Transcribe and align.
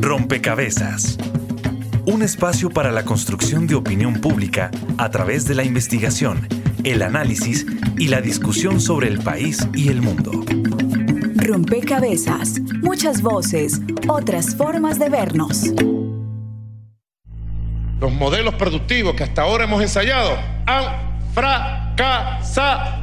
Rompecabezas. 0.00 1.18
Un 2.06 2.22
espacio 2.22 2.70
para 2.70 2.90
la 2.90 3.04
construcción 3.04 3.66
de 3.66 3.74
opinión 3.74 4.14
pública 4.14 4.70
a 4.98 5.10
través 5.10 5.46
de 5.46 5.54
la 5.54 5.64
investigación, 5.64 6.48
el 6.84 7.02
análisis 7.02 7.66
y 7.96 8.08
la 8.08 8.20
discusión 8.20 8.80
sobre 8.80 9.08
el 9.08 9.20
país 9.20 9.66
y 9.74 9.88
el 9.88 10.02
mundo. 10.02 10.44
Rompecabezas. 11.36 12.60
Muchas 12.82 13.22
voces, 13.22 13.80
otras 14.08 14.56
formas 14.56 14.98
de 14.98 15.08
vernos. 15.08 15.72
Los 18.00 18.12
modelos 18.12 18.54
productivos 18.54 19.14
que 19.14 19.22
hasta 19.24 19.42
ahora 19.42 19.64
hemos 19.64 19.80
ensayado 19.80 20.36
han 20.66 20.84
fracasado. 21.34 23.02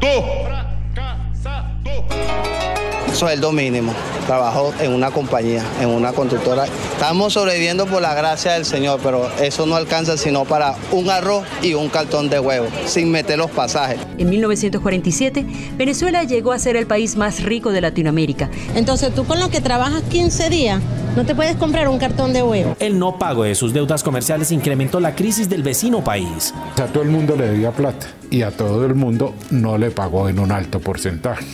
Sueldo 3.20 3.52
mínimo. 3.52 3.94
Trabajo 4.28 4.74
en 4.80 4.94
una 4.94 5.12
compañía, 5.12 5.62
en 5.82 5.90
una 5.90 6.14
constructora. 6.14 6.64
Estamos 6.94 7.34
sobreviviendo 7.34 7.86
por 7.86 8.02
la 8.02 8.14
gracia 8.14 8.54
del 8.54 8.64
Señor, 8.64 9.02
pero 9.04 9.30
eso 9.42 9.66
no 9.66 9.76
alcanza 9.76 10.16
sino 10.16 10.46
para 10.46 10.76
un 10.94 11.10
arroz 11.10 11.44
y 11.62 11.74
un 11.74 11.90
cartón 11.90 12.30
de 12.30 12.40
huevo, 12.40 12.68
sin 12.86 13.12
meter 13.12 13.38
los 13.38 13.52
pasajes. 13.52 14.00
En 14.18 14.30
1947, 14.30 15.46
Venezuela 15.76 16.24
llegó 16.24 16.54
a 16.54 16.60
ser 16.60 16.78
el 16.78 16.88
país 16.88 17.18
más 17.18 17.44
rico 17.44 17.74
de 17.74 17.82
Latinoamérica. 17.82 18.50
Entonces, 18.74 19.14
tú 19.14 19.26
con 19.26 19.38
lo 19.42 19.50
que 19.50 19.60
trabajas 19.60 20.02
15 20.04 20.50
días, 20.50 20.82
no 21.18 21.26
te 21.26 21.36
puedes 21.36 21.58
comprar 21.58 21.90
un 21.90 22.00
cartón 22.00 22.32
de 22.32 22.42
huevo. 22.42 22.78
El 22.80 22.98
no 23.00 23.20
pago 23.20 23.44
de 23.44 23.54
sus 23.54 23.74
deudas 23.74 24.02
comerciales 24.02 24.54
incrementó 24.54 25.02
la 25.02 25.14
crisis 25.14 25.50
del 25.50 25.62
vecino 25.62 26.02
país. 26.06 26.54
A 26.82 26.86
todo 26.86 27.04
el 27.04 27.10
mundo 27.10 27.36
le 27.36 27.50
debía 27.50 27.72
plata 27.72 28.08
y 28.32 28.44
a 28.44 28.52
todo 28.52 28.86
el 28.86 28.96
mundo 28.96 29.36
no 29.50 29.78
le 29.78 29.92
pagó 29.92 30.30
en 30.30 30.40
un 30.40 30.54
alto 30.54 30.80
porcentaje. 30.80 31.46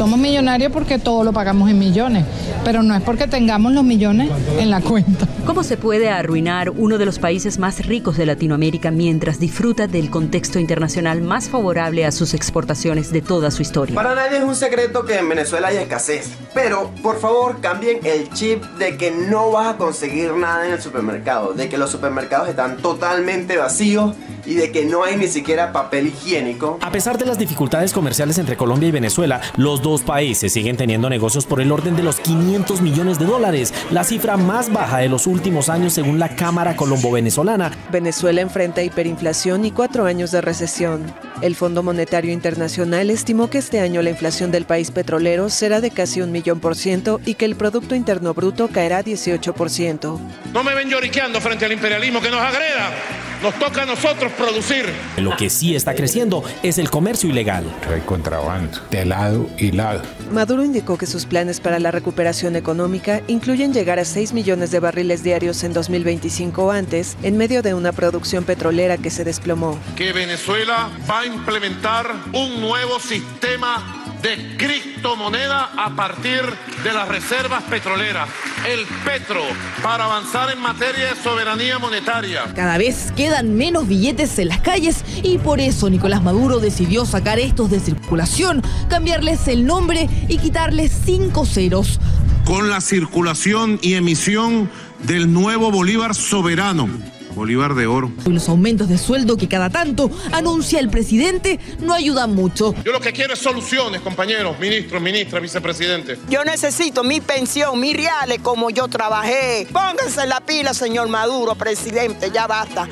Somos 0.00 0.18
millonarios 0.18 0.72
porque 0.72 0.98
todo 0.98 1.24
lo 1.24 1.34
pagamos 1.34 1.68
en 1.68 1.78
millones, 1.78 2.24
pero 2.64 2.82
no 2.82 2.94
es 2.94 3.02
porque 3.02 3.26
tengamos 3.26 3.74
los 3.74 3.84
millones 3.84 4.30
en 4.58 4.70
la 4.70 4.80
cuenta. 4.80 5.28
¿Cómo 5.44 5.62
se 5.62 5.76
puede 5.76 6.08
arruinar 6.08 6.70
uno 6.70 6.96
de 6.96 7.04
los 7.04 7.18
países 7.18 7.58
más 7.58 7.84
ricos 7.84 8.16
de 8.16 8.24
Latinoamérica 8.24 8.90
mientras 8.90 9.38
disfruta 9.38 9.88
del 9.88 10.08
contexto 10.08 10.58
internacional 10.58 11.20
más 11.20 11.50
favorable 11.50 12.06
a 12.06 12.12
sus 12.12 12.32
exportaciones 12.32 13.12
de 13.12 13.20
toda 13.20 13.50
su 13.50 13.60
historia? 13.60 13.94
Para 13.94 14.14
nadie 14.14 14.38
es 14.38 14.44
un 14.44 14.54
secreto 14.54 15.04
que 15.04 15.18
en 15.18 15.28
Venezuela 15.28 15.68
hay 15.68 15.76
escasez, 15.76 16.30
pero 16.54 16.90
por 17.02 17.20
favor 17.20 17.60
cambien 17.60 17.98
el 18.02 18.30
chip 18.30 18.64
de 18.78 18.96
que 18.96 19.10
no 19.10 19.50
vas 19.50 19.74
a 19.74 19.76
conseguir 19.76 20.32
nada 20.32 20.66
en 20.66 20.72
el 20.72 20.80
supermercado, 20.80 21.52
de 21.52 21.68
que 21.68 21.76
los 21.76 21.90
supermercados 21.90 22.48
están 22.48 22.78
totalmente 22.78 23.58
vacíos 23.58 24.14
y 24.46 24.54
de 24.54 24.72
que 24.72 24.84
no 24.84 25.04
hay 25.04 25.16
ni 25.16 25.28
siquiera 25.28 25.72
papel 25.72 26.06
higiénico. 26.06 26.78
A 26.80 26.90
pesar 26.90 27.18
de 27.18 27.26
las 27.26 27.38
dificultades 27.38 27.92
comerciales 27.92 28.38
entre 28.38 28.56
Colombia 28.56 28.88
y 28.88 28.92
Venezuela, 28.92 29.40
los 29.56 29.82
dos 29.82 29.89
países 29.98 30.52
siguen 30.52 30.76
teniendo 30.76 31.10
negocios 31.10 31.46
por 31.46 31.60
el 31.60 31.72
orden 31.72 31.96
de 31.96 32.02
los 32.02 32.20
500 32.20 32.80
millones 32.80 33.18
de 33.18 33.24
dólares, 33.24 33.74
la 33.90 34.04
cifra 34.04 34.36
más 34.36 34.72
baja 34.72 34.98
de 34.98 35.08
los 35.08 35.26
últimos 35.26 35.68
años 35.68 35.92
según 35.92 36.18
la 36.18 36.36
Cámara 36.36 36.76
Colombo-Venezolana. 36.76 37.72
Venezuela 37.90 38.40
enfrenta 38.40 38.82
hiperinflación 38.82 39.64
y 39.64 39.72
cuatro 39.72 40.06
años 40.06 40.30
de 40.30 40.40
recesión. 40.40 41.12
El 41.42 41.56
Fondo 41.56 41.82
Monetario 41.82 42.32
Internacional 42.32 43.10
estimó 43.10 43.50
que 43.50 43.58
este 43.58 43.80
año 43.80 44.02
la 44.02 44.10
inflación 44.10 44.50
del 44.50 44.64
país 44.64 44.90
petrolero 44.90 45.48
será 45.48 45.80
de 45.80 45.90
casi 45.90 46.20
un 46.20 46.32
millón 46.32 46.60
por 46.60 46.76
ciento 46.76 47.20
y 47.26 47.34
que 47.34 47.44
el 47.44 47.56
Producto 47.56 47.94
Interno 47.94 48.34
Bruto 48.34 48.68
caerá 48.68 49.02
18%. 49.02 50.18
No 50.52 50.62
me 50.62 50.74
ven 50.74 50.88
lloriqueando 50.88 51.40
frente 51.40 51.64
al 51.64 51.72
imperialismo 51.72 52.20
que 52.20 52.30
nos 52.30 52.40
agreda. 52.40 53.29
Nos 53.42 53.58
toca 53.58 53.82
a 53.82 53.86
nosotros 53.86 54.30
producir. 54.32 54.84
Lo 55.16 55.34
que 55.36 55.48
sí 55.48 55.74
está 55.74 55.94
creciendo 55.94 56.44
es 56.62 56.76
el 56.76 56.90
comercio 56.90 57.30
ilegal. 57.30 57.64
Hay 57.88 58.02
contrabando 58.02 58.78
de 58.90 59.06
lado 59.06 59.48
y 59.56 59.72
lado. 59.72 60.02
Maduro 60.30 60.62
indicó 60.62 60.98
que 60.98 61.06
sus 61.06 61.24
planes 61.24 61.58
para 61.58 61.78
la 61.78 61.90
recuperación 61.90 62.54
económica 62.54 63.22
incluyen 63.28 63.72
llegar 63.72 63.98
a 63.98 64.04
6 64.04 64.34
millones 64.34 64.70
de 64.70 64.80
barriles 64.80 65.22
diarios 65.22 65.64
en 65.64 65.72
2025 65.72 66.70
antes, 66.70 67.16
en 67.22 67.38
medio 67.38 67.62
de 67.62 67.72
una 67.72 67.92
producción 67.92 68.44
petrolera 68.44 68.98
que 68.98 69.10
se 69.10 69.24
desplomó. 69.24 69.78
Que 69.96 70.12
Venezuela 70.12 70.90
va 71.08 71.20
a 71.20 71.26
implementar 71.26 72.12
un 72.34 72.60
nuevo 72.60 73.00
sistema 73.00 74.00
de 74.22 74.56
criptomoneda 74.58 75.70
a 75.76 75.96
partir 75.96 76.42
de 76.84 76.92
las 76.92 77.08
reservas 77.08 77.62
petroleras, 77.64 78.28
el 78.66 78.86
petro, 79.04 79.40
para 79.82 80.04
avanzar 80.04 80.50
en 80.50 80.60
materia 80.60 81.14
de 81.14 81.22
soberanía 81.22 81.78
monetaria. 81.78 82.52
Cada 82.54 82.78
vez 82.78 83.12
quedan 83.16 83.56
menos 83.56 83.88
billetes 83.88 84.38
en 84.38 84.48
las 84.48 84.60
calles 84.60 85.04
y 85.22 85.38
por 85.38 85.60
eso 85.60 85.88
Nicolás 85.88 86.22
Maduro 86.22 86.58
decidió 86.60 87.06
sacar 87.06 87.38
estos 87.38 87.70
de 87.70 87.80
circulación, 87.80 88.62
cambiarles 88.88 89.48
el 89.48 89.64
nombre 89.64 90.08
y 90.28 90.38
quitarles 90.38 90.92
cinco 91.04 91.46
ceros. 91.46 92.00
Con 92.44 92.68
la 92.68 92.80
circulación 92.80 93.78
y 93.82 93.94
emisión 93.94 94.70
del 95.04 95.32
nuevo 95.32 95.70
Bolívar 95.70 96.14
soberano 96.14 96.88
Bolívar 97.34 97.74
de 97.74 97.86
oro. 97.86 98.10
Los 98.26 98.48
aumentos 98.48 98.88
de 98.88 98.98
sueldo 98.98 99.36
que 99.36 99.48
cada 99.48 99.70
tanto 99.70 100.10
anuncia 100.32 100.80
el 100.80 100.90
presidente 100.90 101.58
no 101.80 101.94
ayudan 101.94 102.34
mucho. 102.34 102.74
Yo 102.84 102.92
lo 102.92 103.00
que 103.00 103.12
quiero 103.12 103.34
es 103.34 103.38
soluciones, 103.38 104.00
compañeros, 104.00 104.58
ministros, 104.58 105.00
ministras, 105.00 105.42
vicepresidentes. 105.42 106.18
Yo 106.28 106.44
necesito 106.44 107.04
mi 107.04 107.20
pensión, 107.20 107.78
mis 107.78 107.96
reales 107.96 108.40
como 108.42 108.70
yo 108.70 108.88
trabajé. 108.88 109.66
Pónganse 109.72 110.26
la 110.26 110.40
pila, 110.40 110.74
señor 110.74 111.08
Maduro, 111.08 111.54
presidente, 111.54 112.30
ya 112.32 112.46
basta. 112.46 112.88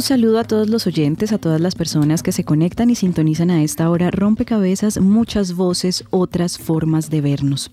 Un 0.00 0.04
saludo 0.04 0.38
a 0.38 0.44
todos 0.44 0.70
los 0.70 0.86
oyentes, 0.86 1.30
a 1.30 1.36
todas 1.36 1.60
las 1.60 1.74
personas 1.74 2.22
que 2.22 2.32
se 2.32 2.42
conectan 2.42 2.88
y 2.88 2.94
sintonizan 2.94 3.50
a 3.50 3.62
esta 3.62 3.90
hora. 3.90 4.10
Rompecabezas, 4.10 4.98
muchas 4.98 5.52
voces, 5.52 6.04
otras 6.08 6.56
formas 6.56 7.10
de 7.10 7.20
vernos. 7.20 7.70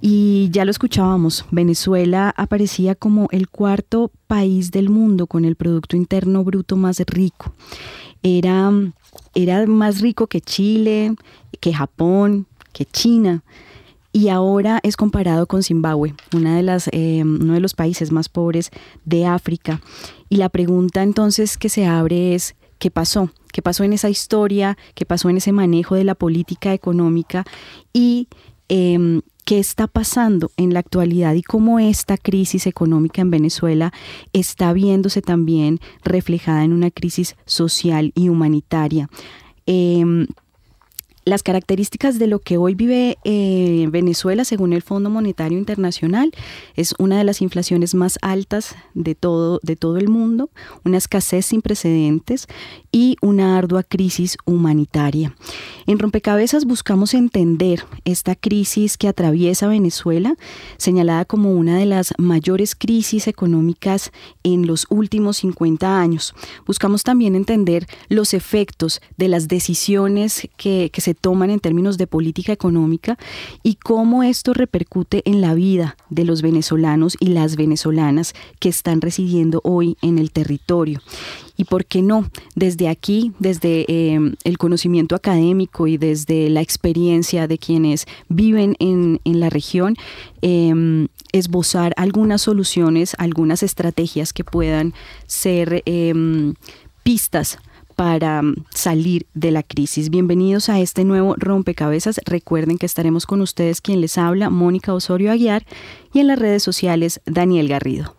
Y 0.00 0.48
ya 0.52 0.64
lo 0.64 0.70
escuchábamos, 0.70 1.44
Venezuela 1.50 2.32
aparecía 2.36 2.94
como 2.94 3.26
el 3.32 3.48
cuarto 3.48 4.12
país 4.28 4.70
del 4.70 4.90
mundo 4.90 5.26
con 5.26 5.44
el 5.44 5.56
Producto 5.56 5.96
Interno 5.96 6.44
Bruto 6.44 6.76
más 6.76 7.00
rico. 7.00 7.52
Era, 8.22 8.70
era 9.34 9.66
más 9.66 10.00
rico 10.00 10.28
que 10.28 10.40
Chile, 10.40 11.16
que 11.58 11.74
Japón, 11.74 12.46
que 12.72 12.84
China 12.84 13.42
y 14.12 14.28
ahora 14.28 14.80
es 14.82 14.96
comparado 14.96 15.46
con 15.46 15.62
Zimbabue, 15.62 16.14
una 16.34 16.56
de 16.56 16.62
las, 16.62 16.88
eh, 16.92 17.22
uno 17.22 17.54
de 17.54 17.60
los 17.60 17.74
países 17.74 18.10
más 18.10 18.28
pobres 18.28 18.70
de 19.04 19.26
África. 19.26 19.80
Y 20.28 20.36
la 20.36 20.48
pregunta 20.48 21.02
entonces 21.02 21.56
que 21.56 21.68
se 21.68 21.86
abre 21.86 22.34
es, 22.34 22.56
¿qué 22.78 22.90
pasó? 22.90 23.30
¿Qué 23.52 23.62
pasó 23.62 23.84
en 23.84 23.92
esa 23.92 24.08
historia? 24.08 24.76
¿Qué 24.94 25.04
pasó 25.04 25.28
en 25.28 25.36
ese 25.36 25.52
manejo 25.52 25.94
de 25.94 26.04
la 26.04 26.14
política 26.14 26.72
económica? 26.72 27.44
Y 27.92 28.28
em, 28.68 29.22
qué 29.44 29.58
está 29.58 29.86
pasando 29.86 30.50
en 30.56 30.72
la 30.74 30.80
actualidad 30.80 31.34
y 31.34 31.42
cómo 31.42 31.78
esta 31.78 32.16
crisis 32.16 32.66
económica 32.66 33.20
en 33.20 33.30
Venezuela 33.30 33.92
está 34.32 34.72
viéndose 34.72 35.22
también 35.22 35.80
reflejada 36.04 36.64
en 36.64 36.72
una 36.72 36.90
crisis 36.90 37.36
social 37.46 38.12
y 38.14 38.28
humanitaria. 38.28 39.08
Em, 39.66 40.26
las 41.30 41.42
características 41.44 42.18
de 42.18 42.26
lo 42.26 42.40
que 42.40 42.58
hoy 42.58 42.74
vive 42.74 43.16
eh, 43.24 43.86
Venezuela, 43.90 44.44
según 44.44 44.72
el 44.72 44.82
Fondo 44.82 45.10
Monetario 45.10 45.56
Internacional, 45.56 46.32
es 46.74 46.92
una 46.98 47.16
de 47.18 47.24
las 47.24 47.40
inflaciones 47.40 47.94
más 47.94 48.18
altas 48.20 48.74
de 48.94 49.14
todo, 49.14 49.60
de 49.62 49.76
todo 49.76 49.96
el 49.96 50.08
mundo, 50.08 50.50
una 50.84 50.98
escasez 50.98 51.46
sin 51.46 51.62
precedentes 51.62 52.48
y 52.90 53.16
una 53.22 53.56
ardua 53.56 53.84
crisis 53.84 54.36
humanitaria. 54.44 55.34
En 55.86 56.00
Rompecabezas 56.00 56.64
buscamos 56.64 57.14
entender 57.14 57.84
esta 58.04 58.34
crisis 58.34 58.98
que 58.98 59.06
atraviesa 59.06 59.68
Venezuela, 59.68 60.34
señalada 60.78 61.24
como 61.24 61.52
una 61.52 61.78
de 61.78 61.86
las 61.86 62.12
mayores 62.18 62.74
crisis 62.74 63.28
económicas 63.28 64.10
en 64.42 64.66
los 64.66 64.86
últimos 64.90 65.36
50 65.38 66.00
años. 66.00 66.34
Buscamos 66.66 67.04
también 67.04 67.36
entender 67.36 67.86
los 68.08 68.34
efectos 68.34 69.00
de 69.16 69.28
las 69.28 69.46
decisiones 69.46 70.48
que, 70.56 70.90
que 70.92 71.00
se 71.00 71.14
toman 71.20 71.50
en 71.50 71.60
términos 71.60 71.98
de 71.98 72.06
política 72.06 72.52
económica 72.52 73.18
y 73.62 73.74
cómo 73.74 74.22
esto 74.22 74.54
repercute 74.54 75.22
en 75.24 75.40
la 75.40 75.54
vida 75.54 75.96
de 76.08 76.24
los 76.24 76.42
venezolanos 76.42 77.16
y 77.20 77.26
las 77.26 77.56
venezolanas 77.56 78.34
que 78.58 78.68
están 78.68 79.00
residiendo 79.00 79.60
hoy 79.64 79.96
en 80.02 80.18
el 80.18 80.30
territorio. 80.30 81.00
Y 81.56 81.64
por 81.64 81.84
qué 81.84 82.00
no, 82.00 82.30
desde 82.54 82.88
aquí, 82.88 83.32
desde 83.38 83.84
em, 83.88 84.34
el 84.44 84.56
conocimiento 84.56 85.14
académico 85.14 85.86
y 85.86 85.98
desde 85.98 86.48
la 86.48 86.62
experiencia 86.62 87.46
de 87.46 87.58
quienes 87.58 88.06
viven 88.28 88.76
en, 88.78 89.20
la 89.24 89.50
región, 89.50 89.94
em, 90.40 91.08
esbozar 91.32 91.92
algunas 91.98 92.40
soluciones, 92.40 93.14
algunas 93.18 93.62
estrategias 93.62 94.32
que 94.32 94.42
puedan 94.42 94.94
ser 95.26 95.82
em, 95.84 96.54
pistas 97.02 97.58
para 98.00 98.40
mm, 98.40 98.54
salir 98.70 99.26
de 99.34 99.50
la 99.50 99.62
crisis. 99.62 100.08
Bienvenidos 100.08 100.70
a 100.70 100.80
este 100.80 101.04
nuevo 101.04 101.34
rompecabezas. 101.36 102.18
Recuerden 102.24 102.78
que 102.78 102.86
estaremos 102.86 103.26
con 103.26 103.42
ustedes 103.42 103.82
quien 103.82 104.00
les 104.00 104.16
habla, 104.16 104.48
Mónica 104.48 104.94
Osorio 104.94 105.30
Aguiar, 105.30 105.66
y 106.14 106.20
en 106.20 106.28
las 106.28 106.38
redes 106.38 106.62
sociales, 106.62 107.20
Daniel 107.26 107.68
Garrido. 107.68 108.16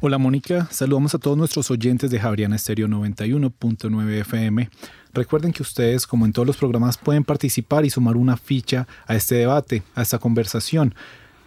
Hola 0.00 0.18
Mónica, 0.18 0.66
saludamos 0.72 1.14
a 1.14 1.18
todos 1.18 1.38
nuestros 1.38 1.70
oyentes 1.70 2.10
de 2.10 2.18
Javeriana 2.18 2.56
Estéreo 2.56 2.88
91.9 2.88 4.10
FM. 4.22 4.68
Recuerden 5.12 5.52
que 5.52 5.62
ustedes, 5.62 6.04
como 6.04 6.26
en 6.26 6.32
todos 6.32 6.48
los 6.48 6.56
programas, 6.56 6.98
pueden 6.98 7.22
participar 7.22 7.84
y 7.84 7.90
sumar 7.90 8.16
una 8.16 8.36
ficha 8.36 8.88
a 9.06 9.14
este 9.14 9.36
debate, 9.36 9.84
a 9.94 10.02
esta 10.02 10.18
conversación. 10.18 10.96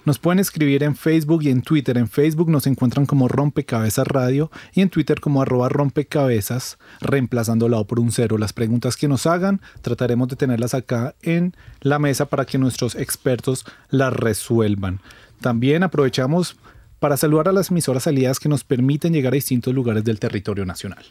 Nos 0.07 0.19
pueden 0.19 0.39
escribir 0.39 0.83
en 0.83 0.95
Facebook 0.95 1.43
y 1.43 1.49
en 1.49 1.61
Twitter. 1.61 1.97
En 1.97 2.07
Facebook 2.07 2.49
nos 2.49 2.65
encuentran 2.65 3.05
como 3.05 3.27
Rompecabezas 3.27 4.07
Radio 4.07 4.49
y 4.73 4.79
en 4.79 4.89
Twitter 4.89 5.19
como 5.19 5.41
arroba 5.41 5.67
rompecabezas, 5.67 6.77
reemplazando 7.01 7.67
la 7.67 7.79
O 7.79 7.87
por 7.87 7.99
un 7.99 8.13
cero. 8.13 8.37
Las 8.37 8.53
preguntas 8.53 8.95
que 8.95 9.09
nos 9.09 9.27
hagan 9.27 9.59
trataremos 9.81 10.29
de 10.29 10.37
tenerlas 10.37 10.73
acá 10.73 11.13
en 11.23 11.57
la 11.81 11.99
mesa 11.99 12.27
para 12.27 12.45
que 12.45 12.57
nuestros 12.57 12.95
expertos 12.95 13.65
las 13.89 14.13
resuelvan. 14.13 15.01
También 15.41 15.83
aprovechamos 15.83 16.55
para 16.99 17.17
saludar 17.17 17.49
a 17.49 17.51
las 17.51 17.69
emisoras 17.69 18.07
aliadas 18.07 18.39
que 18.39 18.47
nos 18.47 18.63
permiten 18.63 19.11
llegar 19.11 19.33
a 19.33 19.35
distintos 19.35 19.73
lugares 19.73 20.05
del 20.05 20.21
territorio 20.21 20.65
nacional. 20.65 21.03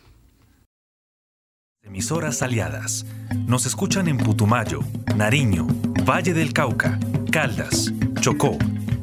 Emisoras 1.82 2.40
aliadas. 2.40 3.04
Nos 3.46 3.66
escuchan 3.66 4.08
en 4.08 4.16
Putumayo, 4.16 4.80
Nariño, 5.16 5.66
Valle 6.08 6.32
del 6.32 6.54
Cauca, 6.54 6.98
Caldas, 7.30 7.92
Chocó, 8.20 8.56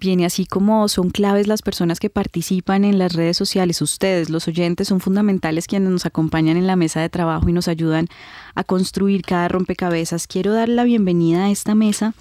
Bien, 0.00 0.20
y 0.20 0.24
así 0.24 0.46
como 0.46 0.86
son 0.86 1.10
claves 1.10 1.48
las 1.48 1.60
personas 1.60 1.98
que 1.98 2.08
participan 2.08 2.84
en 2.84 2.98
las 2.98 3.14
redes 3.14 3.36
sociales, 3.36 3.82
ustedes, 3.82 4.30
los 4.30 4.46
oyentes, 4.46 4.86
son 4.86 5.00
fundamentales 5.00 5.66
quienes 5.66 5.90
nos 5.90 6.06
acompañan 6.06 6.56
en 6.56 6.68
la 6.68 6.76
mesa 6.76 7.00
de 7.00 7.08
trabajo 7.08 7.48
y 7.48 7.52
nos 7.52 7.66
ayudan 7.66 8.06
a 8.54 8.62
construir 8.62 9.22
cada 9.22 9.48
rompecabezas. 9.48 10.28
Quiero 10.28 10.52
dar 10.52 10.68
la 10.68 10.84
bienvenida 10.84 11.46
a 11.46 11.50
esta 11.50 11.74
mesa 11.74 12.14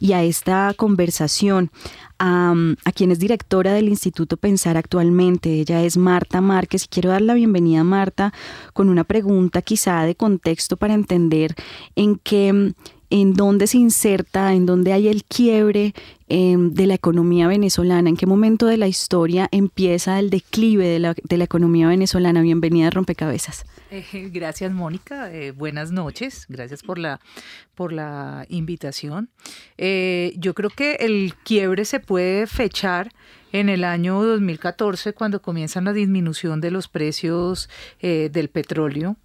y 0.00 0.14
a 0.14 0.24
esta 0.24 0.74
conversación 0.76 1.70
a, 2.18 2.54
a, 2.84 2.90
quien 2.90 3.12
es 3.12 3.20
directora 3.20 3.72
del 3.72 3.88
Instituto 3.88 4.36
Pensar 4.36 4.76
actualmente. 4.76 5.60
Ella 5.60 5.84
es 5.84 5.96
Marta 5.96 6.40
Márquez 6.40 6.84
y 6.84 6.88
quiero 6.88 7.10
dar 7.10 7.22
la 7.22 7.34
bienvenida 7.34 7.82
a 7.82 7.84
Marta 7.84 8.32
con 8.72 8.88
una 8.88 9.04
pregunta 9.04 9.62
quizá 9.62 10.02
de 10.02 10.16
contexto 10.16 10.76
para 10.76 10.94
entender 10.94 11.54
en 11.94 12.16
qué 12.16 12.74
en 13.12 13.34
dónde 13.34 13.66
se 13.66 13.76
inserta, 13.76 14.54
en 14.54 14.64
dónde 14.64 14.94
hay 14.94 15.06
el 15.06 15.22
quiebre 15.24 15.92
em, 16.28 16.72
de 16.72 16.86
la 16.86 16.94
economía 16.94 17.46
venezolana, 17.46 18.08
en 18.08 18.16
qué 18.16 18.24
momento 18.24 18.64
de 18.64 18.78
la 18.78 18.88
historia 18.88 19.50
empieza 19.52 20.18
el 20.18 20.30
declive 20.30 20.86
de 20.86 20.98
la, 20.98 21.14
economía 21.44 21.88
venezolana. 21.88 22.40
Bienvenida 22.40 22.86
a 22.86 22.90
Rompecabezas. 22.90 23.66
Eh, 23.90 24.30
gracias, 24.32 24.72
Mónica. 24.72 25.30
Eh, 25.30 25.50
buenas 25.50 25.92
noches. 25.92 26.46
Gracias 26.48 26.82
por 26.82 26.98
la, 26.98 27.20
por 27.74 27.92
la 27.92 28.46
invitación. 28.48 29.28
Eh, 29.76 30.32
yo 30.38 30.54
creo 30.54 30.70
que 30.70 30.94
el 30.94 31.34
quiebre 31.44 31.84
se 31.84 32.00
puede 32.00 32.46
fechar 32.46 33.12
en 33.52 33.68
el 33.68 33.84
año 33.84 34.22
2014, 34.22 35.12
cuando 35.12 35.42
comienza 35.42 35.82
la 35.82 35.92
disminución 35.92 36.62
de 36.62 36.70
los 36.70 36.88
precios 36.88 37.68
del 38.00 38.48
petróleo 38.48 39.18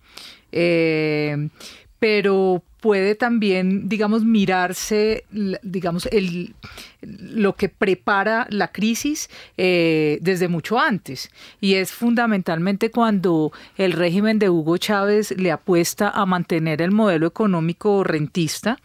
pero 1.99 2.63
puede 2.79 3.15
también, 3.15 3.89
digamos, 3.89 4.23
mirarse, 4.23 5.23
digamos, 5.63 6.07
el, 6.11 6.55
lo 7.01 7.55
que 7.55 7.69
prepara 7.69 8.47
la 8.49 8.71
crisis 8.71 9.29
eh, 9.57 10.19
desde 10.21 10.47
mucho 10.47 10.79
antes. 10.79 11.29
Y 11.59 11.75
es 11.75 11.91
fundamentalmente 11.91 12.91
cuando 12.91 13.51
el 13.77 13.93
régimen 13.93 14.39
de 14.39 14.49
Hugo 14.49 14.77
Chávez 14.77 15.31
le 15.37 15.51
apuesta 15.51 16.09
a 16.09 16.25
mantener 16.25 16.81
el 16.81 16.91
modelo 16.91 17.27
económico 17.27 18.03
rentista 18.03 18.77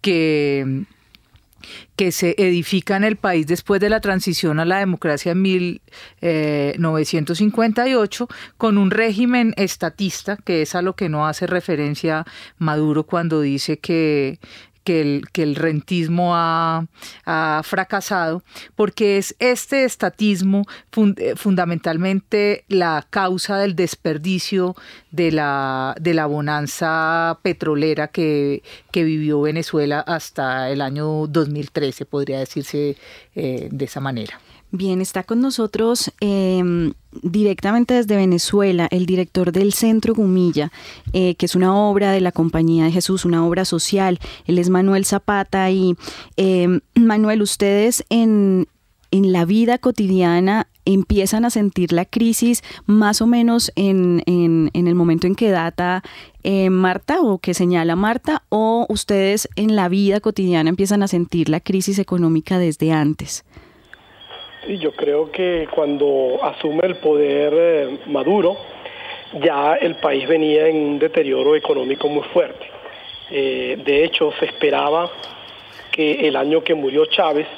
que 0.00 0.84
que 1.96 2.12
se 2.12 2.34
edifica 2.38 2.96
en 2.96 3.04
el 3.04 3.16
país 3.16 3.46
después 3.46 3.80
de 3.80 3.90
la 3.90 4.00
transición 4.00 4.60
a 4.60 4.64
la 4.64 4.78
democracia 4.78 5.32
en 5.32 5.42
1958 5.42 8.24
eh, 8.24 8.26
con 8.56 8.78
un 8.78 8.90
régimen 8.90 9.52
estatista, 9.56 10.36
que 10.36 10.62
es 10.62 10.74
a 10.74 10.82
lo 10.82 10.96
que 10.96 11.08
no 11.08 11.26
hace 11.26 11.46
referencia 11.46 12.24
Maduro 12.58 13.04
cuando 13.04 13.40
dice 13.40 13.78
que 13.78 14.38
que 14.84 15.00
el, 15.00 15.24
que 15.32 15.42
el 15.42 15.56
rentismo 15.56 16.32
ha, 16.34 16.86
fracasado, 17.64 18.42
porque 18.74 19.18
es 19.18 19.34
este 19.38 19.84
estatismo 19.84 20.64
eh, 21.16 21.34
fundamentalmente 21.36 22.64
la 22.68 23.06
causa 23.08 23.58
del 23.58 23.74
desperdicio 23.76 24.74
de 25.10 25.32
la, 25.32 25.94
de 26.00 26.14
la 26.14 26.26
bonanza 26.26 27.38
petrolera 27.42 28.08
que, 28.08 28.62
vivió 28.92 29.40
Venezuela 29.40 30.00
hasta 30.00 30.70
el 30.70 30.80
año 30.80 31.26
2013, 31.26 32.06
podría 32.06 32.38
decirse 32.38 32.96
eh, 33.34 33.68
de 33.70 33.84
esa 33.84 34.00
manera. 34.00 34.38
Bien, 34.74 35.02
está 35.02 35.22
con 35.22 35.42
nosotros 35.42 36.10
em, 36.20 36.94
directamente 37.22 37.92
desde 37.92 38.16
Venezuela 38.16 38.88
el 38.90 39.04
director 39.04 39.52
del 39.52 39.74
Centro 39.74 40.14
Gumilla, 40.14 40.72
eh, 41.12 41.34
que 41.34 41.44
es 41.44 41.54
una 41.54 41.76
obra 41.76 42.10
de 42.10 42.22
la 42.22 42.32
Compañía 42.32 42.84
de 42.84 42.90
Jesús, 42.90 43.26
una 43.26 43.46
obra 43.46 43.66
social. 43.66 44.18
Él 44.46 44.58
es 44.58 44.70
Manuel 44.70 45.04
Zapata 45.04 45.70
y 45.70 45.94
em, 46.38 46.80
Manuel, 46.94 47.42
ustedes 47.42 48.02
en, 48.08 48.66
en 49.10 49.32
la 49.32 49.44
vida 49.44 49.76
cotidiana 49.76 50.68
empiezan 50.86 51.44
a 51.44 51.50
sentir 51.50 51.92
la 51.92 52.06
crisis 52.06 52.62
más 52.86 53.20
o 53.20 53.26
menos 53.26 53.72
en, 53.76 54.22
en, 54.24 54.70
en 54.72 54.88
el 54.88 54.94
momento 54.94 55.26
en 55.26 55.34
que 55.34 55.50
data 55.50 56.02
eh, 56.44 56.70
Marta 56.70 57.20
o 57.20 57.36
que 57.36 57.52
señala 57.52 57.94
Marta 57.94 58.42
o 58.48 58.86
ustedes 58.88 59.50
en 59.54 59.76
la 59.76 59.90
vida 59.90 60.20
cotidiana 60.20 60.70
empiezan 60.70 61.02
a 61.02 61.08
sentir 61.08 61.50
la 61.50 61.60
crisis 61.60 61.98
económica 61.98 62.58
desde 62.58 62.90
antes? 62.90 63.44
Sí, 64.64 64.78
yo 64.78 64.92
creo 64.92 65.30
que 65.32 65.66
cuando 65.68 66.38
asume 66.40 66.86
el 66.86 66.94
poder 66.96 67.52
eh, 67.52 67.98
Maduro, 68.06 68.56
ya 69.40 69.74
el 69.74 69.96
país 69.96 70.28
venía 70.28 70.68
en 70.68 70.76
un 70.76 70.98
deterioro 71.00 71.56
económico 71.56 72.08
muy 72.08 72.22
fuerte. 72.28 72.70
Eh, 73.30 73.78
de 73.84 74.04
hecho, 74.04 74.32
se 74.38 74.44
esperaba 74.44 75.10
que 75.90 76.28
el 76.28 76.36
año 76.36 76.62
que 76.62 76.74
murió 76.74 77.06
Chávez, 77.06 77.48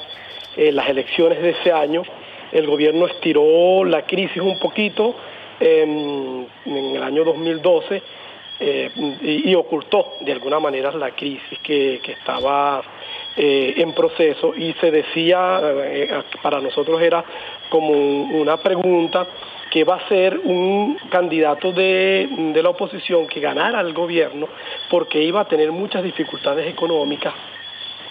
eh, 0.57 0.71
las 0.71 0.89
elecciones 0.89 1.43
de 1.43 1.51
ese 1.51 1.71
año, 1.71 2.01
el 2.51 2.65
gobierno 2.65 3.05
estiró 3.05 3.83
la 3.83 4.01
crisis 4.03 4.41
un 4.41 4.57
poquito 4.57 5.15
en 5.59 6.47
el 6.65 7.03
año 7.03 7.23
2012 7.23 8.01
y, 9.21 9.53
ocultó 9.55 10.13
de 10.21 10.31
alguna 10.31 10.59
manera 10.59 10.91
la 10.91 11.11
crisis 11.11 11.59
que 11.59 11.99
estaba 12.07 12.83
eh, 13.37 13.73
en 13.77 13.93
proceso 13.93 14.53
y 14.55 14.73
se 14.73 14.91
decía, 14.91 15.59
eh, 15.63 16.09
para 16.41 16.59
nosotros 16.59 17.01
era 17.01 17.23
como 17.69 17.91
una 17.91 18.57
pregunta 18.57 19.27
que 19.69 19.83
va 19.83 19.95
a 19.95 20.07
ser 20.07 20.39
un 20.43 20.97
candidato 21.09 21.71
de, 21.71 22.29
de, 22.53 22.63
la 22.63 22.69
oposición 22.69 23.27
que 23.27 23.39
ganara 23.39 23.81
el 23.81 23.93
gobierno 23.93 24.47
porque 24.89 25.21
iba 25.21 25.41
a 25.41 25.45
tener 25.45 25.71
muchas 25.71 26.03
dificultades 26.03 26.67
económicas 26.67 27.33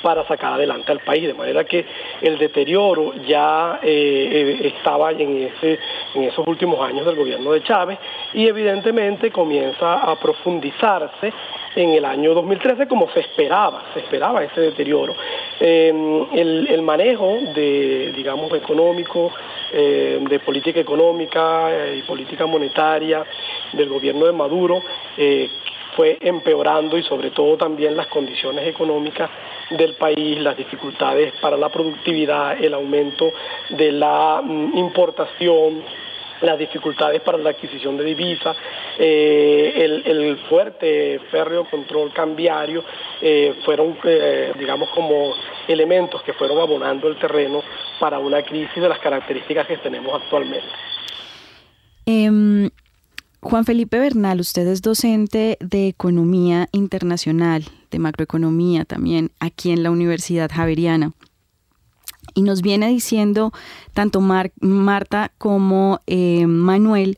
para 0.04 0.22
sacar 0.28 0.52
adelante 0.52 0.92
al 0.92 1.00
país, 1.00 1.26
de 1.26 1.32
manera 1.32 1.64
que 1.64 1.86
el 2.20 2.36
deterioro 2.36 3.14
ya 3.26 3.80
eh, 3.82 4.60
eh, 4.60 4.72
estaba 4.76 5.12
en, 5.12 5.44
ese, 5.44 5.78
en 6.14 6.24
esos 6.24 6.46
últimos 6.46 6.78
años 6.86 7.06
del 7.06 7.16
gobierno 7.16 7.52
de 7.52 7.62
Chávez 7.62 7.98
y 8.34 8.46
evidentemente 8.46 9.30
comienza 9.30 9.94
a 9.94 10.14
profundizarse 10.16 11.32
en 11.76 11.90
el 11.94 12.04
año 12.04 12.34
2013 12.34 12.86
como 12.86 13.10
se 13.10 13.20
esperaba, 13.20 13.84
se 13.94 14.00
esperaba 14.00 14.42
ese 14.44 14.60
deterioro. 14.60 15.14
Em, 15.60 16.26
el, 16.32 16.82
manejo 16.82 17.38
de, 17.54 18.12
digamos, 18.14 18.52
económico, 18.52 19.32
eh, 19.72 20.18
de 20.28 20.38
política 20.40 20.80
económica 20.80 21.70
y 21.96 22.02
política 22.02 22.46
monetaria 22.46 23.24
del 23.72 23.88
gobierno 23.88 24.26
de 24.26 24.32
Maduro, 24.32 24.82
fue 25.96 26.18
empeorando 26.20 26.98
y 26.98 27.02
sobre 27.04 27.30
todo 27.30 27.56
también 27.56 27.96
las 27.96 28.08
condiciones 28.08 28.66
económicas 28.66 29.30
del 29.70 29.94
país, 29.94 30.38
las 30.40 30.56
dificultades 30.56 31.32
para 31.40 31.56
la 31.56 31.68
productividad, 31.68 32.62
el 32.62 32.74
aumento 32.74 33.32
de 33.70 33.92
la 33.92 34.40
mm, 34.42 34.76
importación, 34.76 35.82
las 36.40 36.58
dificultades 36.58 37.20
para 37.22 37.38
la 37.38 37.50
adquisición 37.50 37.96
de 37.96 38.04
divisas, 38.04 38.56
eh, 38.98 40.00
el, 40.06 40.38
fuerte 40.48 41.20
férreo 41.30 41.68
control 41.70 42.12
cambiario, 42.12 42.84
eh, 43.20 43.54
fueron, 43.64 43.96
eh, 44.04 44.52
digamos, 44.58 44.90
como 44.90 45.32
elementos 45.68 46.22
que 46.22 46.32
fueron 46.34 46.58
abonando 46.58 47.08
el 47.08 47.18
terreno 47.18 47.62
para 47.98 48.18
una 48.18 48.42
crisis 48.42 48.76
de 48.76 48.88
las 48.88 48.98
características 48.98 49.66
que 49.66 49.76
tenemos 49.78 50.20
actualmente. 50.22 50.66
Em, 52.06 52.70
Juan 53.40 53.64
Felipe 53.64 53.98
Bernal, 53.98 54.40
usted 54.40 54.66
es 54.66 54.82
docente 54.82 55.56
de 55.60 55.88
Economía 55.88 56.66
Internacional, 56.72 57.64
de 57.90 57.98
Macroeconomía 57.98 58.84
también, 58.84 59.30
aquí 59.38 59.70
en 59.70 59.82
la 59.82 59.90
Universidad 59.90 60.50
Javeriana. 60.50 61.12
Y 62.34 62.42
nos 62.42 62.62
viene 62.62 62.88
diciendo 62.88 63.52
tanto 63.92 64.20
Marta 64.20 65.32
como 65.38 66.00
eh, 66.06 66.46
Manuel 66.46 67.16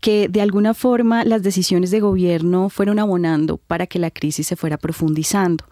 que 0.00 0.28
de 0.28 0.40
alguna 0.40 0.74
forma 0.74 1.24
las 1.24 1.44
decisiones 1.44 1.92
de 1.92 2.00
gobierno 2.00 2.68
fueron 2.68 2.98
abonando 2.98 3.58
para 3.58 3.86
que 3.86 4.00
la 4.00 4.10
crisis 4.10 4.48
se 4.48 4.56
fuera 4.56 4.76
profundizando. 4.76 5.64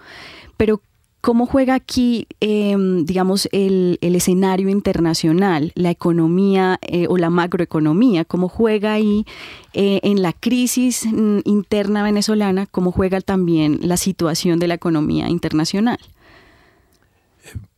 Pero 0.57 0.83
¿Cómo 1.21 1.45
juega 1.45 1.75
aquí, 1.75 2.27
em, 2.41 3.05
digamos, 3.05 3.47
el, 3.53 3.99
escenario 4.01 4.71
internacional, 4.71 5.71
la 5.75 5.91
economía 5.91 6.79
eh, 6.81 7.07
o 7.11 7.19
la 7.19 7.29
macroeconomía? 7.29 8.25
¿Cómo 8.25 8.49
juega 8.49 8.95
ahí 8.95 9.27
eh, 9.75 10.01
en 10.03 10.23
la 10.23 10.33
crisis 10.33 11.05
mm, 11.05 11.41
interna 11.45 12.03
venezolana? 12.03 12.65
¿Cómo 12.65 12.91
juega 12.91 13.21
también 13.21 13.81
la 13.83 13.99
situación 13.99 14.59
de 14.59 14.69
la 14.69 14.75
economía 14.75 15.29
internacional? 15.29 15.99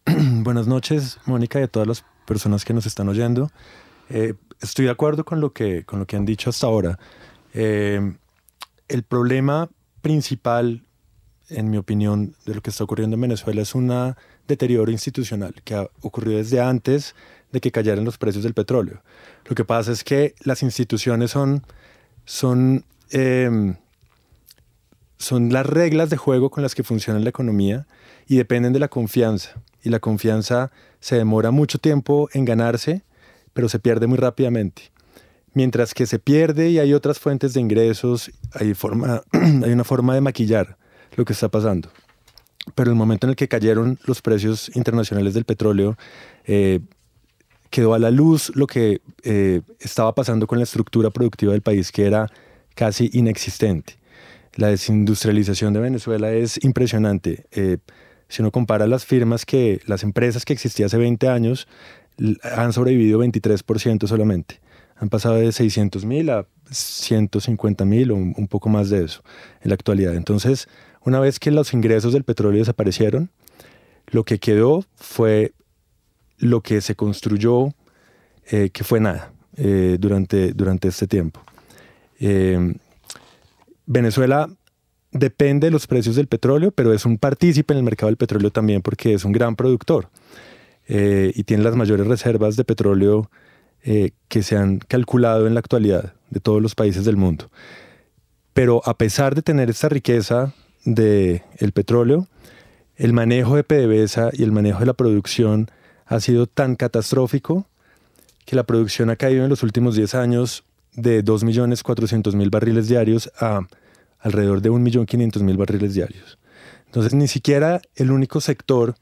Buenas 0.42 0.66
noches, 0.66 1.18
Mónica, 1.26 1.60
y 1.60 1.64
a 1.64 1.68
todas 1.68 1.88
las 1.88 2.04
personas 2.26 2.64
que 2.64 2.74
nos 2.74 2.86
están 2.86 3.08
oyendo. 3.08 3.50
Eh, 4.10 4.34
estoy 4.60 4.86
de 4.86 4.90
acuerdo 4.90 5.24
con 5.24 5.40
lo 5.40 5.52
que, 5.52 5.84
con 5.84 5.98
lo 5.98 6.06
que 6.06 6.16
han 6.16 6.24
dicho 6.24 6.50
hasta 6.50 6.66
ahora. 6.66 6.98
el 7.54 9.02
problema 9.08 9.68
principal 10.00 10.82
en 11.56 11.70
mi 11.70 11.76
opinión, 11.76 12.34
de 12.46 12.54
lo 12.54 12.62
que 12.62 12.70
está 12.70 12.84
ocurriendo 12.84 13.14
en 13.14 13.20
Venezuela 13.20 13.62
es 13.62 13.74
un 13.74 13.92
deterioro 14.48 14.90
institucional 14.90 15.54
que 15.64 15.74
ha 15.74 15.88
ocurrido 16.00 16.38
desde 16.38 16.60
antes 16.60 17.14
de 17.52 17.60
que 17.60 17.70
cayeran 17.70 18.04
los 18.04 18.18
precios 18.18 18.44
del 18.44 18.54
petróleo. 18.54 19.02
Lo 19.46 19.54
que 19.54 19.64
pasa 19.64 19.92
es 19.92 20.04
que 20.04 20.34
las 20.42 20.62
instituciones 20.62 21.30
son, 21.30 21.64
son, 22.24 22.84
em, 23.10 23.76
son 25.18 25.52
las 25.52 25.66
reglas 25.66 26.10
de 26.10 26.16
juego 26.16 26.50
con 26.50 26.62
las 26.62 26.74
que 26.74 26.82
funciona 26.82 27.20
la 27.20 27.28
economía 27.28 27.86
y 28.26 28.36
dependen 28.36 28.72
de 28.72 28.78
la 28.78 28.88
confianza. 28.88 29.60
Y 29.82 29.90
la 29.90 30.00
confianza 30.00 30.70
se 31.00 31.16
demora 31.16 31.50
mucho 31.50 31.78
tiempo 31.78 32.28
en 32.32 32.44
ganarse, 32.44 33.02
pero 33.52 33.68
se 33.68 33.78
pierde 33.78 34.06
muy 34.06 34.18
rápidamente. 34.18 34.90
Mientras 35.54 35.92
que 35.92 36.06
se 36.06 36.18
pierde 36.18 36.70
y 36.70 36.78
hay 36.78 36.94
otras 36.94 37.18
fuentes 37.18 37.52
de 37.52 37.60
ingresos, 37.60 38.30
hay, 38.52 38.74
forma, 38.74 39.22
hay 39.32 39.72
una 39.72 39.84
forma 39.84 40.14
de 40.14 40.20
maquillar 40.20 40.76
lo 41.16 41.24
que 41.24 41.32
está 41.32 41.48
pasando. 41.48 41.90
Pero 42.74 42.90
el 42.90 42.96
momento 42.96 43.26
en 43.26 43.30
el 43.30 43.36
que 43.36 43.48
cayeron 43.48 43.98
los 44.04 44.22
precios 44.22 44.74
internacionales 44.74 45.34
del 45.34 45.44
petróleo, 45.44 45.98
eh, 46.46 46.80
quedó 47.70 47.94
a 47.94 47.98
la 47.98 48.10
luz 48.10 48.52
lo 48.54 48.66
que 48.66 49.00
eh, 49.24 49.62
estaba 49.80 50.14
pasando 50.14 50.46
con 50.46 50.58
la 50.58 50.64
estructura 50.64 51.10
productiva 51.10 51.52
del 51.52 51.62
país, 51.62 51.90
que 51.90 52.06
era 52.06 52.30
casi 52.74 53.10
inexistente. 53.14 53.96
La 54.56 54.68
desindustrialización 54.68 55.72
de 55.72 55.80
Venezuela 55.80 56.30
es 56.32 56.62
impresionante. 56.62 57.46
Eh, 57.50 57.78
si 58.32 58.40
uno 58.40 58.50
compara 58.50 58.86
las 58.86 59.04
firmas 59.04 59.44
que, 59.44 59.82
las 59.84 60.02
empresas 60.04 60.46
que 60.46 60.54
existían 60.54 60.86
hace 60.86 60.96
20 60.96 61.28
años, 61.28 61.68
han 62.42 62.72
sobrevivido 62.72 63.22
23% 63.22 64.06
solamente. 64.06 64.58
Han 64.96 65.10
pasado 65.10 65.34
de 65.34 65.52
600 65.52 66.06
mil 66.06 66.30
a 66.30 66.46
150 66.70 67.84
mil 67.84 68.10
o 68.10 68.14
un 68.14 68.48
poco 68.48 68.70
más 68.70 68.88
de 68.88 69.04
eso 69.04 69.22
en 69.60 69.68
la 69.68 69.74
actualidad. 69.74 70.14
Entonces, 70.14 70.66
una 71.04 71.20
vez 71.20 71.38
que 71.38 71.50
los 71.50 71.74
ingresos 71.74 72.14
del 72.14 72.24
petróleo 72.24 72.60
desaparecieron, 72.60 73.28
lo 74.06 74.24
que 74.24 74.38
quedó 74.38 74.82
fue 74.94 75.52
lo 76.38 76.62
que 76.62 76.80
se 76.80 76.94
construyó, 76.96 77.74
eh, 78.50 78.70
que 78.72 78.82
fue 78.82 78.98
nada 78.98 79.30
eh, 79.58 79.98
durante, 80.00 80.54
durante 80.54 80.88
este 80.88 81.06
tiempo. 81.06 81.42
Eh, 82.18 82.76
Venezuela 83.84 84.48
depende 85.12 85.66
de 85.66 85.70
los 85.70 85.86
precios 85.86 86.16
del 86.16 86.26
petróleo, 86.26 86.72
pero 86.72 86.92
es 86.92 87.04
un 87.06 87.18
partícipe 87.18 87.72
en 87.74 87.78
el 87.78 87.84
mercado 87.84 88.08
del 88.08 88.16
petróleo 88.16 88.50
también 88.50 88.82
porque 88.82 89.14
es 89.14 89.24
un 89.24 89.32
gran 89.32 89.56
productor 89.56 90.08
y 90.88 91.44
tiene 91.44 91.62
las 91.62 91.76
mayores 91.76 92.06
reservas 92.06 92.56
de 92.56 92.64
petróleo 92.64 93.30
que 93.82 94.42
se 94.42 94.56
han 94.56 94.78
calculado 94.78 95.46
en 95.46 95.54
la 95.54 95.60
actualidad 95.60 96.14
de 96.30 96.40
todos 96.40 96.60
los 96.60 96.74
países 96.74 97.04
del 97.04 97.16
mundo. 97.16 97.50
Pero 98.52 98.82
a 98.84 98.98
pesar 98.98 99.34
de 99.34 99.42
tener 99.42 99.70
esta 99.70 99.88
riqueza 99.88 100.52
del 100.84 101.42
el 101.58 101.72
petróleo, 101.72 102.26
el 102.96 103.12
manejo 103.12 103.56
de 103.56 103.64
PDVSA 103.64 104.30
y 104.32 104.42
el 104.42 104.52
manejo 104.52 104.80
de 104.80 104.86
la 104.86 104.94
producción 104.94 105.70
ha 106.06 106.20
sido 106.20 106.46
tan 106.46 106.76
catastrófico 106.76 107.66
que 108.44 108.56
la 108.56 108.64
producción 108.64 109.08
ha 109.08 109.16
caído 109.16 109.44
en 109.44 109.50
los 109.50 109.62
últimos 109.62 109.94
10 109.94 110.14
años 110.14 110.64
de 110.94 111.24
2.400.000 111.24 112.50
barriles 112.50 112.88
diarios 112.88 113.30
a 113.38 113.62
alrededor 114.22 114.62
de 114.62 114.70
1.500.000 114.70 115.56
barriles 115.56 115.94
diarios. 115.94 116.38
Entonces, 116.86 117.14
ni 117.14 117.28
siquiera 117.28 117.80
el 117.96 118.10
único 118.10 118.40
sector 118.40 118.94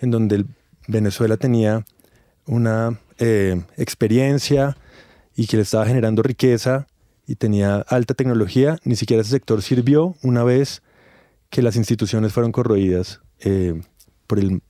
en 0.00 0.10
donde 0.10 0.44
Venezuela 0.86 1.36
tenía 1.36 1.84
una 2.46 3.00
eh, 3.18 3.62
experiencia 3.76 4.76
y 5.36 5.46
que 5.46 5.56
le 5.56 5.62
estaba 5.62 5.86
generando 5.86 6.22
riqueza 6.22 6.86
y 7.26 7.36
tenía 7.36 7.84
alta 7.88 8.14
tecnología, 8.14 8.78
ni 8.84 8.96
siquiera 8.96 9.20
ese 9.20 9.30
sector 9.30 9.62
sirvió 9.62 10.16
una 10.22 10.44
vez 10.44 10.82
que 11.50 11.62
las 11.62 11.76
instituciones 11.76 12.32
fueron 12.32 12.52
corroídas 12.52 13.20
eh, 13.40 13.80
por 14.26 14.38
el 14.38 14.62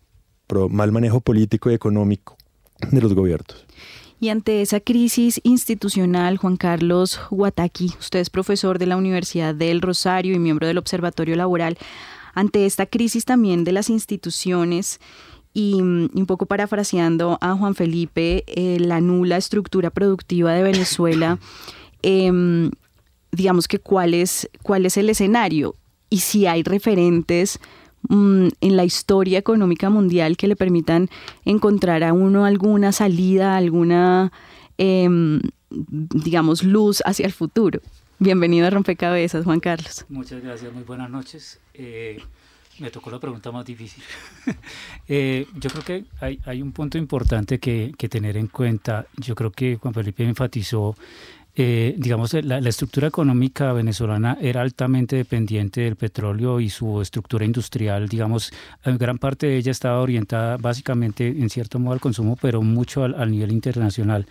mal 0.71 0.93
manejo 0.93 1.21
político 1.21 1.71
y 1.71 1.75
económico 1.75 2.37
de 2.91 3.00
los 3.00 3.15
gobiernos. 3.15 3.68
Y 4.21 4.31
ante 4.31 4.63
esa 4.63 4.81
crisis 4.81 5.41
institucional, 5.45 6.39
Juan 6.39 6.57
Carlos 6.57 7.21
Huataki, 7.31 7.93
usted 8.01 8.19
es 8.19 8.31
profesor 8.31 8.79
de 8.79 8.87
la 8.87 8.97
Universidad 8.97 9.55
del 9.55 9.81
Rosario 9.81 10.35
y 10.35 10.41
miembro 10.41 10.67
del 10.67 10.79
Observatorio 10.79 11.37
Laboral, 11.37 11.79
ante 12.35 12.67
esta 12.67 12.87
crisis 12.87 13.25
también 13.25 13.65
de 13.65 13.73
las 13.73 13.91
instituciones 13.91 15.01
y 15.55 15.81
mm, 15.83 16.11
un 16.15 16.27
poco 16.27 16.47
parafraseando 16.47 17.39
a 17.41 17.55
Juan 17.55 17.75
Felipe, 17.75 18.45
eh, 18.47 18.79
la 18.81 19.01
nula 19.01 19.37
estructura 19.37 19.91
productiva 19.91 20.53
de 20.53 20.63
Venezuela, 20.63 21.39
em, 22.03 22.71
digamos 23.31 23.69
que 23.69 23.79
cuál 23.79 24.15
es, 24.15 24.49
cuál 24.63 24.87
es 24.87 24.97
el 24.97 25.11
escenario 25.11 25.77
y 26.11 26.19
si 26.19 26.47
hay 26.47 26.63
referentes 26.63 27.61
mm, 28.09 28.49
en 28.61 28.77
la 28.77 28.85
historia 28.85 29.38
económica 29.38 29.91
mundial 29.91 30.37
que 30.37 30.49
le 30.49 30.57
permitan 30.57 31.09
encontrar 31.45 32.05
a 32.05 32.12
uno 32.12 32.45
alguna 32.45 32.93
salida, 32.93 33.57
alguna, 33.57 34.33
em, 34.77 35.41
digamos, 35.71 36.62
luz 36.62 37.03
hacia 37.05 37.27
el 37.27 37.33
futuro. 37.33 37.81
Bienvenido 38.19 38.67
a 38.67 38.71
Rompecabezas, 38.71 39.45
Juan 39.45 39.61
Carlos. 39.61 40.05
Muchas 40.09 40.43
gracias, 40.43 40.73
muy 40.73 40.83
buenas 40.83 41.09
noches. 41.09 41.61
Eh, 41.75 42.21
me 42.81 42.91
tocó 42.91 43.11
la 43.11 43.19
pregunta 43.19 43.53
más 43.53 43.65
difícil. 43.65 44.03
Eh, 45.11 45.47
yo 45.55 45.71
creo 45.71 45.85
que 45.85 46.05
hay, 46.21 46.38
hay 46.45 46.61
un 46.61 46.73
punto 46.73 46.99
importante 46.99 47.59
que, 47.59 47.95
que, 47.97 48.11
tener 48.11 48.37
en 48.37 48.47
cuenta. 48.47 49.07
Yo 49.17 49.35
creo 49.35 49.50
que 49.50 49.77
Juan 49.77 49.95
Felipe 49.95 50.23
enfatizó 50.23 50.95
eh, 51.61 51.97
digamos, 51.99 52.35
la, 52.35 52.59
estructura 52.59 53.09
económica 53.09 53.73
venezolana 53.73 54.38
era 54.41 54.61
altamente 54.61 55.17
dependiente 55.17 55.81
del 55.81 55.97
petróleo 55.97 56.61
y 56.61 56.71
su 56.71 57.03
estructura 57.03 57.45
industrial, 57.45 58.09
digamos, 58.09 58.53
gran 58.85 59.19
parte 59.19 59.49
de 59.49 59.57
ella 59.57 59.73
estaba 59.73 60.00
orientada 60.00 60.57
básicamente, 60.57 61.27
en 61.27 61.50
cierto 61.50 61.81
modo, 61.81 61.95
al 61.95 62.00
consumo, 62.00 62.38
pero 62.41 62.62
mucho 62.62 63.03
al, 63.03 63.29
nivel 63.33 63.50
internacional. 63.50 64.27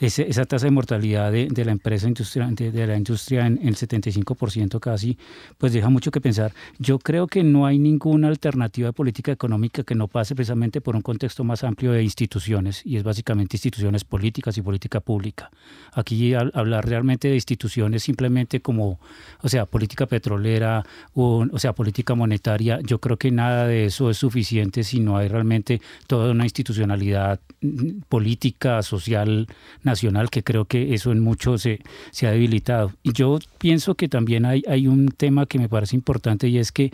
esa 0.00 0.44
tasa 0.44 0.66
de 0.66 0.72
mortalidad 0.72 1.30
de, 1.30 1.64
la 1.64 1.70
empresa 1.70 2.08
industrial, 2.08 2.52
de, 2.56 2.86
la 2.88 2.96
industria 2.96 3.46
en 3.46 3.60
el 3.62 3.76
75% 3.76 4.80
casi, 4.80 5.16
pues 5.58 5.72
deja 5.72 5.88
mucho 5.88 6.10
que 6.10 6.20
pensar. 6.20 6.52
Yo 6.80 6.98
creo 6.98 7.28
que 7.28 7.44
no 7.44 7.64
hay 7.64 7.78
ninguna 7.78 8.26
alternativa 8.26 8.88
de 8.88 8.92
política 8.92 9.30
económica 9.30 9.84
que 9.84 9.94
no 9.94 10.08
pase 10.08 10.34
precisamente 10.34 10.80
por 10.80 10.96
un 10.96 11.02
contexto 11.02 11.44
más 11.44 11.62
amplio 11.62 11.92
de 11.92 12.02
instituciones, 12.02 12.84
y 12.84 12.96
es 12.96 13.04
básicamente 13.04 13.56
instituciones 13.56 14.02
políticas 14.02 14.58
y 14.58 14.62
política 14.62 14.98
pública. 14.98 15.48
Aquí 15.92 16.34
realmente 16.80 17.28
de 17.28 17.34
instituciones 17.34 18.02
simplemente 18.02 18.60
como, 18.60 18.98
o 19.40 19.48
sea, 19.48 19.66
política 19.66 20.06
petrolera, 20.06 20.84
o, 21.14 21.46
o 21.50 21.58
sea, 21.58 21.72
política 21.72 22.14
monetaria, 22.14 22.80
yo 22.82 22.98
creo 22.98 23.16
que 23.16 23.30
nada 23.30 23.66
de 23.66 23.86
eso 23.86 24.10
es 24.10 24.18
suficiente 24.18 24.84
si 24.84 25.00
no 25.00 25.16
hay 25.16 25.28
realmente 25.28 25.80
toda 26.06 26.30
una 26.30 26.44
institucionalidad 26.44 27.40
mm, 27.60 28.02
política, 28.08 28.82
social, 28.82 29.46
nacional, 29.82 30.30
que 30.30 30.42
creo 30.42 30.64
que 30.64 30.94
eso 30.94 31.12
en 31.12 31.20
mucho 31.20 31.58
se, 31.58 31.80
se 32.10 32.26
ha 32.26 32.30
debilitado. 32.30 32.92
Y 33.02 33.12
yo 33.12 33.38
pienso 33.58 33.94
que 33.94 34.08
también 34.08 34.44
hay, 34.44 34.62
hay 34.68 34.86
un 34.86 35.08
tema 35.08 35.46
que 35.46 35.58
me 35.58 35.68
parece 35.68 35.96
importante 35.96 36.48
y 36.48 36.58
es 36.58 36.72
que 36.72 36.92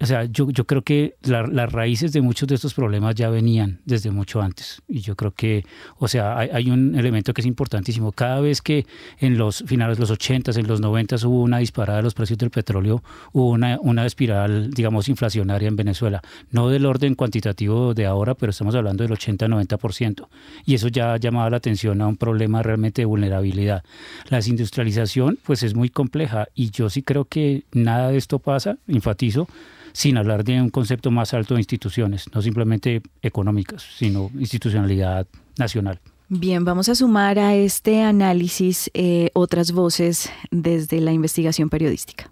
o 0.00 0.06
sea, 0.06 0.24
yo, 0.24 0.48
yo 0.50 0.64
creo 0.64 0.82
que 0.82 1.16
las 1.22 1.72
raíces 1.72 2.12
de 2.12 2.20
muchos 2.20 2.46
de 2.48 2.54
estos 2.54 2.72
problemas 2.72 3.16
ya 3.16 3.30
venían 3.30 3.80
desde 3.84 4.12
mucho 4.12 4.40
antes. 4.40 4.80
Y 4.86 5.00
yo 5.00 5.16
creo 5.16 5.32
que, 5.32 5.64
o 5.98 6.06
sea, 6.06 6.38
hay, 6.38 6.70
un 6.70 6.94
elemento 6.94 7.34
que 7.34 7.40
es 7.40 7.46
importantísimo. 7.46 8.12
Cada 8.12 8.40
vez 8.40 8.62
que 8.62 8.86
en 9.18 9.36
los 9.36 9.64
finales 9.66 9.96
de 9.96 10.02
los 10.02 10.10
80, 10.12 10.52
en 10.52 10.68
los 10.68 10.80
90 10.80 11.16
hubo 11.26 11.42
una 11.42 11.58
disparada 11.58 11.98
de 11.98 12.04
los 12.04 12.14
precios 12.14 12.38
del 12.38 12.50
petróleo, 12.50 13.02
hubo 13.32 13.50
una, 13.50 13.78
una 13.80 14.06
espiral, 14.06 14.70
digamos, 14.70 15.08
inflacionaria 15.08 15.66
en 15.66 15.74
Venezuela. 15.74 16.22
No 16.52 16.68
del 16.68 16.86
orden 16.86 17.16
cuantitativo 17.16 17.92
de 17.92 18.06
ahora, 18.06 18.34
pero 18.34 18.50
estamos 18.50 18.76
hablando 18.76 19.02
del 19.02 19.12
80-90%. 19.12 20.28
Y 20.64 20.74
eso 20.74 20.86
ya 20.86 21.14
ha 21.14 21.16
llamado 21.16 21.50
la 21.50 21.56
atención 21.56 22.00
a 22.02 22.06
un 22.06 22.16
problema 22.16 22.62
realmente 22.62 23.02
de 23.02 23.06
vulnerabilidad. 23.06 23.82
La 24.28 24.36
desindustrialización, 24.36 25.40
pues 25.44 25.64
es 25.64 25.74
muy 25.74 25.88
compleja 25.88 26.46
y 26.54 26.70
yo 26.70 26.88
sí 26.88 27.02
creo 27.02 27.24
que 27.24 27.64
nada 27.72 28.10
de 28.10 28.16
esto 28.16 28.38
pasa, 28.38 28.78
enfatizo, 28.86 29.48
sin 29.92 30.16
hablar 30.16 30.44
de 30.44 30.60
un 30.60 30.70
concepto 30.70 31.10
más 31.10 31.34
alto 31.34 31.54
de 31.54 31.60
instituciones, 31.60 32.32
no 32.34 32.42
simplemente 32.42 33.02
económicas, 33.22 33.82
sino 33.82 34.30
institucionalidad 34.38 35.26
nacional. 35.58 36.00
Bien, 36.30 36.64
vamos 36.64 36.90
a 36.90 36.94
sumar 36.94 37.38
a 37.38 37.54
este 37.54 38.02
análisis 38.02 38.90
eh, 38.92 39.30
otras 39.32 39.72
voces 39.72 40.30
desde 40.50 41.00
la 41.00 41.12
investigación 41.12 41.70
periodística. 41.70 42.30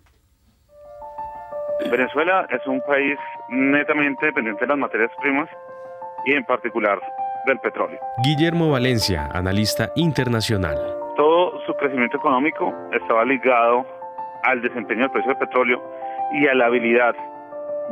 Venezuela 1.90 2.46
es 2.50 2.66
un 2.66 2.80
país 2.82 3.16
netamente 3.48 4.26
dependiente 4.26 4.64
de 4.64 4.68
las 4.68 4.78
materias 4.78 5.10
primas 5.20 5.48
y 6.26 6.32
en 6.32 6.44
particular 6.44 7.00
del 7.46 7.58
petróleo. 7.60 7.98
Guillermo 8.22 8.70
Valencia, 8.70 9.30
analista 9.32 9.90
internacional. 9.96 10.76
Todo 11.16 11.64
su 11.64 11.72
crecimiento 11.74 12.18
económico 12.18 12.74
estaba 12.92 13.24
ligado 13.24 13.86
al 14.42 14.60
desempeño 14.60 15.02
del 15.02 15.10
precio 15.10 15.30
del 15.30 15.38
petróleo 15.38 15.82
y 16.34 16.46
a 16.48 16.54
la 16.54 16.66
habilidad 16.66 17.14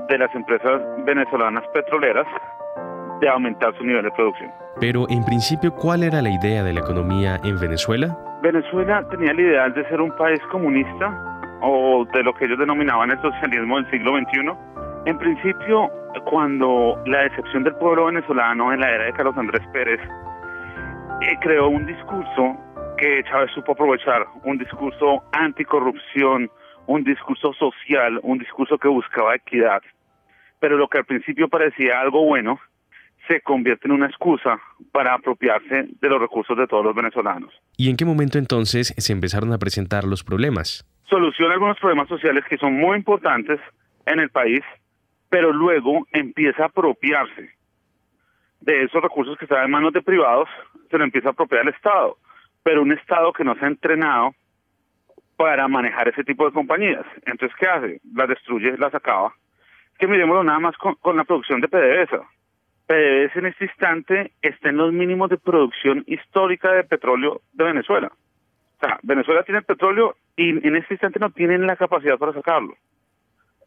de 0.09 0.19
las 0.19 0.35
empresas 0.35 0.83
venezolanas 1.05 1.65
petroleras 1.73 2.27
de 3.21 3.29
aumentar 3.29 3.77
su 3.77 3.85
nivel 3.85 4.05
de 4.05 4.11
producción. 4.13 4.51
Pero 4.81 5.07
en 5.09 5.25
principio, 5.25 5.73
¿cuál 5.73 6.03
era 6.03 6.21
la 6.21 6.31
idea 6.31 6.63
de 6.63 6.73
la 6.73 6.81
economía 6.81 7.39
en 7.45 7.59
Venezuela? 7.59 8.17
Venezuela 8.43 9.07
tenía 9.09 9.31
el 9.31 9.41
ideal 9.41 9.73
de 9.73 9.89
ser 9.89 10.01
un 10.01 10.11
país 10.17 10.41
comunista 10.51 11.13
o 11.63 12.05
de 12.13 12.23
lo 12.23 12.35
que 12.35 12.45
ellos 12.45 12.59
denominaban 12.59 13.11
el 13.11 13.21
socialismo 13.23 13.77
del 13.77 13.91
siglo 13.91 14.19
XXI. 14.19 14.53
En 15.07 15.19
principio, 15.19 15.91
cuando 16.25 17.01
la 17.07 17.23
decepción 17.23 17.65
del 17.65 17.75
pueblo 17.77 18.07
venezolano 18.07 18.73
en 18.73 18.81
la 18.81 18.91
era 18.91 19.05
de 19.05 19.13
Carlos 19.13 19.37
Andrés 19.37 19.63
Pérez 19.73 20.01
eh, 21.21 21.37
creó 21.41 21.69
un 21.69 21.87
discurso 21.87 22.57
que 22.99 23.23
Chávez 23.25 23.51
supo 23.55 23.73
aprovechar, 23.73 24.27
un 24.45 24.59
discurso 24.59 25.23
anticorrupción, 25.33 26.51
un 26.87 27.05
discurso 27.05 27.53
social, 27.55 28.21
un 28.23 28.39
discurso 28.39 28.79
que 28.79 28.89
buscaba 28.89 29.35
equidad, 29.35 29.83
pero 30.61 30.77
lo 30.77 30.89
que 30.89 30.99
al 30.99 31.05
principio 31.05 31.49
parecía 31.49 32.01
algo 32.01 32.25
bueno, 32.25 32.61
se 33.29 33.41
convierte 33.41 33.89
en 33.89 33.93
una 33.93 34.07
excusa 34.07 34.59
para 34.93 35.15
apropiarse 35.15 35.89
de 36.01 36.09
los 36.09 36.21
recursos 36.21 36.57
de 36.57 36.67
todos 36.67 36.85
los 36.85 36.95
venezolanos. 36.95 37.53
¿Y 37.77 37.89
en 37.89 37.97
qué 37.97 38.05
momento 38.05 38.39
entonces 38.39 38.95
se 38.97 39.13
empezaron 39.13 39.53
a 39.53 39.59
presentar 39.59 40.05
los 40.05 40.23
problemas? 40.23 40.87
Soluciona 41.09 41.55
algunos 41.55 41.79
problemas 41.79 42.09
sociales 42.09 42.45
que 42.49 42.59
son 42.59 42.75
muy 42.75 42.97
importantes 42.99 43.61
en 44.07 44.21
el 44.21 44.31
país, 44.31 44.61
pero 45.31 45.53
luego 45.53 46.07
empieza 46.13 46.65
a 46.65 46.67
apropiarse 46.67 47.51
de 48.61 48.85
esos 48.85 49.03
recursos 49.03 49.37
que 49.37 49.45
están 49.45 49.65
en 49.65 49.71
manos 49.71 49.93
de 49.93 50.03
privados, 50.03 50.49
se 50.91 50.99
lo 50.99 51.05
empieza 51.05 51.29
a 51.29 51.33
apropiar 51.33 51.63
el 51.63 51.75
Estado, 51.75 52.17
pero 52.63 52.83
un 52.83 52.93
Estado 52.93 53.33
que 53.33 53.45
no 53.45 53.55
se 53.57 53.65
ha 53.65 53.69
entrenado 53.69 54.35
para 55.37 55.69
manejar 55.69 56.09
ese 56.09 56.25
tipo 56.25 56.45
de 56.47 56.53
compañías. 56.53 57.05
Entonces, 57.27 57.57
¿qué 57.59 57.67
hace? 57.67 58.01
Las 58.15 58.29
destruye, 58.29 58.77
las 58.79 58.95
acaba. 58.95 59.35
Que 59.99 60.07
miremoslo 60.07 60.45
nada 60.45 60.59
más 60.59 60.77
con, 60.77 61.17
la 61.17 61.25
producción 61.25 61.61
de 61.61 61.69
PDVSA. 61.69 62.23
PDVSA 62.87 63.39
en 63.39 63.47
este 63.47 63.65
instante 63.65 64.33
está 64.43 64.69
en 64.69 64.77
los 64.77 64.93
mínimos 64.93 65.31
de 65.31 65.39
producción 65.39 66.05
histórica 66.07 66.73
de 66.73 66.85
petróleo 66.85 67.41
de 67.53 67.65
Venezuela. 67.65 68.11
O 68.77 68.87
sea, 68.87 68.99
Venezuela 69.03 69.43
tiene 69.45 69.63
petróleo 69.63 70.17
y 70.37 70.51
en 70.51 70.77
este 70.77 70.95
instante 70.95 71.21
no 71.21 71.31
tienen 71.31 71.67
la 71.67 71.77
capacidad 71.77 72.19
para 72.19 72.33
sacarlo. 72.33 72.75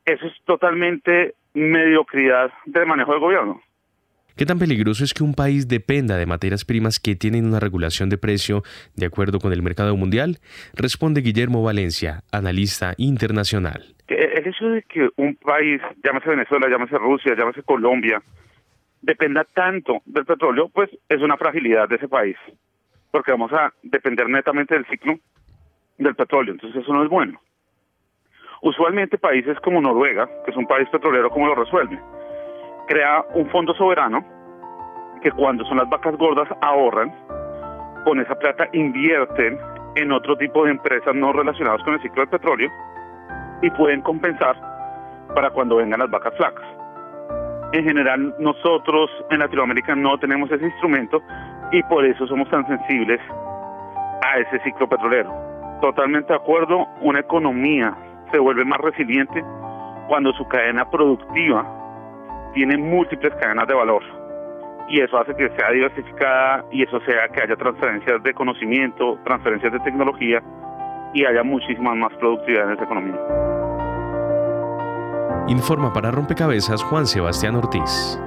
Eso 0.05 0.25
es 0.25 0.33
totalmente 0.45 1.33
mediocridad 1.53 2.51
del 2.65 2.85
manejo 2.85 3.11
del 3.11 3.21
gobierno. 3.21 3.61
¿Qué 4.37 4.45
tan 4.45 4.59
peligroso 4.59 5.03
es 5.03 5.15
que 5.15 5.23
un 5.23 5.33
país 5.33 5.67
dependa 5.67 6.15
de 6.15 6.27
materias 6.27 6.63
primas 6.63 6.99
que 6.99 7.15
tienen 7.15 7.47
una 7.47 7.59
regulación 7.59 8.07
de 8.07 8.19
precio 8.19 8.61
de 8.95 9.07
acuerdo 9.07 9.39
con 9.39 9.51
el 9.51 9.63
mercado 9.63 9.97
mundial? 9.97 10.37
Responde 10.75 11.21
Guillermo 11.21 11.63
Valencia, 11.63 12.21
analista 12.31 12.93
internacional. 12.97 13.95
El 14.07 14.47
hecho 14.47 14.69
de 14.69 14.83
que 14.83 15.09
un 15.15 15.35
país, 15.37 15.81
llámese 16.03 16.29
Venezuela, 16.29 16.69
llámese 16.69 16.99
Rusia, 16.99 17.33
llámese 17.35 17.63
Colombia, 17.63 18.21
dependa 19.01 19.43
tanto 19.43 20.03
del 20.05 20.25
petróleo, 20.25 20.69
pues 20.69 20.91
es 21.09 21.19
una 21.19 21.35
fragilidad 21.35 21.89
de 21.89 21.95
ese 21.95 22.07
país, 22.07 22.37
porque 23.09 23.31
vamos 23.31 23.51
a 23.53 23.73
depender 23.81 24.29
netamente 24.29 24.75
del 24.75 24.85
ciclo 24.85 25.17
del 25.97 26.13
petróleo, 26.13 26.53
entonces 26.53 26.83
eso 26.83 26.93
no 26.93 27.03
es 27.03 27.09
bueno. 27.09 27.41
Usualmente 28.61 29.17
países 29.17 29.57
como 29.63 29.81
Noruega, 29.81 30.29
que 30.45 30.51
es 30.51 30.57
un 30.57 30.67
país 30.67 30.87
petrolero, 30.89 31.31
¿cómo 31.31 31.47
lo 31.47 31.55
resuelve? 31.55 31.99
crea 32.87 33.23
un 33.35 33.47
fondo 33.49 33.73
soberano 33.75 34.25
que 35.27 35.31
cuando 35.33 35.65
son 35.65 35.75
las 35.75 35.89
vacas 35.89 36.15
gordas 36.15 36.47
ahorran, 36.61 37.13
con 38.05 38.17
esa 38.21 38.33
plata 38.35 38.69
invierten 38.71 39.59
en 39.95 40.13
otro 40.13 40.37
tipo 40.37 40.63
de 40.63 40.71
empresas 40.71 41.13
no 41.13 41.33
relacionadas 41.33 41.83
con 41.83 41.95
el 41.95 42.01
ciclo 42.01 42.21
del 42.21 42.29
petróleo 42.29 42.69
y 43.61 43.69
pueden 43.71 44.01
compensar 44.03 44.55
para 45.35 45.49
cuando 45.49 45.75
vengan 45.75 45.99
las 45.99 46.09
vacas 46.09 46.33
flacas. 46.37 46.65
En 47.73 47.83
general 47.83 48.35
nosotros 48.39 49.09
en 49.29 49.39
Latinoamérica 49.39 49.95
no 49.95 50.17
tenemos 50.17 50.49
ese 50.49 50.63
instrumento 50.63 51.21
y 51.73 51.83
por 51.83 52.05
eso 52.05 52.25
somos 52.25 52.49
tan 52.49 52.65
sensibles 52.65 53.19
a 54.23 54.37
ese 54.39 54.63
ciclo 54.63 54.87
petrolero. 54.87 55.29
Totalmente 55.81 56.31
de 56.31 56.39
acuerdo, 56.39 56.87
una 57.01 57.19
economía 57.19 57.93
se 58.31 58.39
vuelve 58.39 58.63
más 58.63 58.79
resiliente 58.79 59.43
cuando 60.07 60.31
su 60.31 60.47
cadena 60.47 60.89
productiva 60.89 61.65
tiene 62.53 62.77
múltiples 62.77 63.35
cadenas 63.35 63.67
de 63.67 63.73
valor 63.73 64.16
y 64.89 65.01
eso 65.01 65.17
hace 65.17 65.35
que 65.35 65.49
sea 65.49 65.71
diversificada 65.71 66.65
y 66.71 66.83
eso 66.83 66.99
sea 67.01 67.27
que 67.29 67.41
haya 67.41 67.55
transferencias 67.55 68.23
de 68.23 68.33
conocimiento, 68.33 69.19
transferencias 69.25 69.73
de 69.73 69.79
tecnología 69.81 70.41
y 71.13 71.25
haya 71.25 71.43
muchísima 71.43 71.93
más 71.95 72.13
productividad 72.17 72.67
en 72.67 72.73
esa 72.73 72.83
economía. 72.83 73.19
Informa 75.47 75.93
para 75.93 76.11
Rompecabezas 76.11 76.83
Juan 76.83 77.07
Sebastián 77.07 77.55
Ortiz. 77.55 78.19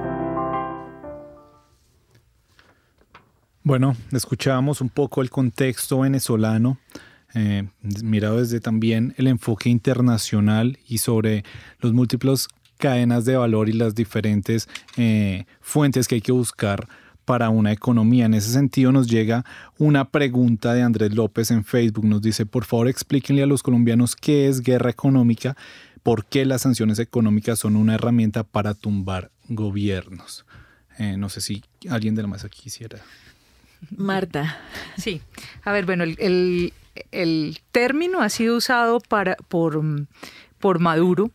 Bueno, 3.63 3.95
escuchábamos 4.11 4.81
un 4.81 4.89
poco 4.89 5.21
el 5.21 5.29
contexto 5.29 5.99
venezolano, 5.99 6.77
eh, 7.35 7.67
mirado 8.03 8.39
desde 8.39 8.59
también 8.59 9.13
el 9.17 9.27
enfoque 9.27 9.69
internacional 9.69 10.79
y 10.87 10.97
sobre 10.97 11.43
los 11.79 11.93
múltiples 11.93 12.47
cadenas 12.81 13.25
de 13.25 13.37
valor 13.37 13.69
y 13.69 13.73
las 13.73 13.93
diferentes 13.93 14.67
eh, 14.97 15.45
fuentes 15.61 16.07
que 16.07 16.15
hay 16.15 16.21
que 16.21 16.31
buscar 16.31 16.87
para 17.25 17.49
una 17.49 17.71
economía. 17.71 18.25
En 18.25 18.33
ese 18.33 18.51
sentido 18.51 18.91
nos 18.91 19.07
llega 19.07 19.45
una 19.77 20.09
pregunta 20.09 20.73
de 20.73 20.81
Andrés 20.81 21.13
López 21.13 21.51
en 21.51 21.63
Facebook. 21.63 22.03
Nos 22.05 22.21
dice, 22.21 22.45
por 22.45 22.65
favor 22.65 22.89
explíquenle 22.89 23.43
a 23.43 23.45
los 23.45 23.61
colombianos 23.61 24.15
qué 24.15 24.49
es 24.49 24.61
guerra 24.61 24.89
económica, 24.89 25.55
por 26.01 26.25
qué 26.25 26.43
las 26.43 26.63
sanciones 26.63 26.97
económicas 26.97 27.59
son 27.59 27.75
una 27.75 27.93
herramienta 27.95 28.43
para 28.43 28.73
tumbar 28.73 29.29
gobiernos. 29.47 30.43
Eh, 30.97 31.15
no 31.17 31.29
sé 31.29 31.41
si 31.41 31.63
alguien 31.87 32.15
de 32.15 32.23
la 32.23 32.27
mesa 32.27 32.49
quisiera. 32.49 32.97
Marta. 33.95 34.57
Sí. 34.97 35.21
A 35.63 35.71
ver, 35.71 35.85
bueno, 35.85 36.03
el, 36.03 36.73
término 37.71 38.21
ha 38.21 38.29
sido 38.29 38.57
usado 38.57 38.99
para, 38.99 39.35
por, 39.35 39.79
por 40.59 40.79
Maduro 40.79 41.31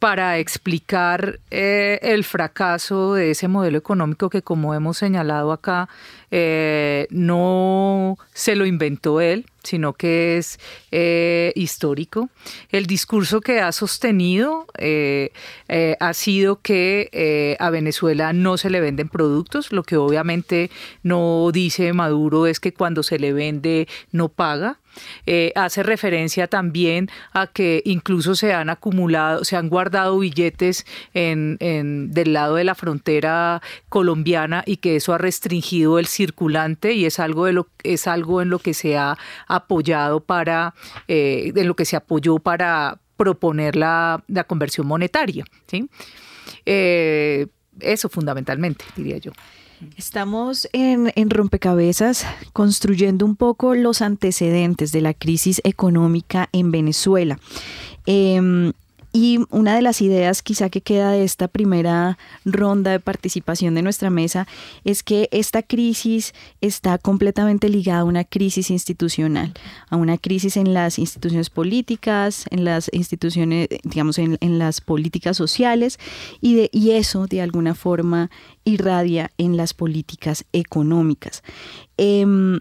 para 0.00 0.38
explicar 0.38 1.40
eh, 1.50 1.98
el 2.02 2.24
fracaso 2.24 3.12
de 3.14 3.32
ese 3.32 3.48
modelo 3.48 3.76
económico 3.76 4.30
que, 4.30 4.40
como 4.40 4.74
hemos 4.74 4.96
señalado 4.96 5.52
acá, 5.52 5.90
eh, 6.30 7.06
no 7.10 8.16
se 8.32 8.56
lo 8.56 8.64
inventó 8.64 9.20
él, 9.20 9.44
sino 9.62 9.92
que 9.92 10.38
es 10.38 10.58
eh, 10.90 11.52
histórico. 11.54 12.30
El 12.70 12.86
discurso 12.86 13.42
que 13.42 13.60
ha 13.60 13.72
sostenido 13.72 14.66
ha 16.00 16.14
sido 16.14 16.62
que 16.62 17.56
a 17.60 17.68
Venezuela 17.68 18.32
no 18.32 18.56
se 18.56 18.70
le 18.70 18.80
venden 18.80 19.10
productos, 19.10 19.70
lo 19.70 19.82
que 19.82 19.98
obviamente 19.98 20.70
no 21.02 21.50
dice 21.52 21.92
Maduro 21.92 22.46
es 22.46 22.58
que 22.58 22.72
cuando 22.72 23.02
se 23.02 23.18
le 23.18 23.34
vende 23.34 23.86
no 24.12 24.30
paga. 24.30 24.79
Eh, 25.26 25.52
hace 25.54 25.82
referencia 25.82 26.46
también 26.46 27.08
a 27.32 27.46
que 27.46 27.82
incluso 27.84 28.34
se 28.34 28.52
han 28.52 28.70
acumulado, 28.70 29.44
se 29.44 29.56
han 29.56 29.68
guardado 29.68 30.18
billetes 30.18 30.86
en, 31.14 31.58
del 32.12 32.32
lado 32.32 32.56
de 32.56 32.64
la 32.64 32.74
frontera 32.74 33.62
colombiana 33.88 34.62
y 34.66 34.78
que 34.78 34.96
eso 34.96 35.12
ha 35.12 35.18
restringido 35.18 35.98
el 35.98 36.06
circulante 36.06 36.92
y 36.92 37.06
es 37.06 37.18
algo 37.18 37.46
de 37.46 37.52
lo 37.52 37.68
es 37.82 38.06
algo 38.06 38.42
en 38.42 38.50
lo 38.50 38.58
que 38.58 38.74
se 38.74 38.96
ha 38.96 39.16
apoyado 39.46 40.20
para 40.20 40.74
eh, 41.08 41.52
en 41.54 41.68
lo 41.68 41.74
que 41.74 41.84
se 41.84 41.96
apoyó 41.96 42.38
para 42.38 43.00
proponer 43.16 43.76
la, 43.76 44.22
conversión 44.46 44.86
monetaria. 44.86 45.44
¿sí? 45.66 45.88
Eh, 46.64 47.46
eso 47.80 48.08
fundamentalmente, 48.08 48.84
diría 48.96 49.18
yo. 49.18 49.32
Estamos 49.96 50.68
en, 50.72 51.30
rompecabezas 51.30 52.26
construyendo 52.52 53.24
un 53.24 53.36
poco 53.36 53.74
los 53.74 54.02
antecedentes 54.02 54.92
de 54.92 55.00
la 55.00 55.14
crisis 55.14 55.60
económica 55.64 56.48
en 56.52 56.70
Venezuela. 56.70 57.38
Em, 58.06 58.72
y 59.12 59.40
una 59.50 59.74
de 59.74 59.82
las 59.82 60.00
ideas 60.02 60.42
quizá 60.42 60.70
que 60.70 60.82
queda 60.82 61.10
de 61.12 61.24
esta 61.24 61.48
primera 61.48 62.16
ronda 62.44 62.92
de 62.92 63.00
participación 63.00 63.74
de 63.74 63.82
nuestra 63.82 64.08
mesa 64.08 64.46
es 64.84 65.02
que 65.02 65.28
esta 65.32 65.62
crisis 65.62 66.32
está 66.60 66.96
completamente 66.98 67.68
ligada 67.68 68.00
a 68.00 68.04
una 68.04 68.24
crisis 68.24 68.70
institucional, 68.70 69.52
a 69.88 69.96
una 69.96 70.16
crisis 70.16 70.56
en 70.56 70.74
las 70.74 70.98
instituciones 70.98 71.50
políticas, 71.50 72.44
en 72.50 72.64
las 72.64 72.88
instituciones, 72.92 73.68
digamos, 73.82 74.18
en, 74.18 74.38
las 74.58 74.80
políticas 74.80 75.36
sociales 75.36 75.98
y, 76.40 76.54
de, 76.54 76.70
y 76.72 76.92
eso 76.92 77.26
de 77.26 77.40
alguna 77.40 77.74
forma 77.74 78.30
irradia 78.64 79.30
en 79.38 79.56
las 79.56 79.74
políticas 79.74 80.44
económicas. 80.52 81.42
Em, 81.96 82.60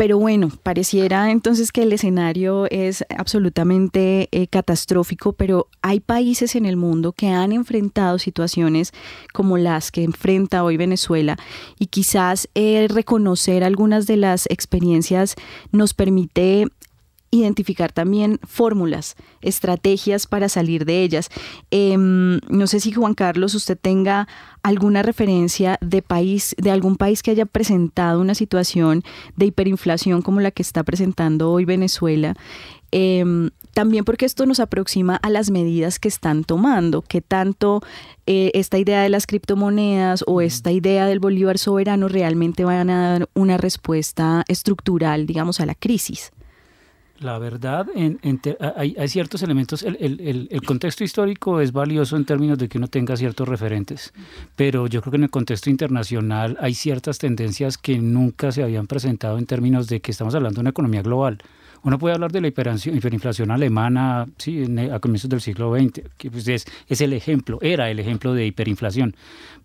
pero 0.00 0.16
bueno, 0.16 0.48
pareciera 0.62 1.30
entonces 1.30 1.72
que 1.72 1.82
el 1.82 1.92
escenario 1.92 2.64
es 2.70 3.04
absolutamente 3.18 4.30
eh, 4.32 4.46
catastrófico, 4.46 5.34
pero 5.34 5.68
hay 5.82 6.00
países 6.00 6.56
en 6.56 6.64
el 6.64 6.78
mundo 6.78 7.12
que 7.12 7.28
han 7.28 7.52
enfrentado 7.52 8.18
situaciones 8.18 8.94
como 9.34 9.58
las 9.58 9.90
que 9.90 10.02
enfrenta 10.02 10.64
hoy 10.64 10.78
Venezuela 10.78 11.36
y 11.78 11.88
quizás 11.88 12.48
eh, 12.54 12.88
reconocer 12.88 13.62
algunas 13.62 14.06
de 14.06 14.16
las 14.16 14.46
experiencias 14.48 15.34
nos 15.70 15.92
permite 15.92 16.68
identificar 17.30 17.92
también 17.92 18.40
fórmulas, 18.42 19.14
estrategias 19.40 20.26
para 20.26 20.48
salir 20.48 20.84
de 20.84 21.02
ellas. 21.02 21.28
Em, 21.70 22.40
no 22.48 22.66
sé 22.66 22.80
si 22.80 22.92
Juan 22.92 23.14
Carlos, 23.14 23.54
usted 23.54 23.78
tenga 23.80 24.26
alguna 24.62 25.02
referencia 25.02 25.78
de 25.80 26.02
país, 26.02 26.56
de 26.58 26.70
algún 26.70 26.96
país 26.96 27.22
que 27.22 27.30
haya 27.30 27.46
presentado 27.46 28.20
una 28.20 28.34
situación 28.34 29.04
de 29.36 29.46
hiperinflación 29.46 30.22
como 30.22 30.40
la 30.40 30.50
que 30.50 30.62
está 30.62 30.82
presentando 30.82 31.52
hoy 31.52 31.64
Venezuela. 31.64 32.34
Em, 32.92 33.50
también 33.72 34.04
porque 34.04 34.26
esto 34.26 34.46
nos 34.46 34.58
aproxima 34.58 35.14
a 35.14 35.30
las 35.30 35.50
medidas 35.50 36.00
que 36.00 36.08
están 36.08 36.42
tomando, 36.42 37.02
que 37.02 37.20
tanto 37.20 37.82
eh, 38.26 38.50
esta 38.54 38.78
idea 38.78 39.02
de 39.02 39.08
las 39.08 39.28
criptomonedas 39.28 40.24
o 40.26 40.40
esta 40.40 40.72
idea 40.72 41.06
del 41.06 41.20
bolívar 41.20 41.58
soberano 41.58 42.08
realmente 42.08 42.64
van 42.64 42.90
a 42.90 43.12
dar 43.12 43.28
una 43.34 43.56
respuesta 43.56 44.44
estructural, 44.48 45.26
digamos, 45.26 45.60
a 45.60 45.66
la 45.66 45.76
crisis. 45.76 46.32
La 47.20 47.38
verdad, 47.38 47.86
en, 47.94 48.18
hay, 48.74 49.08
ciertos 49.08 49.42
elementos, 49.42 49.82
el, 49.82 50.48
contexto 50.64 51.04
histórico 51.04 51.60
es 51.60 51.70
valioso 51.70 52.16
en 52.16 52.24
términos 52.24 52.56
de 52.56 52.66
que 52.66 52.78
uno 52.78 52.88
tenga 52.88 53.14
ciertos 53.14 53.46
referentes, 53.46 54.14
pero 54.56 54.86
yo 54.86 55.02
creo 55.02 55.10
que 55.10 55.16
en 55.18 55.24
el 55.24 55.30
contexto 55.30 55.68
internacional 55.68 56.56
hay 56.60 56.72
ciertas 56.72 57.18
tendencias 57.18 57.76
que 57.76 57.98
nunca 57.98 58.52
se 58.52 58.62
habían 58.62 58.86
presentado 58.86 59.36
en 59.36 59.44
términos 59.44 59.86
de 59.86 60.00
que 60.00 60.12
estamos 60.12 60.34
hablando 60.34 60.56
de 60.56 60.60
una 60.62 60.70
economía 60.70 61.02
global. 61.02 61.42
Uno 61.82 61.98
puede 61.98 62.14
hablar 62.14 62.32
de 62.32 62.40
la 62.40 62.48
hiperinflación 62.48 63.50
alemana 63.50 64.26
sí, 64.38 64.64
a 64.90 64.98
comienzos 64.98 65.28
del 65.28 65.42
siglo 65.42 65.74
XX, 65.74 66.02
que 66.16 66.30
pues 66.30 66.48
es, 66.48 66.64
es 66.88 67.00
el 67.02 67.12
ejemplo, 67.12 67.58
era 67.60 67.90
el 67.90 67.98
ejemplo 67.98 68.32
de 68.32 68.46
hiperinflación, 68.46 69.14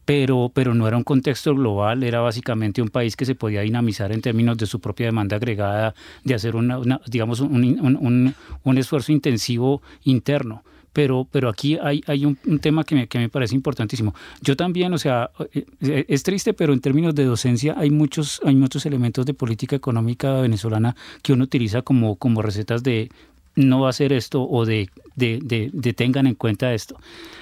pero, 0.06 0.52
pero 0.54 0.74
no 0.74 0.88
era 0.88 0.98
un 0.98 1.04
contexto 1.04 1.54
global, 1.56 2.04
era 2.04 2.22
básicamente 2.22 2.82
un 2.82 2.90
país 2.90 3.16
que 3.16 3.26
se 3.26 3.36
podía 3.36 3.62
dinamizar 3.62 4.12
en 4.12 4.22
términos 4.22 4.58
de 4.58 4.66
su 4.66 4.80
propia 4.80 5.08
demanda 5.08 5.36
agregada, 5.36 5.94
de 6.24 6.34
hacer 6.34 6.56
una, 6.56 6.80
digamos, 7.08 7.40
un, 7.40 8.36
un 8.64 8.78
esfuerzo 8.78 9.12
intensivo 9.12 9.82
interno 10.04 10.64
pero, 10.96 11.28
pero 11.30 11.50
aquí 11.50 11.78
hay, 11.78 12.02
hay 12.08 12.24
un, 12.24 12.38
tema 12.60 12.86
que 12.86 12.96
me, 12.96 13.08
que 13.10 13.20
me, 13.20 13.28
parece 13.28 13.54
importantísimo. 13.54 14.16
Yo 14.40 14.56
también, 14.56 14.94
o 14.94 14.98
sea, 14.98 15.30
eh, 15.52 15.66
eh, 15.82 16.06
es 16.08 16.24
triste, 16.24 16.54
pero 16.54 16.72
en 16.72 16.80
términos 16.80 17.14
de 17.14 17.26
docencia 17.26 17.76
hay 17.78 17.92
muchos, 17.92 18.40
hay 18.46 18.56
muchos 18.56 18.86
elementos 18.86 19.26
de 19.26 19.34
política 19.34 19.76
económica 19.76 20.40
venezolana 20.40 20.96
que 21.22 21.34
uno 21.34 21.44
utiliza 21.44 21.82
como, 21.82 22.16
como 22.16 22.42
recetas 22.42 22.82
de 22.82 23.10
no 23.56 23.82
va 23.82 23.88
a 23.88 23.90
hacer 23.90 24.14
esto 24.14 24.44
o 24.44 24.66
de, 24.66 24.90
de, 25.16 25.40
de, 25.72 25.94
tengan 25.94 26.28
en 26.28 26.36
cuenta 26.36 26.74
esto. 26.74 26.98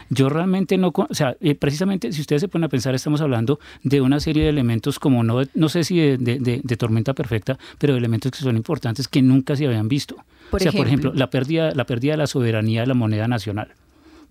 Yo 0.10 0.30
realmente 0.30 0.78
no, 0.78 0.94
o 0.96 1.14
sea, 1.14 1.36
eh, 1.42 1.56
precisamente 1.56 2.12
si 2.12 2.22
ustedes 2.22 2.42
se 2.42 2.48
ponen 2.48 2.66
a 2.66 2.70
pensar, 2.70 2.94
estamos 2.94 3.22
hablando 3.22 3.60
de 3.84 4.02
una 4.02 4.20
serie 4.20 4.44
de 4.44 4.50
elementos 4.50 5.00
como 5.00 5.24
no, 5.24 5.42
no 5.54 5.70
sé 5.70 5.84
si 5.84 6.00
de, 6.00 6.78
tormenta 6.78 7.14
perfecta, 7.14 7.58
pero 7.80 7.94
de 7.94 8.00
elementos 8.00 8.32
que 8.32 8.38
son 8.40 8.56
importantes 8.56 9.08
que 9.08 9.22
nunca 9.22 9.56
se 9.56 9.66
habían 9.66 9.88
visto. 9.88 10.16
o 10.52 10.60
sea, 10.60 10.72
por 10.72 10.86
ejemplo, 10.86 11.14
la 11.16 11.30
pérdida, 11.30 11.72
la 11.72 11.86
pérdida 11.86 12.14
de 12.14 12.18
la 12.18 12.28
soberanía 12.28 12.82
de 12.82 12.88
la 12.88 12.94
moneda 12.94 13.28
nacional. 13.28 13.70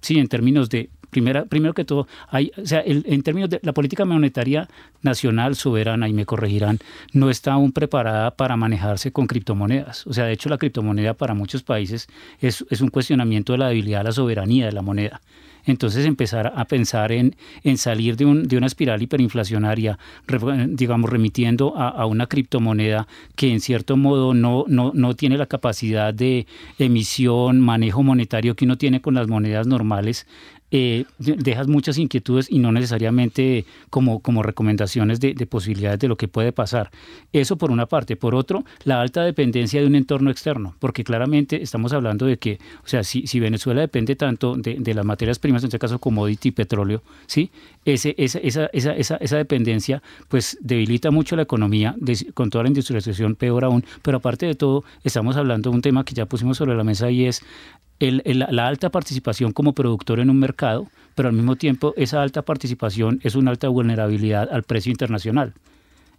Sí, 0.03 0.19
en 0.19 0.29
términos 0.29 0.69
de 0.69 0.91
primera, 1.11 1.45
primero 1.45 1.75
que 1.75 1.85
todo, 1.85 2.09
hay, 2.29 2.51
o 2.57 2.67
sea, 2.67 2.83
en 2.85 3.23
términos 3.23 3.51
de 3.51 3.61
la 3.63 3.73
política 3.73 4.05
monetaria 4.05 4.69
nacional 5.03 5.55
soberana, 5.57 6.09
y 6.09 6.13
me 6.13 6.27
corregirán, 6.27 6.79
no 7.13 7.31
está 7.31 7.53
aún 7.53 7.73
preparada 7.73 8.33
para 8.33 8.57
manejarse 8.57 9.13
con 9.13 9.27
criptomonedas. 9.27 10.07
O 10.07 10.13
sea, 10.13 10.25
de 10.25 10.33
hecho, 10.33 10.49
la 10.49 10.59
criptomoneda 10.59 11.15
para 11.15 11.35
muchos 11.35 11.63
países 11.63 12.09
es, 12.41 12.65
es 12.69 12.81
un 12.81 12.89
cuestionamiento 12.89 13.53
de 13.53 13.59
la 13.59 13.69
debilidad 13.69 14.01
de 14.01 14.05
la 14.05 14.13
soberanía 14.13 14.67
de 14.67 14.73
la 14.73 14.83
moneda 14.83 15.21
entonces 15.65 16.07
empezar 16.07 16.53
a 16.55 16.65
pensar 16.65 17.13
en, 17.13 17.37
en 17.63 17.79
salir 17.79 18.17
de, 18.17 18.25
un, 18.25 18.49
de 18.49 18.57
una 18.57 18.67
espiral 18.67 19.03
hiperinflacionaria, 19.03 19.99
digamos, 20.69 21.11
remitiendo 21.11 21.77
a, 21.77 21.89
a, 21.89 22.07
una 22.07 22.27
criptomoneda 22.27 23.07
que 23.37 23.51
en 23.53 23.61
cierto 23.61 23.97
modo 23.97 24.35
no, 24.35 24.65
no, 24.69 24.93
no 24.95 25.15
tiene 25.15 25.37
la 25.37 25.47
capacidad 25.47 26.13
de 26.13 26.47
emisión, 26.79 27.61
manejo 27.61 28.03
monetario 28.03 28.57
que 28.57 28.65
uno 28.65 28.79
tiene 28.79 29.01
con 29.01 29.15
las 29.15 29.29
monedas 29.29 29.67
normales, 29.67 30.27
eh, 30.75 31.05
dejas 31.19 31.69
muchas 31.69 31.99
inquietudes 31.99 32.51
y 32.51 32.59
no 32.59 32.73
necesariamente 32.73 33.67
como, 33.91 34.21
como 34.21 34.43
recomendaciones 34.43 35.21
de, 35.21 35.35
posibilidades 35.47 35.99
de 36.01 36.09
lo 36.09 36.17
que 36.17 36.29
puede 36.29 36.51
pasar. 36.51 36.91
Eso 37.35 37.57
por 37.57 37.71
una 37.71 37.85
parte. 37.85 38.17
Por 38.17 38.35
otro, 38.35 38.65
la 38.85 39.03
alta 39.03 39.23
dependencia 39.23 39.83
de 39.83 39.87
un 39.87 39.95
entorno 39.95 40.31
externo, 40.31 40.75
porque 40.79 41.05
claramente 41.05 41.63
estamos 41.63 41.93
hablando 41.93 42.25
de 42.25 42.39
que, 42.39 42.59
o 42.85 42.89
sea, 42.89 43.05
si, 43.05 43.27
si 43.27 43.39
Venezuela 43.39 43.83
depende 43.83 44.17
tanto 44.17 44.55
de, 44.57 44.95
las 44.95 45.05
materias 45.05 45.39
primas, 45.39 45.63
en 45.63 45.67
este 45.67 45.79
caso 45.79 45.99
commodity, 45.99 46.53
petróleo, 46.53 47.03
¿sí? 47.27 47.51
Ese, 47.85 48.15
esa, 48.17 48.39
esa, 48.39 48.67
esa, 48.67 49.17
esa, 49.17 49.37
dependencia 49.37 50.03
pues 50.29 50.57
debilita 50.61 51.11
mucho 51.11 51.37
la 51.37 51.43
economía, 51.43 51.97
con 52.33 52.49
toda 52.49 52.65
la 52.65 52.69
industrialización 52.69 53.35
peor 53.35 53.65
aún, 53.65 53.85
pero 54.01 54.19
aparte 54.19 54.47
de 54.47 54.55
todo, 54.55 54.85
estamos 55.05 55.37
hablando 55.37 55.69
de 55.69 55.77
un 55.77 55.83
tema 55.83 56.05
que 56.05 56.15
ya 56.15 56.25
pusimos 56.25 56.57
sobre 56.57 56.75
la 56.75 56.85
mesa 56.85 57.11
y 57.11 57.27
es 57.27 57.43
la 58.11 58.67
alta 58.67 58.91
participación 58.91 59.53
como 59.53 59.75
productor 59.75 60.19
en 60.21 60.31
un 60.31 60.39
mercado, 60.39 60.62
pero 61.15 61.29
al 61.29 61.35
mismo 61.35 61.57
tiempo 61.57 61.95
esa 61.97 62.23
alta 62.23 62.43
participación 62.43 63.21
es 63.23 63.35
una 63.35 63.51
alta 63.51 63.69
vulnerabilidad 63.69 64.49
al 64.53 64.63
precio 64.63 64.91
internacional. 64.91 65.55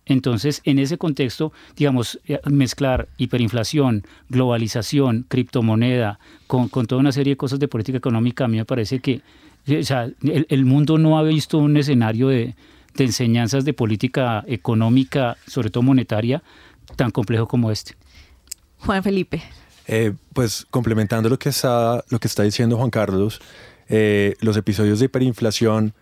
Entonces, 0.05 0.61
en 0.65 0.79
ese 0.79 0.97
contexto, 0.97 1.53
digamos, 1.77 2.19
eh, 2.27 2.39
mezclar 2.45 3.07
hiperinflación, 3.17 4.03
globalización, 4.29 5.25
criptomoneda, 5.29 6.19
con, 6.47 6.69
toda 6.69 6.99
una 6.99 7.13
serie 7.13 7.33
de 7.33 7.37
cosas 7.37 7.59
de 7.59 7.69
política 7.69 7.97
económica, 7.97 8.45
a 8.45 8.47
mí 8.49 8.57
me 8.57 8.65
parece 8.65 8.99
que 8.99 9.21
eh, 9.65 10.13
el, 10.49 10.65
mundo 10.65 10.97
no 10.97 11.17
ha 11.17 11.23
visto 11.23 11.57
un 11.57 11.77
escenario 11.77 12.27
de, 12.27 12.53
de 12.95 13.03
enseñanzas 13.03 13.63
de 13.63 13.73
política 13.73 14.43
económica, 14.45 15.37
sobre 15.47 15.69
todo 15.69 15.83
monetaria, 15.83 16.43
tan 16.97 17.11
complejo 17.11 17.47
como 17.47 17.71
este. 17.71 17.95
Juan 18.79 19.03
Felipe. 19.03 19.41
Eh, 19.87 20.13
pues 20.33 20.65
complementando 20.69 21.29
lo 21.29 21.37
que 21.37 21.49
está, 21.49 22.03
lo 22.09 22.19
que 22.19 22.27
está 22.27 22.43
diciendo 22.43 22.77
Juan 22.77 22.89
Carlos, 22.89 23.41
eh, 23.89 24.35
los 24.39 24.57
episodios 24.57 24.99
de 24.99 25.05
hiperinflación 25.05 25.93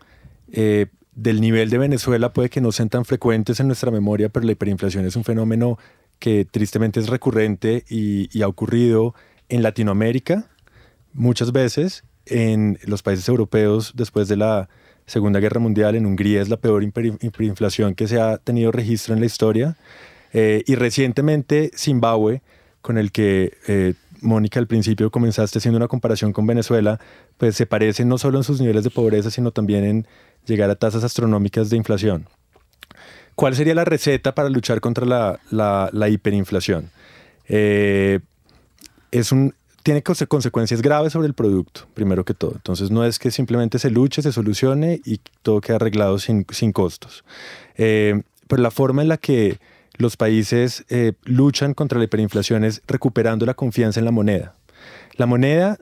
eh, 0.51 0.87
del 1.15 1.41
nivel 1.41 1.69
de 1.69 1.77
Venezuela 1.77 2.33
puede 2.33 2.49
que 2.49 2.61
no 2.61 2.71
sean 2.71 2.89
tan 2.89 3.05
frecuentes 3.05 3.59
en 3.59 3.67
nuestra 3.67 3.91
memoria, 3.91 4.29
pero 4.29 4.45
la 4.45 4.53
hiperinflación 4.53 5.05
es 5.05 5.15
un 5.15 5.23
fenómeno 5.23 5.77
que 6.19 6.45
tristemente 6.45 6.99
es 6.99 7.07
recurrente 7.07 7.83
y, 7.89 8.41
ha 8.41 8.47
ocurrido 8.47 9.15
en 9.49 9.63
Latinoamérica 9.63 10.45
muchas 11.13 11.51
veces, 11.51 12.03
en 12.25 12.77
los 12.83 13.03
países 13.03 13.27
europeos 13.27 13.93
después 13.95 14.27
de 14.27 14.37
la 14.37 14.69
Segunda 15.05 15.39
Guerra 15.39 15.59
Mundial, 15.59 15.95
en 15.95 16.05
Hungría 16.05 16.41
es 16.41 16.47
la 16.47 16.57
peor 16.57 16.83
hiperinflación 16.83 17.95
que 17.95 18.07
se 18.07 18.21
ha 18.21 18.37
tenido 18.37 18.71
registro 18.71 19.13
en 19.13 19.19
la 19.19 19.25
historia, 19.25 19.77
y 20.33 20.75
recientemente 20.75 21.71
Zimbabue, 21.75 22.41
con 22.81 22.97
el 22.97 23.11
que 23.11 23.57
eh, 23.67 23.93
Mónica 24.21 24.59
al 24.59 24.67
principio 24.67 25.11
comenzaste 25.11 25.59
haciendo 25.59 25.77
una 25.77 25.87
comparación 25.87 26.31
con 26.31 26.47
Venezuela, 26.47 26.99
pues 27.37 27.55
se 27.55 27.65
parecen 27.65 28.07
no 28.07 28.17
solo 28.17 28.37
en 28.37 28.43
sus 28.43 28.61
niveles 28.61 28.83
de 28.83 28.89
pobreza, 28.89 29.31
sino 29.31 29.51
también 29.51 29.83
en 29.83 30.07
llegar 30.45 30.69
a 30.69 30.75
tasas 30.75 31.03
astronómicas 31.03 31.69
de 31.69 31.77
inflación. 31.77 32.27
¿Cuál 33.35 33.55
sería 33.55 33.75
la 33.75 33.85
receta 33.85 34.35
para 34.35 34.49
luchar 34.49 34.81
contra 34.81 35.05
la, 35.49 36.09
hiperinflación? 36.09 36.91
Eh, 37.47 38.19
es 39.11 39.31
un, 39.31 39.53
tiene 39.83 40.03
consecuencias 40.03 40.81
graves 40.81 41.13
sobre 41.13 41.27
el 41.27 41.33
producto, 41.33 41.87
primero 41.93 42.23
que 42.23 42.33
todo. 42.33 42.53
Entonces 42.55 42.91
no 42.91 43.03
es 43.03 43.19
que 43.19 43.31
simplemente 43.31 43.79
se 43.79 43.89
luche, 43.89 44.21
se 44.21 44.31
solucione 44.31 45.01
y 45.05 45.19
todo 45.41 45.61
quede 45.61 45.77
arreglado 45.77 46.19
sin, 46.19 46.43
costos. 46.71 47.23
Eh, 47.77 48.21
pero 48.47 48.61
la 48.61 48.71
forma 48.71 49.01
en 49.01 49.07
la 49.07 49.17
que 49.17 49.59
los 49.97 50.17
países 50.17 50.85
eh, 50.89 51.13
luchan 51.23 51.73
contra 51.73 51.97
la 51.99 52.05
hiperinflación 52.05 52.67
recuperando 52.87 53.45
la 53.45 53.53
confianza 53.53 53.99
en 53.99 54.05
la 54.05 54.11
moneda. 54.11 54.55
La 55.15 55.25
moneda 55.25 55.77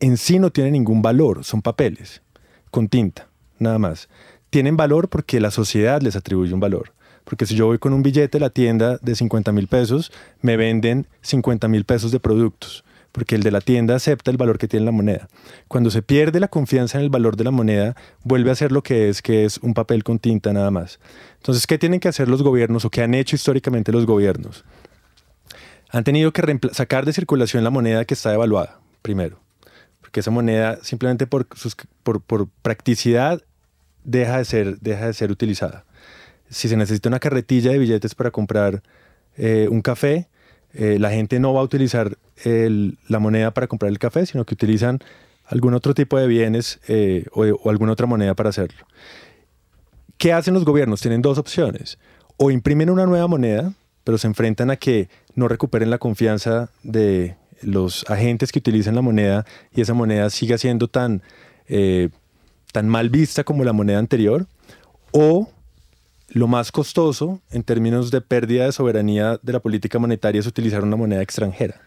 en 0.00 0.16
sí 0.16 0.38
no 0.38 0.50
tiene 0.50 0.70
ningún 0.70 1.02
valor, 1.02 1.44
son 1.44 1.62
papeles 1.62 2.22
con 2.70 2.88
tinta, 2.88 3.28
nada 3.58 3.78
más. 3.78 4.08
Tienen 4.50 4.76
valor 4.76 5.08
porque 5.08 5.40
la 5.40 5.50
sociedad 5.50 6.00
les 6.00 6.16
atribuye 6.16 6.54
un 6.54 6.60
valor. 6.60 6.92
Porque 7.24 7.44
si 7.44 7.54
yo 7.54 7.66
voy 7.66 7.78
con 7.78 7.92
un 7.92 8.02
billete 8.02 8.38
a 8.38 8.40
la 8.40 8.50
tienda 8.50 8.96
de 9.02 9.14
50 9.14 9.52
mil 9.52 9.68
pesos, 9.68 10.12
me 10.40 10.56
venden 10.56 11.06
50 11.20 11.68
mil 11.68 11.84
pesos 11.84 12.10
de 12.10 12.20
productos 12.20 12.84
porque 13.12 13.34
el 13.34 13.42
de 13.42 13.50
la 13.50 13.60
tienda 13.60 13.96
acepta 13.96 14.30
el 14.30 14.36
valor 14.36 14.58
que 14.58 14.68
tiene 14.68 14.86
la 14.86 14.92
moneda. 14.92 15.28
Cuando 15.66 15.90
se 15.90 16.02
pierde 16.02 16.40
la 16.40 16.48
confianza 16.48 16.98
en 16.98 17.04
el 17.04 17.10
valor 17.10 17.36
de 17.36 17.44
la 17.44 17.50
moneda, 17.50 17.96
vuelve 18.22 18.50
a 18.50 18.54
ser 18.54 18.72
lo 18.72 18.82
que 18.82 19.08
es, 19.08 19.22
que 19.22 19.44
es 19.44 19.58
un 19.58 19.74
papel 19.74 20.04
con 20.04 20.18
tinta 20.18 20.52
nada 20.52 20.70
más. 20.70 21.00
Entonces, 21.36 21.66
¿qué 21.66 21.78
tienen 21.78 22.00
que 22.00 22.08
hacer 22.08 22.28
los 22.28 22.42
gobiernos 22.42 22.84
o 22.84 22.90
qué 22.90 23.02
han 23.02 23.14
hecho 23.14 23.36
históricamente 23.36 23.92
los 23.92 24.06
gobiernos? 24.06 24.64
Han 25.90 26.04
tenido 26.04 26.32
que 26.32 26.58
sacar 26.72 27.06
de 27.06 27.12
circulación 27.12 27.64
la 27.64 27.70
moneda 27.70 28.04
que 28.04 28.14
está 28.14 28.30
devaluada, 28.30 28.78
primero, 29.00 29.40
porque 30.00 30.20
esa 30.20 30.30
moneda 30.30 30.78
simplemente 30.82 31.26
por, 31.26 31.46
practicidad 32.62 33.42
deja 34.04 34.38
de, 34.38 34.44
ser, 34.44 34.78
deja 34.80 35.06
de 35.06 35.14
ser 35.14 35.30
utilizada. 35.30 35.84
Si 36.50 36.68
se 36.68 36.76
necesita 36.76 37.08
una 37.08 37.20
carretilla 37.20 37.70
de 37.70 37.78
billetes 37.78 38.14
para 38.14 38.30
comprar 38.30 38.82
eh, 39.36 39.66
un 39.70 39.80
café, 39.80 40.28
eh, 40.74 40.98
la 40.98 41.10
gente 41.10 41.40
no 41.40 41.54
va 41.54 41.60
a 41.60 41.64
utilizar 41.64 42.16
la 42.44 43.18
moneda 43.18 43.52
para 43.52 43.66
comprar 43.66 43.90
el 43.90 43.98
café, 43.98 44.24
sino 44.24 44.44
que 44.44 44.54
utilizan 44.54 45.00
algún 45.48 45.74
otro 45.74 45.94
tipo 45.94 46.18
de 46.18 46.26
bienes 46.26 46.78
eh, 46.88 47.24
o, 47.32 47.68
alguna 47.68 47.92
otra 47.92 48.06
moneda 48.06 48.34
para 48.34 48.50
hacerlo. 48.50 48.86
¿Qué 50.18 50.32
hacen 50.32 50.54
los 50.54 50.64
gobiernos? 50.64 51.00
Tienen 51.00 51.22
dos 51.22 51.38
opciones. 51.38 51.98
O 52.36 52.50
imprimen 52.50 52.90
una 52.90 53.06
nueva 53.06 53.26
moneda, 53.26 53.72
pero 54.04 54.18
se 54.18 54.26
enfrentan 54.26 54.70
a 54.70 54.76
que 54.76 55.08
no 55.34 55.48
recuperen 55.48 55.90
la 55.90 55.98
confianza 55.98 56.70
de 56.82 57.36
los 57.62 58.08
agentes 58.08 58.52
que 58.52 58.58
utilizan 58.58 58.94
la 58.94 59.02
moneda 59.02 59.44
y 59.74 59.80
esa 59.80 59.94
moneda 59.94 60.30
siga 60.30 60.58
siendo 60.58 60.86
tan, 60.88 61.22
eh, 61.66 62.10
tan 62.72 62.88
mal 62.88 63.10
vista 63.10 63.42
como 63.42 63.64
la 63.64 63.72
moneda 63.72 63.98
anterior. 63.98 64.46
O 65.12 65.50
lo 66.38 66.46
más 66.46 66.70
costoso 66.70 67.40
en 67.50 67.64
términos 67.64 68.12
de 68.12 68.20
pérdida 68.20 68.64
de 68.64 68.72
soberanía 68.72 69.40
de 69.42 69.52
la 69.52 69.58
política 69.58 69.98
monetaria 69.98 70.38
es 70.38 70.46
utilizar 70.46 70.84
una 70.84 70.94
moneda 70.94 71.20
extranjera. 71.20 71.80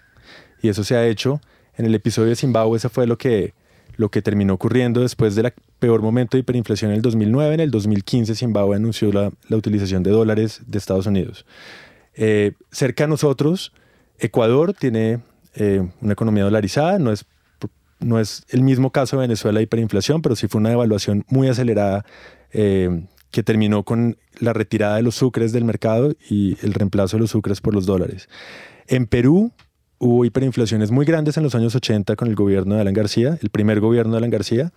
Y 0.62 0.68
eso 0.68 0.84
se 0.84 0.96
ha 0.96 1.08
hecho. 1.08 1.40
En 1.78 1.86
el 1.86 1.96
episodio 1.96 2.30
de 2.30 2.36
Zimbabue, 2.36 2.76
eso 2.76 2.90
fue 2.90 3.08
lo 3.08 3.18
que, 3.18 3.54
lo 3.96 4.10
que 4.10 4.22
terminó 4.22 4.54
ocurriendo 4.54 5.02
después 5.02 5.36
del 5.36 5.54
peor 5.80 6.02
momento 6.02 6.36
de 6.36 6.42
hiperinflación 6.42 6.92
en 6.92 6.98
el 6.98 7.02
2009. 7.02 7.54
En 7.54 7.60
el 7.62 7.72
2015, 7.72 8.36
Zimbabue 8.36 8.76
anunció 8.76 9.12
la, 9.14 9.32
utilización 9.56 10.04
de 10.04 10.12
dólares 10.12 10.62
de 10.68 10.78
Estados 10.78 11.08
Unidos. 11.08 11.46
Eh, 12.16 12.52
cerca 12.72 13.06
a 13.06 13.08
nosotros, 13.08 13.72
Ecuador 14.20 14.74
tiene 14.74 15.22
eh, 15.56 15.88
una 16.02 16.12
economía 16.12 16.44
dolarizada, 16.44 17.00
no 17.00 17.14
es, 17.14 17.26
no 18.02 18.20
es 18.20 18.44
el 18.50 18.64
mismo 18.64 18.92
caso 18.92 19.16
de 19.16 19.22
Venezuela 19.22 19.62
hiperinflación, 19.62 20.22
pero 20.22 20.36
sí 20.36 20.50
fue 20.50 20.60
una 20.60 20.70
devaluación 20.70 21.24
muy 21.30 21.48
acelerada 21.48 22.04
eh, 22.52 23.06
que 23.32 23.44
terminó 23.44 23.84
con 23.84 24.18
la 24.40 24.54
retirada 24.54 24.98
de 24.98 25.04
los 25.04 25.16
sucres 25.16 25.52
del 25.52 25.66
mercado 25.66 26.14
y 26.30 26.58
el 26.62 26.74
reemplazo 26.74 27.18
de 27.18 27.22
los 27.22 27.32
sucres 27.32 27.62
por 27.62 27.74
los 27.74 27.86
dólares. 27.86 28.30
En 28.88 29.08
Perú, 29.08 29.52
hubo 29.98 30.26
hiperinflaciones 30.26 30.92
muy 30.92 31.06
grandes 31.06 31.38
en 31.38 31.44
los 31.44 31.56
años 31.56 31.76
80 31.76 32.16
con 32.16 32.28
el 32.28 32.36
gobierno 32.36 32.76
de 32.76 32.82
Alan 32.82 32.94
García, 32.94 33.38
el 33.42 33.50
primer 33.50 33.80
gobierno 33.80 34.14
de 34.14 34.18
Alan 34.18 34.32
García. 34.32 34.72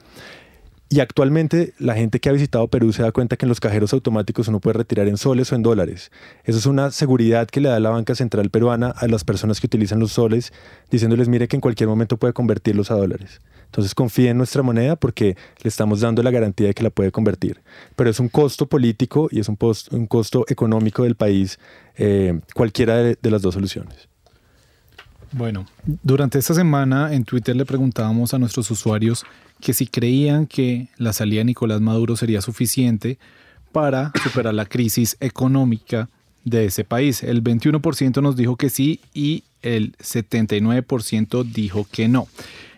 Y 0.90 1.00
actualmente 1.00 1.72
la 1.78 1.94
gente 1.94 2.20
que 2.20 2.28
ha 2.28 2.32
visitado 2.32 2.68
Perú 2.68 2.92
se 2.92 3.02
da 3.02 3.10
cuenta 3.10 3.36
que 3.36 3.46
en 3.46 3.48
los 3.48 3.58
cajeros 3.58 3.92
automáticos 3.94 4.48
uno 4.48 4.60
puede 4.60 4.74
retirar 4.78 5.08
en 5.08 5.16
soles 5.16 5.50
o 5.50 5.56
en 5.56 5.62
dólares. 5.62 6.12
Eso 6.44 6.58
es 6.58 6.66
una 6.66 6.90
seguridad 6.90 7.48
que 7.48 7.60
le 7.60 7.70
da 7.70 7.80
la 7.80 7.90
banca 7.90 8.14
central 8.14 8.50
peruana 8.50 8.90
a 8.90 9.08
las 9.08 9.24
personas 9.24 9.60
que 9.60 9.66
utilizan 9.66 9.98
los 9.98 10.12
soles, 10.12 10.52
diciéndoles, 10.90 11.28
mire 11.28 11.48
que 11.48 11.56
en 11.56 11.62
cualquier 11.62 11.88
momento 11.88 12.18
puede 12.18 12.34
convertirlos 12.34 12.90
a 12.90 12.94
dólares. 12.94 13.40
Entonces 13.74 13.92
confíe 13.92 14.30
en 14.30 14.38
nuestra 14.38 14.62
moneda 14.62 14.94
porque 14.94 15.36
le 15.60 15.68
estamos 15.68 15.98
dando 15.98 16.22
la 16.22 16.30
garantía 16.30 16.68
de 16.68 16.74
que 16.74 16.84
la 16.84 16.90
puede 16.90 17.10
convertir. 17.10 17.60
Pero 17.96 18.08
es 18.08 18.20
un 18.20 18.28
costo 18.28 18.68
político 18.68 19.26
y 19.32 19.40
es 19.40 19.48
un, 19.48 19.56
costo 20.06 20.44
económico 20.46 21.02
del 21.02 21.16
país, 21.16 21.58
eh, 21.96 22.38
cualquiera 22.54 22.98
de 22.98 23.30
las 23.30 23.42
dos 23.42 23.54
soluciones. 23.54 24.08
Bueno, 25.32 25.66
durante 26.04 26.38
esta 26.38 26.54
semana 26.54 27.12
en 27.12 27.24
Twitter 27.24 27.56
le 27.56 27.64
preguntábamos 27.64 28.32
a 28.32 28.38
nuestros 28.38 28.70
usuarios 28.70 29.24
que 29.60 29.74
si 29.74 29.88
creían 29.88 30.46
que 30.46 30.86
la 30.96 31.12
salida 31.12 31.40
de 31.40 31.46
Nicolás 31.46 31.80
Maduro 31.80 32.14
sería 32.14 32.42
suficiente 32.42 33.18
para 33.72 34.12
superar 34.22 34.54
la 34.54 34.66
crisis 34.66 35.16
económica 35.18 36.08
de 36.44 36.66
ese 36.66 36.84
país. 36.84 37.24
El 37.24 37.42
21% 37.42 38.22
nos 38.22 38.36
dijo 38.36 38.54
que 38.54 38.70
sí 38.70 39.00
y 39.12 39.42
el 39.62 39.96
79% 39.96 41.42
dijo 41.42 41.88
que 41.90 42.06
no. 42.06 42.28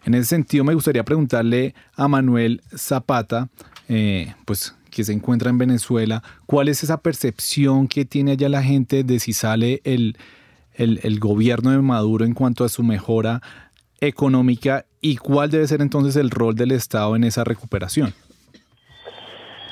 En 0.07 0.15
ese 0.15 0.25
sentido, 0.25 0.65
me 0.65 0.73
gustaría 0.73 1.05
preguntarle 1.05 1.75
a 1.95 2.09
Manuel 2.09 2.63
Zapata, 2.75 3.49
eh, 3.91 4.33
pues 4.47 4.75
que 4.91 5.05
se 5.05 5.13
encuentra 5.13 5.51
en 5.51 5.59
Venezuela, 5.59 6.23
cuál 6.47 6.69
es 6.69 6.83
esa 6.83 7.03
percepción 7.03 7.87
que 7.87 8.07
tiene 8.07 8.33
allá 8.33 8.49
la 8.49 8.63
gente 8.63 9.05
de 9.05 9.19
si 9.19 9.35
sale 9.35 9.83
el 9.85 10.17
el, 10.77 11.19
gobierno 11.19 11.71
de 11.71 11.79
Maduro 11.79 12.25
en 12.25 12.35
cuanto 12.35 12.65
a 12.65 12.69
su 12.69 12.83
mejora 12.83 13.41
económica 14.01 14.85
y 15.01 15.17
cuál 15.17 15.51
debe 15.51 15.67
ser 15.67 15.81
entonces 15.81 16.17
el 16.17 16.31
rol 16.31 16.55
del 16.55 16.73
Estado 16.73 17.17
en 17.17 17.25
esa 17.25 17.45
recuperación? 17.45 18.13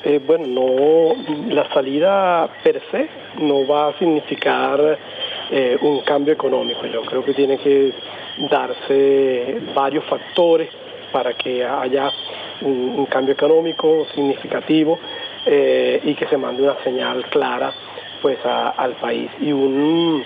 Eh, 0.03 0.21
bueno, 0.25 0.45
no, 0.47 1.53
la 1.53 1.71
salida 1.73 2.49
per 2.63 2.81
se 2.91 3.09
no 3.41 3.67
va 3.67 3.89
a 3.89 3.97
significar 3.97 4.99
eh, 5.51 5.77
un 5.81 6.01
cambio 6.01 6.33
económico. 6.33 6.85
Yo 6.85 7.01
creo 7.03 7.25
que 7.25 7.33
tiene 7.33 7.57
que 7.57 7.91
darse 8.37 9.59
varios 9.73 10.03
factores 10.05 10.69
para 11.11 11.33
que 11.33 11.63
haya 11.63 12.11
un, 12.61 13.05
cambio 13.05 13.33
económico 13.33 14.05
significativo 14.13 14.99
eh, 15.45 16.01
y 16.03 16.13
que 16.15 16.27
se 16.27 16.37
mande 16.37 16.63
una 16.63 16.81
señal 16.83 17.25
clara 17.29 17.71
pues 18.21 18.39
al 18.43 18.93
país. 18.93 19.29
Y 19.39 19.51
un, 19.51 20.23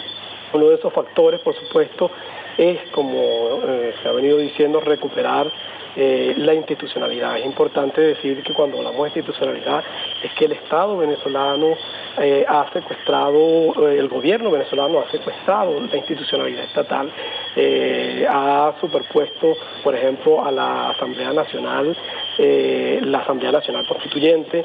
uno 0.53 0.69
de 0.69 0.75
esos 0.75 0.93
factores, 0.93 1.41
por 1.41 1.53
supuesto, 1.55 2.09
es, 2.57 2.79
como 2.91 3.61
eh, 3.67 3.93
se 4.01 4.09
ha 4.09 4.11
venido 4.13 4.37
diciendo, 4.37 4.79
recuperar 4.79 5.51
eh, 5.95 6.33
la 6.37 6.53
institucionalidad. 6.53 7.37
Es 7.37 7.45
importante 7.45 8.01
decir 8.01 8.43
que 8.43 8.53
cuando 8.53 8.77
hablamos 8.77 9.01
de 9.01 9.19
institucionalidad 9.19 9.83
es 10.23 10.31
que 10.33 10.45
el 10.45 10.53
Estado 10.53 10.97
venezolano 10.97 11.75
eh, 12.17 12.45
ha 12.47 12.71
secuestrado, 12.71 13.89
el 13.89 14.07
gobierno 14.07 14.51
venezolano 14.51 14.99
ha 14.99 15.09
secuestrado 15.11 15.79
la 15.79 15.97
institucionalidad 15.97 16.65
estatal, 16.65 17.11
ha 18.29 18.73
superpuesto, 18.79 19.55
por 19.83 19.95
ejemplo, 19.95 20.45
a 20.45 20.51
la 20.51 20.91
Asamblea 20.91 21.33
Nacional, 21.33 21.97
la 22.37 23.19
Asamblea 23.19 23.51
Nacional 23.51 23.85
Constituyente, 23.87 24.63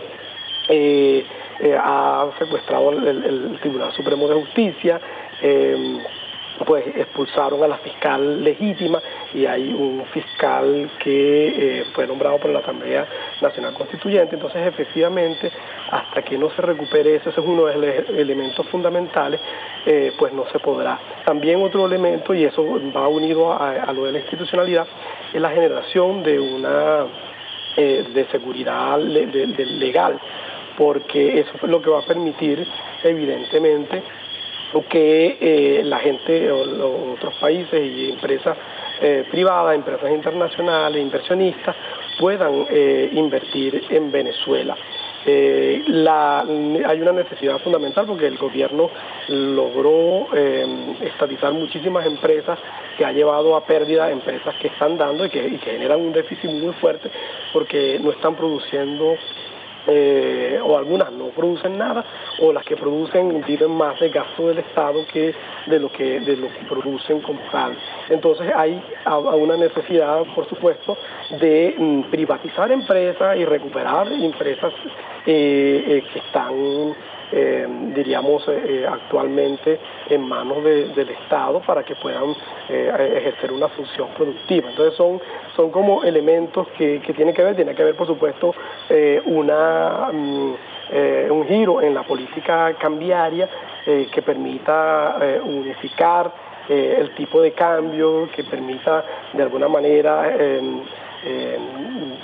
ha 1.78 2.30
secuestrado 2.38 2.92
el, 2.92 3.58
Tribunal 3.60 3.92
Supremo 3.92 4.28
de 4.28 4.34
Justicia, 4.34 5.00
pues 6.66 6.86
expulsaron 6.86 7.62
a 7.64 7.68
la 7.68 7.78
fiscal 7.78 8.42
legítima 8.42 9.00
y 9.32 9.44
hay 9.46 9.72
un 9.72 10.04
fiscal 10.12 10.90
que 11.00 11.80
eh, 11.80 11.84
fue 11.92 12.06
nombrado 12.06 12.38
por 12.38 12.50
la 12.50 12.60
Asamblea 12.60 13.06
Nacional 13.40 13.74
Constituyente. 13.74 14.36
Entonces, 14.36 14.66
efectivamente, 14.66 15.50
hasta 15.90 16.22
que 16.22 16.38
no 16.38 16.50
se 16.50 16.62
recupere 16.62 17.16
eso, 17.16 17.30
ese 17.30 17.40
es 17.40 17.46
uno 17.46 17.66
de 17.66 17.76
los 17.76 18.08
elementos 18.10 18.66
fundamentales, 18.68 19.40
eh, 19.84 20.12
pues 20.18 20.32
no 20.32 20.46
se 20.50 20.58
podrá. 20.60 20.98
También 21.24 21.62
otro 21.62 21.86
elemento, 21.86 22.32
y 22.34 22.44
eso 22.44 22.64
va 22.94 23.08
unido 23.08 23.52
a, 23.52 23.92
lo 23.92 24.04
de 24.04 24.12
la 24.12 24.18
institucionalidad, 24.20 24.86
es 25.32 25.40
la 25.40 25.50
generación 25.50 26.22
de 26.22 26.38
una 26.38 27.06
eh, 27.76 28.04
de 28.14 28.26
seguridad 28.26 28.98
legal, 29.00 30.20
porque 30.78 31.40
eso 31.40 31.50
es 31.54 31.62
lo 31.64 31.82
que 31.82 31.90
va 31.90 31.98
a 32.00 32.06
permitir, 32.06 32.64
evidentemente, 33.02 34.02
que 34.88 35.38
eh, 35.40 35.82
la 35.84 35.98
gente 35.98 36.50
o, 36.50 37.12
otros 37.14 37.34
países 37.36 37.80
y 37.84 38.10
empresas 38.10 38.56
eh, 39.00 39.24
privadas, 39.30 39.74
empresas 39.74 40.10
internacionales, 40.10 41.00
inversionistas 41.00 41.76
puedan 42.18 42.66
eh, 42.70 43.10
invertir 43.12 43.84
en 43.90 44.10
Venezuela. 44.10 44.76
hay 45.26 47.00
una 47.00 47.12
necesidad 47.12 47.58
fundamental 47.58 48.06
porque 48.06 48.26
el 48.26 48.36
gobierno 48.36 48.90
logró 49.28 50.28
estatizar 51.00 51.52
muchísimas 51.52 52.04
empresas 52.04 52.58
que 52.98 53.04
ha 53.04 53.12
llevado 53.12 53.56
a 53.56 53.64
pérdida 53.64 54.10
empresas 54.10 54.54
que 54.60 54.68
están 54.68 54.98
dando 54.98 55.24
y 55.24 55.30
que 55.30 55.58
generan 55.58 56.00
un 56.00 56.12
déficit 56.12 56.50
muy 56.50 56.74
fuerte 56.74 57.10
porque 57.52 57.98
no 58.02 58.10
están 58.10 58.36
produciendo 58.36 59.16
eh, 59.86 60.60
o 60.62 60.76
algunas 60.76 61.12
no 61.12 61.28
producen 61.28 61.78
nada, 61.78 62.04
o 62.40 62.52
las 62.52 62.64
que 62.64 62.76
producen 62.76 63.42
viven 63.46 63.70
más 63.70 63.98
de 64.00 64.08
gasto 64.08 64.48
del 64.48 64.58
Estado 64.58 65.04
que 65.12 65.34
de 65.66 65.78
lo 65.78 65.90
que, 65.90 66.20
de 66.20 66.36
lo 66.36 66.48
que 66.48 66.64
producen 66.68 67.20
como 67.20 67.40
tal. 67.50 67.76
Entonces 68.08 68.50
hay 68.54 68.82
una 69.38 69.56
necesidad, 69.56 70.22
por 70.34 70.48
supuesto, 70.48 70.96
de 71.40 71.74
mm, 71.76 72.02
privatizar 72.10 72.70
empresas 72.72 73.36
y 73.36 73.44
recuperar 73.44 74.10
empresas 74.12 74.72
eh, 75.26 75.84
eh, 75.86 76.04
que 76.12 76.18
están 76.18 76.94
diríamos, 77.32 78.46
actualmente 78.88 79.78
en 80.08 80.22
manos 80.22 80.62
del 80.62 81.08
Estado 81.08 81.60
para 81.60 81.82
que 81.82 81.94
puedan 81.96 82.34
ejercer 82.68 83.52
una 83.52 83.68
función 83.68 84.08
productiva. 84.16 84.70
Entonces 84.70 84.94
son, 84.94 85.20
son 85.56 85.70
como 85.70 86.04
elementos 86.04 86.68
que, 86.78 87.00
tienen 87.16 87.34
que 87.34 87.42
ver, 87.42 87.56
tiene 87.56 87.74
que 87.74 87.84
ver 87.84 87.94
por 87.94 88.06
supuesto 88.06 88.54
una... 89.26 90.10
Mm, 90.12 90.54
un 91.30 91.46
giro 91.48 91.80
en 91.80 91.94
la 91.94 92.02
política 92.02 92.74
cambiaria 92.78 93.48
que 93.84 94.22
permita 94.22 95.16
unificar 95.42 96.30
eh, 96.68 96.96
el 96.98 97.14
tipo 97.14 97.42
de 97.42 97.52
cambio 97.52 98.26
que 98.34 98.42
permita 98.42 99.04
de 99.34 99.42
alguna 99.42 99.68
manera 99.68 100.34
em, 100.34 100.80
em, 101.26 102.14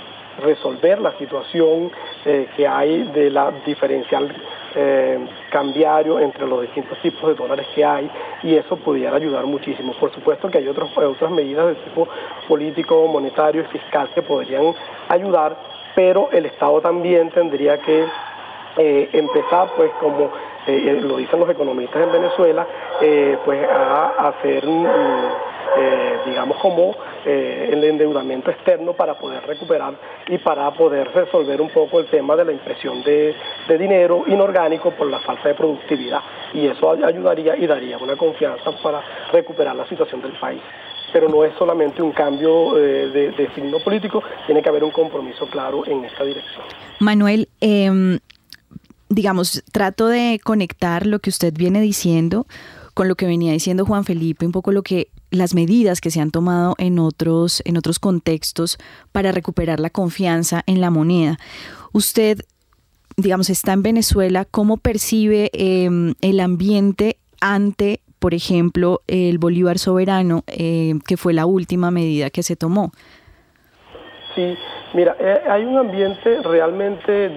resolver 0.42 0.98
la 0.98 1.12
situación 1.18 1.90
eh, 2.24 2.48
que 2.56 2.66
hay 2.66 3.02
de 3.12 3.28
la 3.28 3.52
diferencial 3.66 4.34
em, 4.74 5.26
cambiario 5.50 6.20
entre 6.20 6.46
los 6.46 6.62
distintos 6.62 6.98
tipos 7.00 7.28
de 7.28 7.34
dólares 7.34 7.66
que 7.74 7.84
hay 7.84 8.10
y 8.42 8.54
eso 8.54 8.76
pudiera 8.76 9.16
ayudar 9.16 9.44
muchísimo. 9.46 9.92
Por 9.98 10.12
supuesto 10.12 10.50
que 10.50 10.58
hay 10.58 10.68
otros, 10.68 10.90
otras 10.96 11.30
medidas 11.30 11.66
de 11.68 11.74
tipo 11.74 12.08
político, 12.48 13.06
monetario 13.06 13.62
y 13.62 13.64
fiscal 13.66 14.08
que 14.14 14.22
podrían 14.22 14.74
ayudar, 15.08 15.56
pero 15.94 16.30
el 16.32 16.46
Estado 16.46 16.80
también 16.80 17.30
tendría 17.30 17.78
que 17.78 18.06
eh, 18.76 19.08
empezar 19.12 19.68
pues 19.76 19.90
como 20.00 20.30
eh, 20.66 21.00
lo 21.02 21.16
dicen 21.16 21.40
los 21.40 21.50
economistas 21.50 22.02
en 22.02 22.12
Venezuela, 22.12 22.66
eh, 23.00 23.38
pues 23.44 23.66
a 23.68 24.28
hacer, 24.28 24.64
eh, 25.78 26.18
digamos, 26.26 26.56
como 26.58 26.94
el 27.24 27.84
endeudamiento 27.84 28.50
externo 28.50 28.94
para 28.94 29.14
poder 29.14 29.46
recuperar 29.46 29.94
y 30.26 30.38
para 30.38 30.70
poder 30.70 31.12
resolver 31.12 31.60
un 31.60 31.68
poco 31.68 32.00
el 32.00 32.06
tema 32.06 32.34
de 32.34 32.46
la 32.46 32.52
impresión 32.52 33.02
de, 33.02 33.34
dinero 33.78 34.24
inorgánico 34.26 34.90
por 34.92 35.08
la 35.08 35.20
falta 35.20 35.48
de 35.48 35.54
productividad. 35.54 36.20
Y 36.54 36.66
eso 36.66 36.90
ayudaría 36.90 37.56
y 37.56 37.66
daría 37.66 37.98
una 37.98 38.16
confianza 38.16 38.70
para 38.82 39.02
recuperar 39.32 39.76
la 39.76 39.86
situación 39.86 40.22
del 40.22 40.32
país 40.38 40.62
pero 41.12 41.28
no 41.28 41.44
es 41.44 41.52
solamente 41.58 42.00
un 42.00 42.12
cambio 42.12 42.74
de, 42.74 43.32
de, 43.32 43.50
signo 43.56 43.80
político, 43.80 44.22
tiene 44.46 44.62
que 44.62 44.68
haber 44.68 44.84
un 44.84 44.92
compromiso 44.92 45.44
claro 45.46 45.84
en 45.84 46.04
esta 46.04 46.22
dirección. 46.22 46.64
Manuel, 47.00 47.48
eh, 47.60 47.90
digamos, 49.10 49.62
trato 49.72 50.06
de 50.06 50.40
conectar 50.42 51.04
lo 51.06 51.18
que 51.18 51.28
usted 51.28 51.52
viene 51.52 51.80
diciendo 51.80 52.46
con 53.00 53.08
lo 53.08 53.14
que 53.14 53.24
venía 53.24 53.52
diciendo 53.52 53.86
Juan 53.86 54.04
Felipe, 54.04 54.44
un 54.44 54.52
poco 54.52 54.72
lo 54.72 54.82
que 54.82 55.08
las 55.30 55.54
medidas 55.54 56.02
que 56.02 56.10
se 56.10 56.20
han 56.20 56.30
tomado 56.30 56.74
en 56.76 56.98
otros 56.98 57.62
en 57.64 57.78
otros 57.78 57.98
contextos 57.98 58.76
para 59.10 59.32
recuperar 59.32 59.80
la 59.80 59.88
confianza 59.88 60.62
en 60.66 60.82
la 60.82 60.90
moneda. 60.90 61.38
Usted 61.94 62.40
digamos, 63.16 63.48
está 63.48 63.72
en 63.72 63.82
Venezuela, 63.82 64.44
¿cómo 64.44 64.76
percibe 64.76 65.48
em, 65.54 66.12
el 66.20 66.40
ambiente 66.40 67.16
ante, 67.40 68.00
por 68.18 68.34
ejemplo, 68.34 69.00
el 69.06 69.38
Bolívar 69.38 69.78
soberano, 69.78 70.44
eh, 70.46 70.92
que 71.08 71.16
fue 71.16 71.32
la 71.32 71.46
última 71.46 71.90
medida 71.90 72.28
que 72.28 72.42
se 72.42 72.54
tomó? 72.54 72.92
Sí, 74.34 74.58
mira, 74.92 75.16
eh, 75.18 75.40
hay 75.48 75.64
un 75.64 75.78
ambiente 75.78 76.42
realmente 76.42 77.30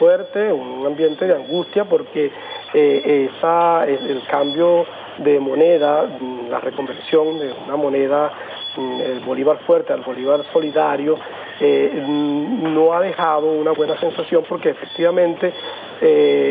fuerte, 0.00 0.52
un 0.52 0.84
ambiente 0.84 1.26
de 1.26 1.36
angustia 1.36 1.84
porque 1.88 2.32
eh, 2.72 3.28
esa, 3.36 3.84
el, 3.86 4.22
cambio 4.28 4.86
de 5.18 5.38
moneda, 5.40 6.06
la 6.48 6.60
reconversión 6.60 7.38
de 7.38 7.52
una 7.66 7.76
moneda, 7.76 8.32
mm, 8.76 9.00
el 9.00 9.20
Bolívar 9.20 9.58
fuerte 9.66 9.92
al 9.92 10.02
Bolívar 10.02 10.40
solidario, 10.52 11.18
eh, 11.60 12.02
mm, 12.06 12.74
no 12.74 12.92
ha 12.92 13.00
dejado 13.00 13.50
una 13.52 13.72
buena 13.72 13.98
sensación 13.98 14.44
porque 14.48 14.70
efectivamente 14.70 15.52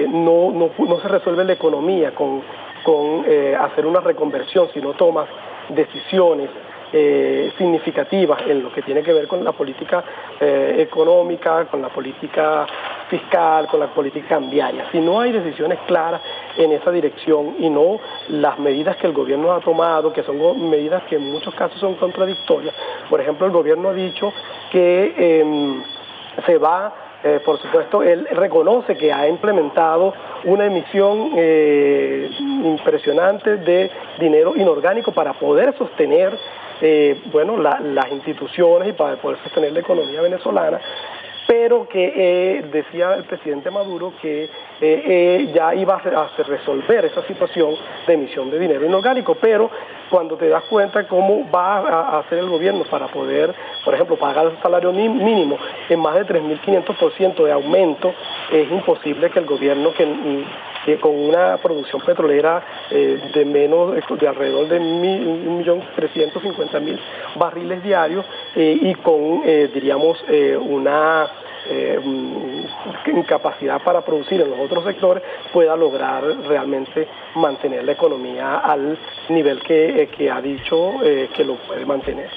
no, 0.10 0.52
no, 0.52 1.00
se 1.02 1.08
resuelve 1.08 1.44
la 1.44 1.54
economía 1.54 2.14
con, 2.14 2.44
con 2.84 3.26
hacer 3.60 3.84
una 3.88 4.00
reconversión, 4.00 4.70
si 4.72 4.80
no 4.80 4.94
tomas 4.94 5.28
decisiones 5.70 6.52
eh, 6.92 7.29
significativas 7.60 8.42
en 8.48 8.64
lo 8.64 8.74
que 8.74 8.82
tiene 8.82 9.04
que 9.04 9.14
ver 9.14 9.28
con 9.28 9.44
la 9.44 9.52
política 9.52 10.04
eh, 10.40 10.78
económica, 10.80 11.66
con 11.66 11.82
la 11.82 11.90
política 11.90 12.66
fiscal, 13.10 13.68
con 13.68 13.80
la 13.80 13.88
política 13.88 14.30
cambiaria. 14.30 14.86
Si 14.92 15.00
no 15.00 15.20
hay 15.20 15.32
decisiones 15.32 15.78
claras 15.86 16.22
en 16.58 16.72
esa 16.72 16.90
dirección 16.90 17.58
y 17.60 17.70
no 17.70 18.00
las 18.30 18.58
medidas 18.58 18.98
que 18.98 19.06
el 19.06 19.14
gobierno 19.14 19.52
ha 19.52 19.60
tomado, 19.60 20.12
que 20.12 20.24
son 20.24 20.70
medidas 20.70 21.04
que 21.04 21.18
en 21.18 21.32
muchos 21.32 21.54
casos 21.54 21.80
son 21.80 21.96
contradictorias, 21.96 22.74
por 23.10 23.22
ejemplo, 23.22 23.46
el 23.46 23.52
gobierno 23.52 23.90
ha 23.90 23.94
dicho 23.94 24.34
que 24.72 25.42
em, 25.42 25.84
se 26.46 26.58
va 26.58 26.94
eh, 27.22 27.42
por 27.44 27.60
supuesto, 27.60 28.02
él 28.02 28.26
reconoce 28.32 28.96
que 28.96 29.12
ha 29.12 29.28
implementado 29.28 30.14
una 30.46 30.66
emisión 30.66 31.32
eh, 31.36 32.30
impresionante 32.40 33.58
de 33.58 33.92
dinero 34.18 34.56
inorgánico 34.56 35.12
para 35.12 35.34
poder 35.34 35.78
sostener 35.78 36.32
eh, 36.82 37.22
bueno, 37.32 37.58
las 37.58 38.12
instituciones 38.12 38.90
y 38.90 38.94
para 38.94 39.16
poder 39.18 39.38
sostener 39.44 39.72
la 39.72 39.80
economía 39.80 40.22
venezolana 40.22 40.80
pero 41.50 41.90
que 41.90 42.14
eh, 42.16 42.62
decía 42.72 43.16
el 43.16 43.24
presidente 43.24 43.72
Maduro 43.72 44.14
que 44.22 44.48
eh, 44.80 45.52
ya 45.52 45.74
iba 45.74 45.96
a, 45.96 46.44
resolver 46.44 47.06
esa 47.06 47.24
situación 47.26 47.74
de 48.06 48.14
emisión 48.14 48.52
de 48.52 48.60
dinero 48.60 48.86
inorgánico, 48.86 49.34
pero 49.34 49.68
cuando 50.12 50.38
te 50.38 50.48
das 50.48 50.64
cuenta 50.66 51.08
cómo 51.08 51.50
va 51.50 51.80
a 51.80 52.20
hacer 52.20 52.38
el 52.38 52.50
gobierno 52.50 52.84
para 52.84 53.08
poder, 53.08 53.52
por 53.84 53.96
ejemplo, 53.96 54.16
pagar 54.16 54.46
el 54.46 54.62
salario 54.62 54.94
mínimo 54.94 55.58
en 55.90 56.00
más 56.00 56.14
de 56.14 56.28
3.500% 56.28 57.44
de 57.44 57.52
aumento, 57.52 58.14
es 58.52 58.70
imposible 58.70 59.32
que 59.32 59.40
el 59.40 59.46
gobierno 59.48 59.92
que 59.96 60.06
con 60.98 61.16
una 61.16 61.58
producción 61.58 62.02
petrolera 62.02 62.64
de 62.90 63.46
menos 63.46 63.94
de 63.96 64.28
alrededor 64.28 64.68
de 64.68 64.80
1.350.000 64.80 67.00
barriles 67.36 67.84
diarios 67.84 68.26
y 68.56 68.96
con, 68.96 69.44
diríamos, 69.44 70.24
una 70.62 71.30
eh, 71.68 72.00
incapacidad 73.14 73.82
para 73.84 74.02
producir 74.02 74.42
en 74.42 74.50
los 74.50 74.60
otros 74.60 74.84
sectores 74.84 75.24
pueda 75.52 75.76
lograr 75.76 76.24
realmente 76.48 77.08
mantener 77.36 77.84
la 77.84 77.92
economía 77.92 78.60
al 78.60 78.98
nivel 79.30 79.62
que, 79.62 80.10
eh, 80.18 80.32
ha 80.32 80.42
dicho 80.42 81.04
eh, 81.04 81.30
que 81.36 81.44
lo 81.44 81.56
puede 81.56 81.86
mantener. 81.86 82.30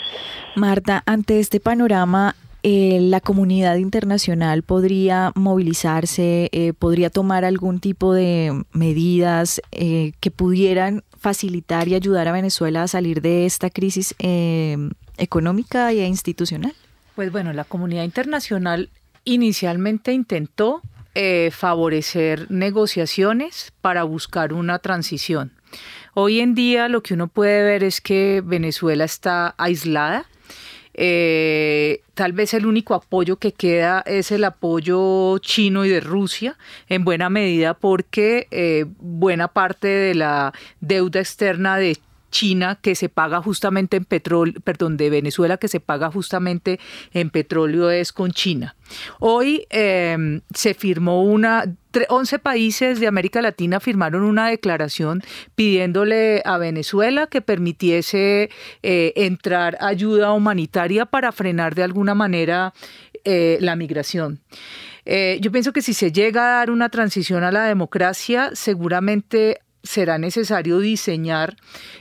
Marta, 0.55 1.03
ante 1.07 1.39
este 1.39 1.61
panorama, 1.61 2.35
eh, 2.63 2.99
la 3.01 3.21
comunidad 3.21 3.77
internacional 3.77 4.63
podría 4.63 5.33
movilizarse, 5.35 6.75
podría 6.79 7.11
tomar 7.11 7.45
algún 7.45 7.81
tipo 7.81 8.15
de 8.15 8.65
medidas 8.73 9.61
que 9.71 10.31
pudieran 10.35 11.03
facilitar 11.19 11.89
y 11.89 11.95
ayudar 11.95 12.29
a 12.29 12.33
Venezuela 12.33 12.83
a 12.83 12.89
salir 12.89 13.21
de 13.21 13.47
esta 13.47 13.71
crisis 13.71 14.15
económica 15.17 15.91
e 15.93 16.07
institucional? 16.07 16.75
Pues 17.15 17.31
bueno, 17.33 17.53
la 17.53 17.65
comunidad 17.65 18.05
internacional 18.05 18.89
Inicialmente 19.25 20.13
intentó 20.13 20.83
eh, 21.15 21.51
favorecer 21.53 22.51
negociaciones 22.51 23.73
para 23.81 24.03
buscar 24.03 24.53
una 24.53 24.81
transición. 24.81 25.53
Hoy 26.15 26.41
en 26.41 26.55
día 26.55 26.89
lo 26.89 27.03
que 27.03 27.15
uno 27.15 27.29
puede 27.29 27.63
ver 27.63 27.85
es 27.85 28.01
que 28.01 28.43
Venezuela 28.45 29.05
está 29.05 29.55
aislada. 29.59 30.27
Eh, 30.95 32.03
tal 32.15 32.33
vez 32.33 32.55
el 32.55 32.67
único 32.67 32.95
apoyo 32.95 33.37
que 33.37 33.53
queda 33.53 34.03
es 34.07 34.31
el 34.31 34.45
apoyo 34.45 35.39
chino 35.39 35.85
y 35.85 35.89
de 35.89 36.01
Rusia, 36.01 36.59
en 36.89 37.05
buena 37.05 37.31
medida 37.31 37.75
porque 37.75 38.49
eh, 38.51 38.85
buena 38.99 39.49
parte 39.49 39.89
de 39.89 40.15
la 40.15 40.53
deuda 40.81 41.21
externa 41.21 41.77
de 41.77 41.99
China 42.33 42.81
que 42.83 42.97
se 42.97 43.09
paga 43.09 43.41
justamente 43.41 43.99
en 43.99 44.05
petróleo, 44.05 44.55
perdón, 44.65 44.97
de 44.97 45.11
Venezuela 45.11 45.59
que 45.59 45.69
se 45.69 45.79
paga 45.79 46.11
justamente 46.11 46.81
en 47.13 47.31
petróleo 47.31 47.91
es 47.91 48.13
con 48.13 48.33
China. 48.33 48.75
Hoy 49.21 49.65
em, 49.71 50.41
se 50.53 50.75
firmó 50.75 51.23
una, 51.23 51.65
11 52.09 52.41
países 52.41 52.99
de 52.99 53.07
América 53.07 53.41
Latina 53.41 53.79
firmaron 53.79 54.25
una 54.25 54.49
declaración 54.49 55.23
pidiéndole 55.55 56.43
a 56.45 56.59
Venezuela 56.59 57.29
que 57.29 57.43
permitiese 57.43 58.51
eh, 58.83 59.13
entrar 59.15 59.77
ayuda 59.81 60.33
humanitaria 60.33 61.07
para 61.07 61.31
frenar 61.31 61.75
de 61.75 61.85
alguna 61.85 62.15
manera 62.15 62.73
eh, 63.25 63.59
la 63.61 63.77
migración. 63.77 64.41
Eh, 65.05 65.39
yo 65.41 65.51
pienso 65.51 65.73
que 65.73 65.83
si 65.83 65.95
se 65.95 66.13
llega 66.13 66.43
a 66.43 66.59
dar 66.59 66.71
una 66.71 66.89
transición 66.89 67.45
a 67.45 67.53
la 67.53 67.65
democracia, 67.65 68.51
seguramente 68.55 69.61
será 69.83 70.19
necesario 70.19 70.79
diseñar 70.79 71.57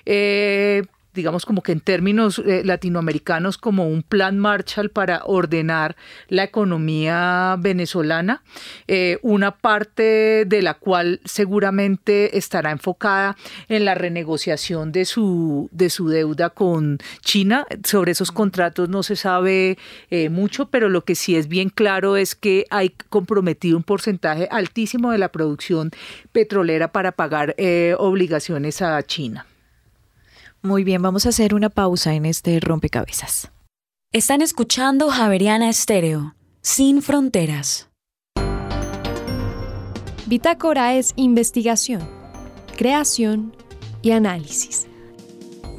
eh, 0.05 0.83
digamos 1.13 1.45
como 1.45 1.61
que 1.61 1.71
en 1.71 1.81
términos 1.81 2.39
eh, 2.39 2.63
latinoamericanos, 2.63 3.57
como 3.57 3.87
un 3.87 4.03
plan 4.03 4.39
Marshall 4.39 4.89
para 4.89 5.23
ordenar 5.25 5.95
la 6.27 6.43
economía 6.43 7.55
venezolana, 7.59 8.43
eh, 8.87 9.19
una 9.21 9.51
parte 9.51 10.45
de 10.45 10.61
la 10.61 10.75
cual 10.75 11.19
seguramente 11.25 12.37
estará 12.37 12.71
enfocada 12.71 13.35
en 13.67 13.85
la 13.85 13.95
renegociación 13.95 14.91
de 14.91 15.05
su, 15.05 15.69
de 15.71 15.89
su 15.89 16.09
deuda 16.09 16.49
con 16.49 16.99
China. 17.21 17.65
Sobre 17.83 18.13
esos 18.13 18.31
contratos 18.31 18.89
no 18.89 19.03
se 19.03 19.15
sabe 19.15 19.77
eh, 20.09 20.29
mucho, 20.29 20.69
pero 20.69 20.89
lo 20.89 21.03
que 21.03 21.15
sí 21.15 21.35
es 21.35 21.47
bien 21.47 21.69
claro 21.69 22.15
es 22.15 22.35
que 22.35 22.65
hay 22.69 22.89
comprometido 23.09 23.77
un 23.77 23.83
porcentaje 23.83 24.47
altísimo 24.51 25.11
de 25.11 25.17
la 25.17 25.31
producción 25.31 25.91
petrolera 26.31 26.91
para 26.91 27.11
pagar 27.11 27.55
obligaciones 27.97 28.81
a 28.81 29.01
China. 29.03 29.45
Muy 30.63 30.83
bien, 30.83 31.01
vamos 31.01 31.25
a 31.25 31.29
hacer 31.29 31.55
una 31.55 31.69
pausa 31.69 32.13
en 32.13 32.25
este 32.27 32.59
rompecabezas. 32.59 33.51
Están 34.13 34.43
escuchando 34.43 35.09
Javeriana 35.09 35.69
Estéreo, 35.69 36.35
sin 36.61 37.01
fronteras. 37.01 37.89
Bitácora 40.27 40.93
es 40.93 41.13
investigación, 41.15 42.07
creación 42.77 43.55
y 44.03 44.11
análisis. 44.11 44.87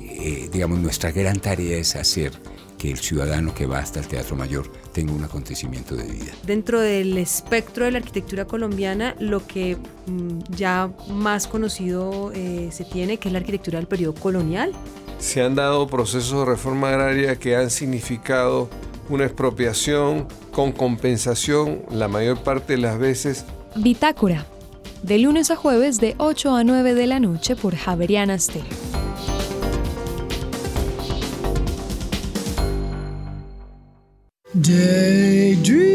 Eh, 0.00 0.48
digamos, 0.52 0.80
nuestra 0.80 1.12
gran 1.12 1.38
tarea 1.38 1.78
es 1.78 1.94
hacer 1.94 2.32
que 2.76 2.90
el 2.90 2.98
ciudadano 2.98 3.54
que 3.54 3.66
va 3.66 3.78
hasta 3.78 4.00
el 4.00 4.08
Teatro 4.08 4.34
Mayor 4.34 4.68
tenga 4.92 5.12
un 5.12 5.24
acontecimiento 5.24 5.96
de 5.96 6.04
vida. 6.04 6.32
Dentro 6.46 6.80
del 6.80 7.18
espectro 7.18 7.84
de 7.84 7.92
la 7.92 7.98
arquitectura 7.98 8.44
colombiana, 8.44 9.14
lo 9.18 9.46
que 9.46 9.76
mm, 10.06 10.54
ya 10.56 10.90
más 11.10 11.46
conocido 11.46 12.30
eh, 12.34 12.68
se 12.72 12.84
tiene, 12.84 13.16
que 13.16 13.28
es 13.28 13.32
la 13.32 13.38
arquitectura 13.38 13.78
del 13.78 13.88
periodo 13.88 14.14
colonial. 14.14 14.72
Se 15.18 15.42
han 15.42 15.54
dado 15.54 15.86
procesos 15.86 16.40
de 16.40 16.44
reforma 16.44 16.90
agraria 16.90 17.36
que 17.36 17.56
han 17.56 17.70
significado 17.70 18.68
una 19.08 19.24
expropiación 19.24 20.26
con 20.52 20.72
compensación 20.72 21.82
la 21.90 22.08
mayor 22.08 22.42
parte 22.42 22.74
de 22.74 22.78
las 22.80 22.98
veces. 22.98 23.44
Bitácora, 23.76 24.46
de 25.02 25.18
lunes 25.18 25.50
a 25.50 25.56
jueves 25.56 26.00
de 26.00 26.14
8 26.18 26.54
a 26.54 26.64
9 26.64 26.94
de 26.94 27.06
la 27.06 27.20
noche 27.20 27.56
por 27.56 27.74
Javeriana 27.76 28.38
Stereo. 28.38 28.92
Daydream, 34.54 35.88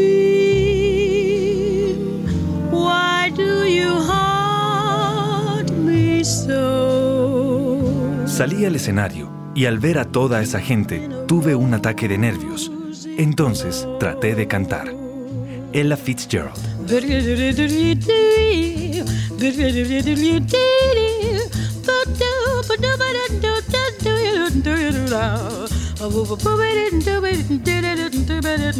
why 2.72 3.30
do 3.30 3.64
you 3.68 4.00
haunt 4.02 5.70
me 5.70 6.24
so? 6.24 7.78
Salí 8.26 8.64
al 8.64 8.74
escenario 8.74 9.30
y 9.54 9.66
al 9.66 9.78
ver 9.78 9.98
a 10.00 10.06
toda 10.06 10.42
esa 10.42 10.58
gente 10.58 11.08
tuve 11.28 11.54
un 11.54 11.72
ataque 11.72 12.08
de 12.08 12.18
nervios. 12.18 12.72
Entonces 13.16 13.86
traté 14.00 14.34
de 14.34 14.48
cantar. 14.48 14.92
Ella 15.72 15.96
Fitzgerald. 15.96 16.58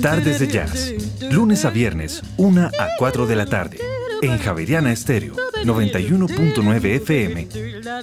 Tardes 0.02 0.38
de 0.40 0.48
Jazz. 0.48 0.92
Lunes 1.30 1.64
a 1.64 1.70
viernes, 1.70 2.22
1 2.36 2.66
a 2.66 2.88
4 2.98 3.26
de 3.26 3.36
la 3.36 3.46
tarde. 3.46 3.78
En 4.20 4.38
Javeriana 4.38 4.92
Estéreo, 4.92 5.34
91.9 5.64 6.84
FM. 6.96 7.48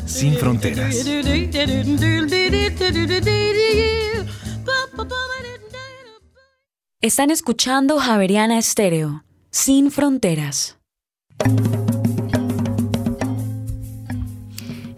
Sin 0.05 0.33
fronteras. 0.35 1.05
Están 7.01 7.29
escuchando 7.29 7.99
Javeriana 7.99 8.57
Estéreo, 8.57 9.23
sin 9.51 9.91
fronteras. 9.91 10.77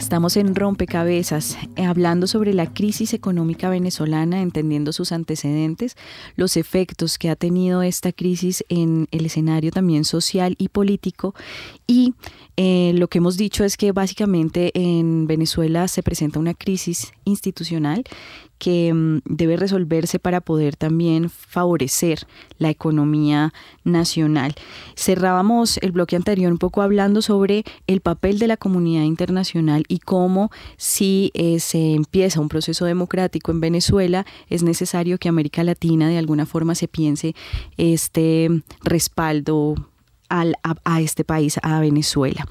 Estamos 0.07 0.37
en 0.37 0.55
Rompecabezas, 0.55 1.57
eh, 1.75 1.83
hablando 1.83 2.27
sobre 2.27 2.53
la 2.53 2.73
crisis 2.73 3.13
económica 3.13 3.69
venezolana, 3.69 4.41
entendiendo 4.41 4.93
sus 4.93 5.11
antecedentes, 5.11 5.97
los 6.37 6.55
efectos 6.55 7.17
que 7.17 7.29
ha 7.29 7.35
tenido 7.35 7.81
esta 7.81 8.13
crisis 8.13 8.63
en 8.69 9.09
el 9.11 9.25
escenario 9.25 9.69
también 9.69 10.05
social 10.05 10.55
y 10.59 10.69
político. 10.69 11.35
Y 11.87 12.13
eh, 12.55 12.93
lo 12.95 13.09
que 13.09 13.17
hemos 13.17 13.35
dicho 13.35 13.65
es 13.65 13.75
que 13.75 13.91
básicamente 13.91 14.71
en 14.75 15.27
Venezuela 15.27 15.89
se 15.89 16.03
presenta 16.03 16.39
una 16.39 16.53
crisis 16.53 17.11
institucional 17.25 18.05
que 18.57 18.93
mm, 18.93 19.19
debe 19.25 19.57
resolverse 19.57 20.19
para 20.19 20.41
poder 20.41 20.75
también 20.75 21.29
favorecer 21.29 22.27
la 22.57 22.69
economía 22.69 23.53
nacional. 23.83 24.55
Cerrábamos 24.95 25.77
el 25.77 25.91
bloque 25.91 26.15
anterior 26.15 26.51
un 26.51 26.57
poco 26.57 26.81
hablando 26.81 27.21
sobre 27.21 27.63
el 27.87 28.01
papel 28.01 28.39
de 28.39 28.47
la 28.47 28.57
comunidad 28.57 29.03
internacional 29.03 29.83
y 29.87 29.99
cómo 29.99 30.51
si 30.77 31.31
eh, 31.33 31.59
se 31.59 31.93
empieza 31.93 32.41
un 32.41 32.49
proceso 32.49 32.85
democrático 32.85 33.51
en 33.51 33.61
Venezuela 33.61 34.25
es 34.49 34.63
necesario 34.63 35.17
que 35.17 35.29
América 35.29 35.63
Latina 35.63 36.07
de 36.07 36.17
alguna 36.17 36.45
forma 36.45 36.75
se 36.75 36.87
piense 36.87 37.35
este 37.77 38.49
respaldo 38.83 39.75
al, 40.29 40.55
a, 40.63 41.01
este 41.01 41.23
país, 41.23 41.59
a 41.63 41.79
Venezuela. 41.79 42.45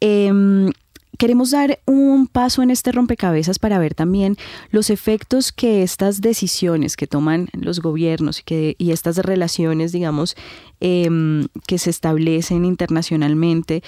Em, 0.00 0.70
queremos 1.18 1.50
dar 1.50 1.80
un 1.86 2.26
paso 2.26 2.62
en 2.62 2.70
este 2.70 2.92
rompecabezas 2.92 3.58
para 3.58 3.78
ver 3.78 3.94
también 3.94 4.36
los 4.70 4.90
efectos 4.90 5.52
que 5.52 5.82
estas 5.82 6.20
decisiones 6.20 6.96
que 6.96 7.06
toman 7.06 7.48
los 7.52 7.80
gobiernos 7.80 8.40
y, 8.40 8.42
que, 8.42 8.74
y 8.78 8.92
estas 8.92 9.18
relaciones, 9.18 9.92
digamos, 9.92 10.36
em, 10.80 11.48
que 11.66 11.78
se 11.78 11.90
establecen 11.90 12.64
internacionalmente, 12.64 13.82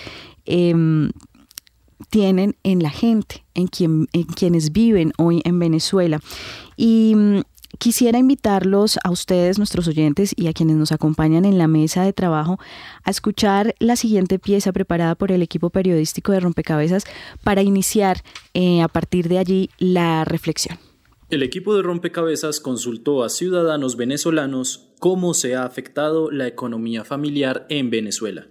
em, 0.44 1.10
tienen 2.10 2.56
en 2.62 2.82
la 2.82 2.90
gente, 2.90 3.44
en, 3.54 3.66
quien, 3.68 4.08
en 4.12 4.24
quienes 4.24 4.72
viven 4.72 5.12
hoy 5.16 5.40
en 5.44 5.58
Venezuela. 5.58 6.20
Y 6.76 7.14
Quisiera 7.78 8.18
invitarlos 8.18 8.98
a 9.02 9.10
ustedes, 9.10 9.58
nuestros 9.58 9.88
oyentes, 9.88 10.32
y 10.36 10.46
a 10.46 10.52
quienes 10.52 10.76
nos 10.76 10.92
acompañan 10.92 11.44
en 11.44 11.58
la 11.58 11.68
mesa 11.68 12.04
de 12.04 12.12
trabajo, 12.12 12.58
a 13.02 13.10
escuchar 13.10 13.74
la 13.78 13.96
siguiente 13.96 14.38
pieza 14.38 14.72
preparada 14.72 15.14
por 15.14 15.32
el 15.32 15.42
equipo 15.42 15.70
periodístico 15.70 16.32
de 16.32 16.40
Rompecabezas 16.40 17.04
para 17.42 17.62
iniciar 17.62 18.22
eh, 18.54 18.82
a 18.82 18.88
partir 18.88 19.28
de 19.28 19.38
allí 19.38 19.70
la 19.78 20.24
reflexión. 20.24 20.78
El 21.30 21.42
equipo 21.42 21.74
de 21.74 21.82
Rompecabezas 21.82 22.60
consultó 22.60 23.24
a 23.24 23.28
ciudadanos 23.28 23.96
venezolanos 23.96 24.88
cómo 25.00 25.34
se 25.34 25.56
ha 25.56 25.64
afectado 25.64 26.30
la 26.30 26.46
economía 26.46 27.04
familiar 27.04 27.66
en 27.68 27.90
Venezuela 27.90 28.46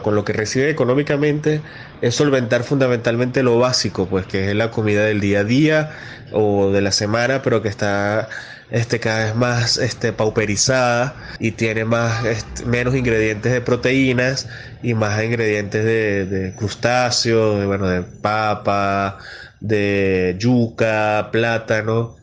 con 0.00 0.14
lo 0.14 0.24
que 0.24 0.32
recibe 0.32 0.70
económicamente 0.70 1.60
es 2.00 2.14
solventar 2.14 2.64
fundamentalmente 2.64 3.42
lo 3.42 3.58
básico, 3.58 4.06
pues 4.06 4.26
que 4.26 4.50
es 4.50 4.56
la 4.56 4.70
comida 4.70 5.04
del 5.04 5.20
día 5.20 5.40
a 5.40 5.44
día 5.44 5.90
o 6.32 6.70
de 6.70 6.80
la 6.80 6.92
semana, 6.92 7.42
pero 7.42 7.62
que 7.62 7.68
está 7.68 8.28
este, 8.70 9.00
cada 9.00 9.24
vez 9.24 9.34
más 9.34 9.76
este, 9.78 10.12
pauperizada 10.12 11.14
y 11.38 11.52
tiene 11.52 11.84
más, 11.84 12.24
este, 12.24 12.64
menos 12.64 12.94
ingredientes 12.94 13.52
de 13.52 13.60
proteínas 13.60 14.48
y 14.82 14.94
más 14.94 15.22
ingredientes 15.22 15.84
de, 15.84 16.54
crustáceos, 16.56 17.58
de, 17.58 17.66
bueno, 17.66 17.88
de 17.88 18.02
papa, 18.02 19.18
de 19.60 20.36
yuca, 20.38 21.28
plátano, 21.32 22.16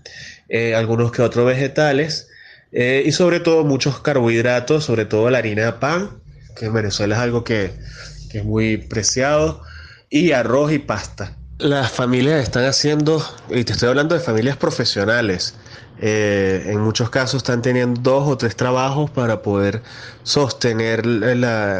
eh, 0.50 0.76
algunos 0.76 1.12
que 1.12 1.22
otros 1.22 1.46
vegetales 1.46 2.30
eh, 2.72 3.04
y 3.06 3.12
sobre 3.12 3.40
todo 3.40 3.64
muchos 3.64 4.00
carbohidratos, 4.00 4.86
sobre 4.86 5.06
todo 5.06 5.30
la 5.30 5.38
harina 5.40 5.66
de 5.66 5.74
pan 5.74 6.10
que 6.58 6.66
en 6.66 6.74
Venezuela 6.74 7.16
es 7.16 7.22
algo 7.22 7.44
que, 7.44 7.72
es 8.34 8.46
muy 8.46 8.78
preciado, 8.78 9.62
y 10.10 10.32
arroz 10.32 10.72
y 10.72 10.80
pasta. 10.80 11.36
Las 11.60 11.92
familias 11.92 12.44
están 12.44 12.66
haciendo, 12.66 13.24
y 13.50 13.64
te 13.64 13.74
estoy 13.74 13.90
hablando 13.90 14.16
de 14.16 14.22
familias 14.22 14.58
profesionales, 14.58 15.56
eh, 16.00 16.64
en 16.68 16.82
muchos 16.82 17.10
casos 17.10 17.38
están 17.38 17.64
teniendo 17.64 18.00
dos 18.02 18.28
o 18.28 18.38
tres 18.38 18.56
trabajos 18.56 19.10
para 19.10 19.42
poder 19.42 19.82
sostener 20.22 21.02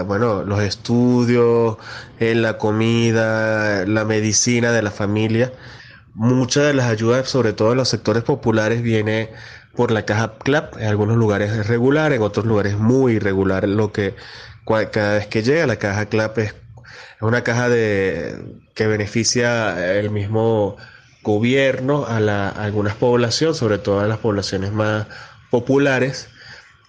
bueno, 0.06 0.44
los 0.44 0.62
estudios, 0.62 1.78
eh, 2.20 2.34
la 2.34 2.58
comida, 2.58 3.86
la 3.86 4.06
medicina 4.06 4.72
de 4.72 4.82
la 4.82 4.92
familia. 4.92 5.54
Muchas 6.16 6.66
de 6.66 6.74
las 6.74 6.88
ayudas, 6.90 7.30
sobre 7.30 7.54
todo 7.54 7.74
en 7.74 7.78
los 7.78 7.90
sectores 7.90 8.24
populares, 8.24 8.82
viene 8.82 9.30
por 9.76 9.92
la 9.92 10.04
caja 10.06 10.34
CLAP. 10.40 10.78
En 10.78 10.88
algunos 10.88 11.18
lugares 11.18 11.52
es 11.52 11.68
regular, 11.68 12.12
en 12.12 12.24
otros 12.24 12.46
lugares 12.46 12.76
muy 12.76 13.14
irregular, 13.14 13.68
lo 13.68 13.92
que 13.92 14.16
cada 14.68 15.16
vez 15.16 15.28
que 15.28 15.44
llega 15.44 15.66
la 15.66 15.78
caja 15.78 16.08
CLAP 16.08 16.38
es, 16.40 16.56
una 17.22 17.44
caja 17.44 17.70
de, 17.70 18.36
que 18.76 18.88
beneficia 18.88 19.98
el 19.98 20.12
mismo 20.12 20.78
gobierno 21.24 22.06
a, 22.06 22.50
algunas 22.50 22.96
poblaciones, 22.96 23.58
sobre 23.58 23.80
todo 23.80 24.00
a 24.00 24.08
las 24.08 24.20
poblaciones 24.20 24.72
más 24.72 25.08
populares. 25.50 26.30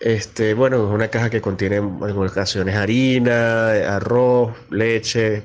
Este, 0.00 0.54
bueno, 0.54 0.76
es 0.86 0.94
una 0.94 1.08
caja 1.08 1.30
que 1.30 1.40
contiene 1.40 1.76
en 1.76 2.02
ocasiones 2.02 2.76
harina, 2.76 3.70
arroz, 3.96 4.52
leche, 4.70 5.44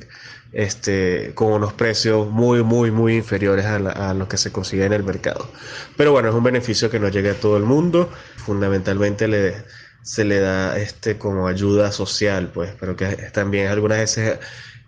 este, 0.52 1.32
con 1.34 1.54
unos 1.54 1.74
precios 1.74 2.30
muy, 2.30 2.62
muy, 2.62 2.92
muy 2.92 3.16
inferiores 3.16 3.66
a, 3.66 3.78
a 4.10 4.14
los 4.14 4.28
que 4.28 4.38
se 4.38 4.52
consigue 4.52 4.86
en 4.86 4.94
el 4.94 5.04
mercado. 5.04 5.50
Pero 5.98 6.12
bueno, 6.12 6.30
es 6.30 6.36
un 6.36 6.44
beneficio 6.44 6.90
que 6.92 7.00
no 7.00 7.10
llegue 7.10 7.32
a 7.32 7.40
todo 7.40 7.58
el 7.58 7.64
mundo. 7.64 8.12
Fundamentalmente 8.38 9.28
le, 9.28 9.64
se 10.04 10.26
le 10.26 10.40
da 10.40 10.78
este, 10.78 11.18
como 11.18 11.48
ayuda 11.48 11.92
social, 11.92 12.52
pues, 12.54 12.72
pero 12.80 12.96
que 12.96 13.08
también 13.34 13.68
algunas 13.68 14.00
veces 14.00 14.40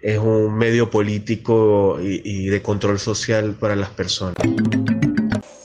es 0.01 0.19
un 0.19 0.55
medio 0.55 0.89
político 0.89 1.99
y, 2.01 2.21
y 2.23 2.47
de 2.47 2.61
control 2.61 2.99
social 2.99 3.55
para 3.59 3.75
las 3.75 3.89
personas. 3.89 4.35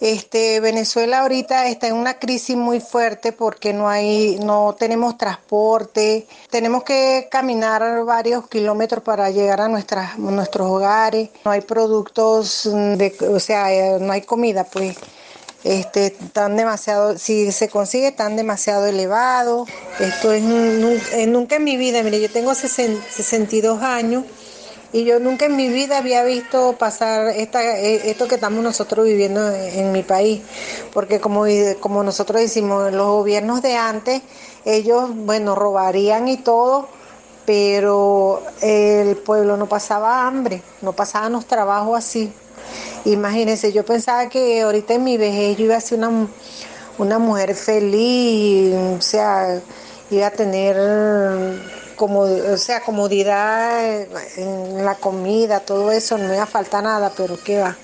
Este, 0.01 0.61
Venezuela 0.61 1.21
ahorita 1.21 1.69
está 1.69 1.89
en 1.89 1.95
una 1.95 2.19
crisis 2.19 2.57
muy 2.57 2.81
fuerte 2.81 3.33
porque 3.33 3.75
no 3.75 3.87
hay, 3.87 4.39
no 4.43 4.75
tenemos 4.79 5.19
transporte, 5.19 6.27
tenemos 6.49 6.85
que 6.85 7.29
caminar 7.31 8.05
varios 8.07 8.49
kilómetros 8.49 9.05
para 9.05 9.29
llegar 9.29 9.61
a 9.61 9.69
nuestras, 9.69 10.19
nuestros 10.19 10.69
hogares, 10.69 11.29
no 11.45 11.51
hay 11.51 11.61
productos, 11.61 12.63
de, 12.65 13.15
o 13.29 13.39
sea, 13.39 13.71
eh, 13.75 13.99
no 14.01 14.11
hay 14.13 14.23
comida, 14.23 14.65
pues, 14.65 14.97
este, 15.65 16.11
tan 16.11 16.57
demasiado, 16.57 17.19
si 17.19 17.53
se 17.53 17.69
consigue 17.69 18.13
tan 18.13 18.37
demasiado 18.37 18.87
elevado. 18.87 19.67
Esto 19.99 20.33
es 20.33 20.43
nunca 20.43 21.57
en 21.57 21.65
mi 21.65 21.77
vida, 21.77 22.03
mire, 22.03 22.21
yo 22.21 22.31
tengo 22.31 22.55
62 22.55 23.83
años 23.83 24.25
y 24.93 25.05
yo 25.05 25.21
nunca 25.21 25.47
en 25.47 25.57
mi 25.57 25.69
vida 25.69 25.99
había 25.99 26.25
visto 26.25 26.75
pasar 26.77 27.29
esta, 27.29 27.79
eh, 27.79 28.11
esto 28.11 28.27
que 28.27 28.35
estamos 28.35 28.63
nosotros 28.63 29.07
viviendo 29.07 29.49
en, 29.53 29.93
mi 29.93 30.03
país, 30.03 30.43
porque 30.93 31.21
como, 31.21 31.45
como 31.79 32.03
nosotros 32.03 32.41
decimos, 32.41 32.93
los 32.93 33.07
gobiernos 33.07 33.63
de 33.63 33.77
antes, 33.77 34.23
ellos, 34.65 35.11
bueno, 35.15 35.55
robarían 35.55 36.27
y 36.27 36.39
todo, 36.39 36.89
pero 37.47 38.43
el 38.61 39.17
pueblo 39.17 39.57
no 39.57 39.67
pasaba 39.67 40.27
hambre, 40.27 40.63
no 40.83 40.93
pasaban 40.93 41.33
los 41.33 41.47
trabajos 41.47 41.99
así. 41.99 42.33
Imagínense, 43.05 43.73
yo 43.73 43.85
pensaba 43.85 44.29
que 44.29 44.61
ahorita 44.61 44.95
en 44.95 45.05
mi 45.05 45.17
vejez 45.17 45.57
yo 45.57 45.65
iba 45.65 45.77
a 45.77 45.81
ser 45.81 45.99
una, 45.99 46.29
una 46.99 47.19
mujer 47.19 47.55
feliz, 47.55 48.75
o 48.75 49.01
sea, 49.01 49.61
iba 50.11 50.27
a 50.27 50.31
tener 50.31 50.77
como, 51.97 52.21
o 52.21 52.57
sea, 52.57 52.81
comodidad 52.81 54.03
en 54.37 54.85
la 54.85 54.97
comida, 54.97 55.61
todo 55.61 55.93
eso, 55.93 56.19
no 56.19 56.29
me 56.29 56.47
falta 56.47 56.83
nada, 56.83 57.13
pero 57.17 57.39
¿qué 57.43 57.61
va? 57.61 57.77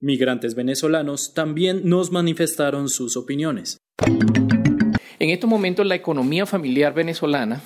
Migrantes 0.00 0.54
venezolanos 0.54 1.32
también 1.34 1.82
nos 1.84 2.10
manifestaron 2.10 2.88
sus 2.88 3.16
opiniones. 3.16 3.78
En 5.18 5.30
estos 5.30 5.48
momentos 5.48 5.86
la 5.86 5.94
economía 5.94 6.46
familiar 6.46 6.92
venezolana 6.94 7.60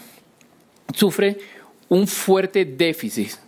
sufre 0.94 1.38
un 1.88 2.06
fuerte 2.06 2.64
déficit 2.64 3.45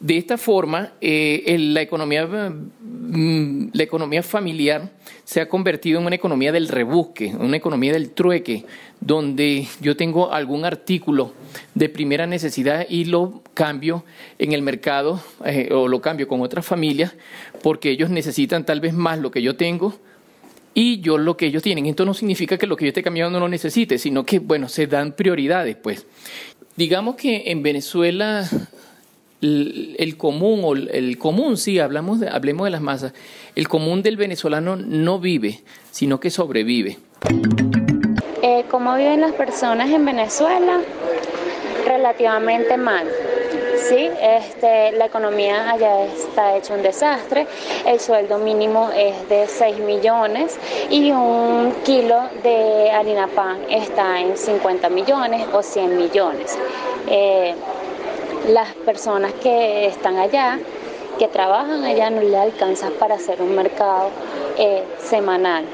de 0.00 0.16
esta 0.16 0.38
forma, 0.38 0.94
eh, 1.02 1.56
la, 1.58 1.82
economía, 1.82 2.26
mm, 2.26 3.68
la 3.74 3.82
economía 3.82 4.22
familiar 4.22 4.90
se 5.24 5.42
ha 5.42 5.48
convertido 5.48 6.00
en 6.00 6.06
una 6.06 6.16
economía 6.16 6.52
del 6.52 6.68
rebusque, 6.68 7.34
una 7.38 7.58
economía 7.58 7.92
del 7.92 8.12
trueque, 8.12 8.64
donde 8.98 9.68
yo 9.82 9.96
tengo 9.96 10.32
algún 10.32 10.64
artículo 10.64 11.34
de 11.74 11.90
primera 11.90 12.26
necesidad 12.26 12.86
y 12.88 13.04
lo 13.04 13.42
cambio 13.52 14.04
en 14.38 14.52
el 14.52 14.62
mercado 14.62 15.22
eh, 15.44 15.68
o 15.70 15.86
lo 15.86 16.00
cambio 16.00 16.26
con 16.26 16.40
otras 16.40 16.64
familias 16.64 17.14
porque 17.62 17.90
ellos 17.90 18.08
necesitan 18.08 18.64
tal 18.64 18.80
vez 18.80 18.94
más 18.94 19.18
lo 19.18 19.30
que 19.30 19.42
yo 19.42 19.56
tengo 19.56 19.98
y 20.72 21.00
yo 21.00 21.18
lo 21.18 21.36
que 21.36 21.46
ellos 21.46 21.62
tienen. 21.62 21.84
Esto 21.86 22.06
no 22.06 22.14
significa 22.14 22.56
que 22.56 22.66
lo 22.66 22.76
que 22.76 22.86
yo 22.86 22.88
esté 22.88 23.02
cambiando 23.02 23.38
no 23.38 23.44
lo 23.44 23.48
necesite, 23.50 23.98
sino 23.98 24.24
que, 24.24 24.38
bueno, 24.38 24.68
se 24.68 24.86
dan 24.86 25.12
prioridades, 25.12 25.76
pues. 25.76 26.06
Digamos 26.76 27.16
que 27.16 27.50
en 27.50 27.62
Venezuela 27.62 28.48
el, 29.40 30.14
común, 30.16 30.60
o 30.64 30.74
el 30.74 31.18
común, 31.18 31.56
sí, 31.56 31.78
hablamos 31.78 32.20
de, 32.20 32.28
hablemos 32.28 32.64
de 32.64 32.70
las 32.70 32.80
masas, 32.80 33.12
el 33.56 33.68
común 33.68 34.02
del 34.02 34.16
venezolano 34.16 34.76
no 34.76 35.18
vive, 35.18 35.60
sino 35.90 36.20
que 36.20 36.30
sobrevive. 36.30 36.98
Eh, 38.42 38.64
¿Cómo 38.70 38.94
viven 38.96 39.20
las 39.20 39.32
personas 39.32 39.90
en 39.90 40.04
Venezuela? 40.04 40.80
Relativamente 41.86 42.76
mal. 42.76 43.06
Sí, 43.88 44.08
este, 44.22 44.92
la 44.92 45.06
economía 45.06 45.70
allá 45.70 46.04
está 46.04 46.56
hecha 46.56 46.74
un 46.74 46.82
desastre, 46.82 47.46
el 47.84 47.98
sueldo 47.98 48.38
mínimo 48.38 48.90
es 48.94 49.28
de 49.28 49.48
6 49.48 49.78
millones 49.80 50.56
y 50.90 51.10
un 51.10 51.72
kilo 51.82 52.20
de 52.44 52.90
harina 52.92 53.26
pan 53.26 53.58
está 53.68 54.20
en 54.20 54.36
50 54.36 54.88
millones 54.90 55.44
o 55.52 55.62
100 55.62 55.96
millones. 55.96 56.56
Eh, 57.08 57.54
las 58.48 58.74
personas 58.74 59.32
que 59.34 59.86
están 59.86 60.16
allá, 60.16 60.58
que 61.18 61.28
trabajan 61.28 61.84
allá, 61.84 62.10
no 62.10 62.22
le 62.22 62.36
alcanza 62.36 62.90
para 62.98 63.16
hacer 63.16 63.42
un 63.42 63.54
mercado 63.54 64.10
eh, 64.56 64.82
semanal. 65.02 65.64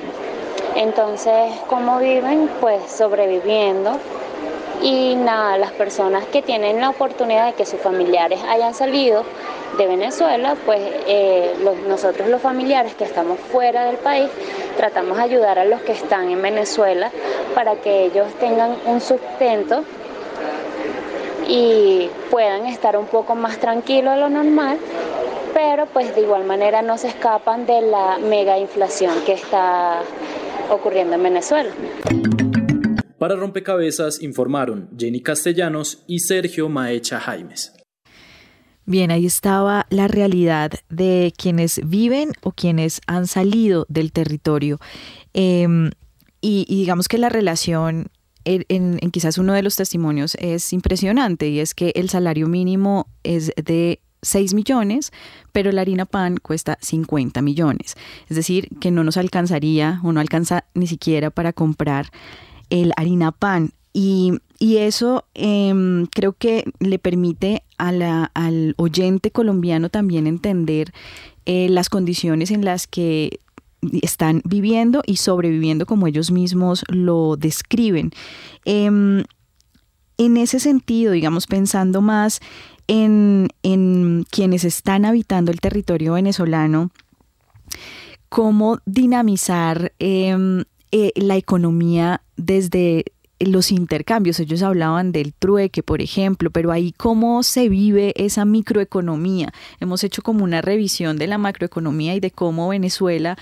Entonces, 0.75 1.53
¿cómo 1.69 1.99
viven? 1.99 2.51
Pues 2.61 2.83
sobreviviendo. 2.91 3.99
Y 4.83 5.15
nada, 5.15 5.57
las 5.57 5.73
personas 5.73 6.27
que 6.27 6.43
tienen 6.43 6.81
la 6.81 6.91
oportunidad 6.91 7.47
de 7.47 7.53
que 7.55 7.65
sus 7.65 7.81
familiares 7.81 8.41
hayan 8.49 8.75
salido 8.75 9.25
de 9.79 9.87
Venezuela, 9.87 10.55
pues 10.67 10.81
eh, 11.07 11.55
nosotros 11.89 12.29
los 12.29 12.43
familiares 12.43 12.95
que 12.95 13.05
estamos 13.05 13.39
fuera 13.39 13.85
del 13.85 13.97
país 13.97 14.29
tratamos 14.77 15.17
de 15.17 15.23
ayudar 15.25 15.59
a 15.59 15.65
los 15.65 15.81
que 15.81 15.93
están 15.93 16.31
en 16.31 16.43
Venezuela 16.43 17.11
para 17.55 17.77
que 17.77 18.05
ellos 18.05 18.27
tengan 18.39 18.77
un 18.85 19.01
sustento 19.01 19.83
y 21.49 22.09
puedan 22.31 22.67
estar 22.67 22.97
un 22.97 23.07
poco 23.07 23.35
más 23.35 23.59
tranquilos 23.59 24.15
de 24.15 24.21
lo 24.21 24.29
normal, 24.29 24.79
pero 25.55 25.87
pues 25.87 26.15
de 26.15 26.23
igual 26.23 26.45
manera 26.45 26.83
no 26.83 26.99
se 26.99 27.09
escapan 27.09 27.67
de 27.67 27.81
la 27.83 28.19
mega 28.19 28.59
inflación 28.59 29.15
que 29.25 29.33
está 29.33 30.03
ocurriendo 30.71 31.15
en 31.15 31.23
Venezuela. 31.23 31.71
Para 33.19 33.35
Rompecabezas 33.35 34.23
informaron 34.23 34.91
Jenny 34.99 35.23
Castellanos 35.23 36.05
y 36.07 36.19
Sergio 36.19 36.69
Maecha 36.69 37.19
Jaimes. 37.19 37.73
Bien, 38.85 39.11
ahí 39.11 39.27
estaba 39.27 39.87
la 39.91 40.07
realidad 40.07 40.71
de 40.91 41.33
quienes 41.37 41.81
viven 41.85 42.33
o 42.43 42.53
quienes 42.53 43.01
han 43.09 43.27
salido 43.27 43.85
del 43.89 44.13
territorio. 44.13 44.79
Em, 45.33 45.91
y, 46.41 46.67
digamos 46.69 47.09
que 47.09 47.19
la 47.19 47.29
relación 47.29 48.11
en, 48.47 48.99
quizás 49.11 49.39
uno 49.39 49.53
de 49.53 49.63
los 49.63 49.77
testimonios 49.77 50.37
es 50.41 50.73
impresionante 50.73 51.49
y 51.49 51.59
es 51.61 51.75
que 51.75 51.93
el 51.97 52.09
salario 52.09 52.47
mínimo 52.47 53.09
es 53.25 53.53
de 53.57 54.01
6 54.23 54.55
millones, 54.55 55.13
pero 55.53 55.73
la 55.73 55.83
harina 55.83 56.07
pan 56.07 56.37
cuesta 56.39 56.79
50 56.81 57.43
millones. 57.43 57.97
Es 58.29 58.37
decir, 58.37 58.69
que 58.81 58.91
no 58.91 59.05
nos 59.05 59.17
alcanzaría 59.17 60.01
o 60.05 60.13
no 60.13 60.21
alcanza 60.21 60.65
ni 60.75 60.87
siquiera 60.87 61.31
para 61.31 61.53
comprar 61.53 62.11
el 62.71 62.93
harina 62.97 63.33
pan. 63.33 63.73
Y, 63.93 64.39
eso 64.61 65.25
em, 65.35 66.07
creo 66.07 66.33
que 66.33 66.65
le 66.81 66.99
permite 66.99 67.63
al 67.79 68.75
oyente 68.79 69.31
colombiano 69.31 69.91
también 69.91 70.27
entender 70.27 70.93
eh, 71.45 71.69
las 71.69 71.89
condiciones 71.89 72.51
en 72.51 72.65
las 72.65 72.87
que 72.87 73.41
están 74.03 74.43
viviendo 74.45 75.03
y 75.07 75.17
sobreviviendo 75.17 75.87
como 75.87 76.07
ellos 76.07 76.31
mismos 76.31 76.85
lo 76.89 77.37
describen. 77.37 78.11
Em, 78.65 79.25
en 80.19 80.37
ese 80.37 80.61
sentido, 80.61 81.13
digamos, 81.13 81.47
pensando 81.47 82.01
más 82.01 82.41
en, 82.89 83.49
quienes 84.31 84.65
están 84.65 85.05
habitando 85.05 85.51
el 85.51 85.61
territorio 85.61 86.15
venezolano, 86.15 86.91
cómo 88.29 88.79
dinamizar 88.87 89.93
em, 89.99 90.65
eh, 90.93 91.13
la 91.17 91.37
economía 91.37 92.23
desde 92.37 93.05
los 93.39 93.71
intercambios, 93.71 94.41
ellos 94.41 94.63
hablaban 94.63 95.13
del 95.13 95.35
trueque, 95.35 95.83
por 95.83 96.01
ejemplo, 96.01 96.51
pero 96.51 96.73
ahí 96.73 96.93
cómo 96.93 97.43
se 97.43 97.69
vive 97.69 98.15
esa 98.17 98.45
microeconomía. 98.45 99.53
Hemos 99.81 100.05
hecho 100.05 100.23
como 100.23 100.45
una 100.45 100.63
revisión 100.63 101.19
de 101.19 101.27
la 101.27 101.37
macroeconomía 101.37 102.15
y 102.15 102.21
de 102.21 102.31
cómo 102.31 102.69
Venezuela, 102.69 103.37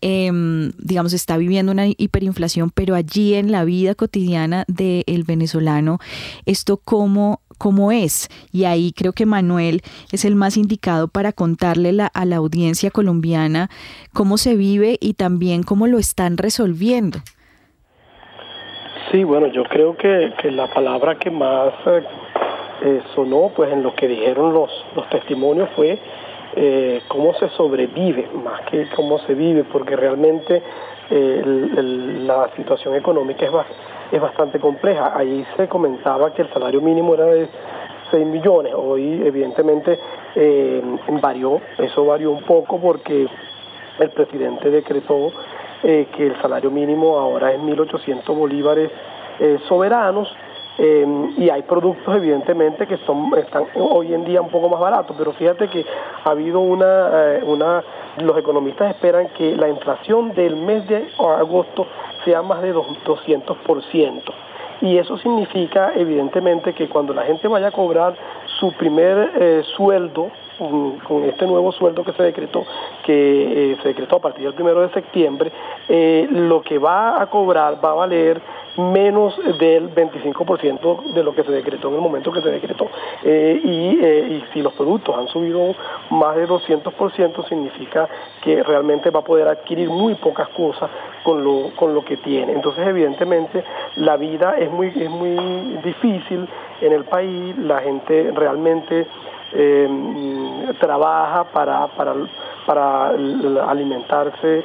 em, 0.00 0.72
digamos, 0.78 1.12
está 1.12 1.36
viviendo 1.38 1.72
una 1.72 1.86
hiperinflación, 1.86 2.70
pero 2.70 2.94
allí 2.94 3.34
en 3.34 3.50
la 3.50 3.64
vida 3.64 3.94
cotidiana 3.94 4.64
del 4.68 5.24
venezolano, 5.24 5.98
esto 6.44 6.76
cómo 6.76 7.40
cómo 7.58 7.90
es. 7.90 8.28
Y 8.52 8.64
ahí 8.64 8.92
creo 8.92 9.12
que 9.12 9.26
Manuel 9.26 9.82
es 10.12 10.24
el 10.24 10.36
más 10.36 10.56
indicado 10.56 11.08
para 11.08 11.32
contarle 11.32 11.90
a 12.14 12.24
la 12.24 12.36
audiencia 12.36 12.92
colombiana 12.92 13.68
cómo 14.12 14.38
se 14.38 14.54
vive 14.54 14.96
y 15.00 15.14
también 15.14 15.64
cómo 15.64 15.88
lo 15.88 15.98
están 15.98 16.36
resolviendo. 16.36 17.20
Sí, 19.10 19.24
bueno, 19.24 19.46
yo 19.46 19.64
creo 19.64 19.96
que, 19.96 20.32
la 20.50 20.66
palabra 20.66 21.14
que 21.14 21.30
más 21.30 21.72
eh, 21.86 22.02
eh, 22.82 23.02
sonó 23.14 23.50
pues 23.56 23.72
en 23.72 23.82
lo 23.82 23.94
que 23.94 24.06
dijeron 24.06 24.52
los, 24.52 24.70
los 24.94 25.08
testimonios 25.08 25.70
fue 25.74 25.98
eh, 26.56 27.02
cómo 27.08 27.32
se 27.34 27.48
sobrevive, 27.50 28.28
más 28.44 28.60
que 28.62 28.86
cómo 28.94 29.18
se 29.20 29.34
vive, 29.34 29.64
porque 29.64 29.96
realmente 29.96 30.62
la 31.10 32.50
situación 32.54 32.94
económica 32.94 33.46
es, 33.46 33.52
es 34.12 34.20
bastante 34.20 34.60
compleja. 34.60 35.16
Ahí 35.16 35.46
se 35.56 35.66
comentaba 35.66 36.34
que 36.34 36.42
el 36.42 36.52
salario 36.52 36.82
mínimo 36.82 37.14
era 37.14 37.24
de 37.24 37.48
6 38.10 38.26
millones. 38.26 38.74
Hoy 38.76 39.22
evidentemente 39.24 39.98
varió, 41.22 41.62
eso 41.78 42.04
varió 42.04 42.30
un 42.30 42.42
poco 42.42 42.78
porque 42.78 43.26
el 44.00 44.10
presidente 44.10 44.70
decretó 44.70 45.32
eh, 45.82 46.08
que 46.16 46.26
el 46.26 46.40
salario 46.40 46.70
mínimo 46.70 47.18
ahora 47.18 47.52
es 47.52 47.60
1.800 47.60 48.24
bolívares 48.34 48.90
eh, 49.40 49.58
soberanos. 49.68 50.28
y 50.78 51.50
hay 51.50 51.62
productos 51.62 52.14
evidentemente 52.14 52.86
que 52.86 52.98
son 52.98 53.36
están 53.36 53.64
hoy 53.74 54.14
en 54.14 54.24
día 54.24 54.40
un 54.40 54.48
poco 54.48 54.68
más 54.68 54.78
baratos, 54.78 55.16
pero 55.18 55.32
fíjate 55.32 55.66
que 55.66 55.84
ha 56.24 56.30
habido 56.30 56.60
una, 56.60 57.40
una 57.44 57.82
los 58.22 58.38
economistas 58.38 58.90
esperan 58.90 59.28
que 59.36 59.56
la 59.56 59.68
inflación 59.68 60.34
del 60.34 60.54
mes 60.56 60.86
de 60.86 61.08
agosto 61.18 61.86
sea 62.24 62.42
más 62.42 62.62
de 62.62 62.74
200%. 62.74 64.22
Y 64.80 64.96
eso 64.96 65.18
significa 65.18 65.92
evidentemente 65.94 66.72
que 66.72 66.88
cuando 66.88 67.12
la 67.12 67.22
gente 67.22 67.48
vaya 67.48 67.68
a 67.68 67.72
cobrar 67.72 68.14
su 68.60 68.72
primer 68.72 69.32
eh, 69.34 69.62
sueldo, 69.76 70.30
con 70.58 71.24
este 71.24 71.46
nuevo 71.46 71.72
sueldo 71.72 72.04
que 72.04 72.12
se 72.12 72.22
decretó, 72.22 72.64
que 73.04 73.72
eh, 73.72 73.76
se 73.82 73.88
decretó 73.88 74.16
a 74.16 74.20
partir 74.20 74.44
del 74.44 74.54
primero 74.54 74.80
de 74.80 74.92
septiembre, 74.92 75.52
eh, 75.88 76.26
lo 76.30 76.62
que 76.62 76.78
va 76.78 77.20
a 77.22 77.26
cobrar 77.26 77.82
va 77.82 77.92
a 77.92 77.94
valer 77.94 78.40
menos 78.78 79.36
del 79.58 79.92
25% 79.92 81.12
de 81.12 81.24
lo 81.24 81.34
que 81.34 81.42
se 81.42 81.50
decretó 81.50 81.88
en 81.88 81.94
el 81.94 82.00
momento 82.00 82.32
que 82.32 82.40
se 82.40 82.50
decretó. 82.50 82.84
Eh, 83.24 83.60
eh, 83.64 84.28
y, 84.30 84.52
si 84.52 84.62
los 84.62 84.72
productos 84.74 85.16
han 85.16 85.28
subido 85.28 85.74
más 86.10 86.36
de 86.36 86.46
200%, 86.46 87.48
significa 87.48 88.08
que 88.42 88.62
realmente 88.62 89.10
va 89.10 89.20
a 89.20 89.24
poder 89.24 89.48
adquirir 89.48 89.90
muy 89.90 90.14
pocas 90.14 90.48
cosas 90.50 90.90
con 91.24 91.42
lo, 91.42 91.70
con 91.76 91.94
lo 91.94 92.04
que 92.04 92.16
tiene. 92.18 92.52
Entonces, 92.52 92.86
evidentemente, 92.86 93.64
la 93.96 94.16
vida 94.16 94.56
es 94.58 94.70
muy, 94.70 94.88
es 94.88 95.10
muy 95.10 95.36
difícil 95.82 96.48
en 96.80 96.92
el 96.92 97.04
país, 97.04 97.58
la 97.58 97.80
gente 97.80 98.30
realmente 98.34 99.06
eh, 99.52 99.88
trabaja 100.80 101.44
para, 101.44 101.86
para, 101.88 102.14
para 102.66 103.08
alimentarse 103.68 104.64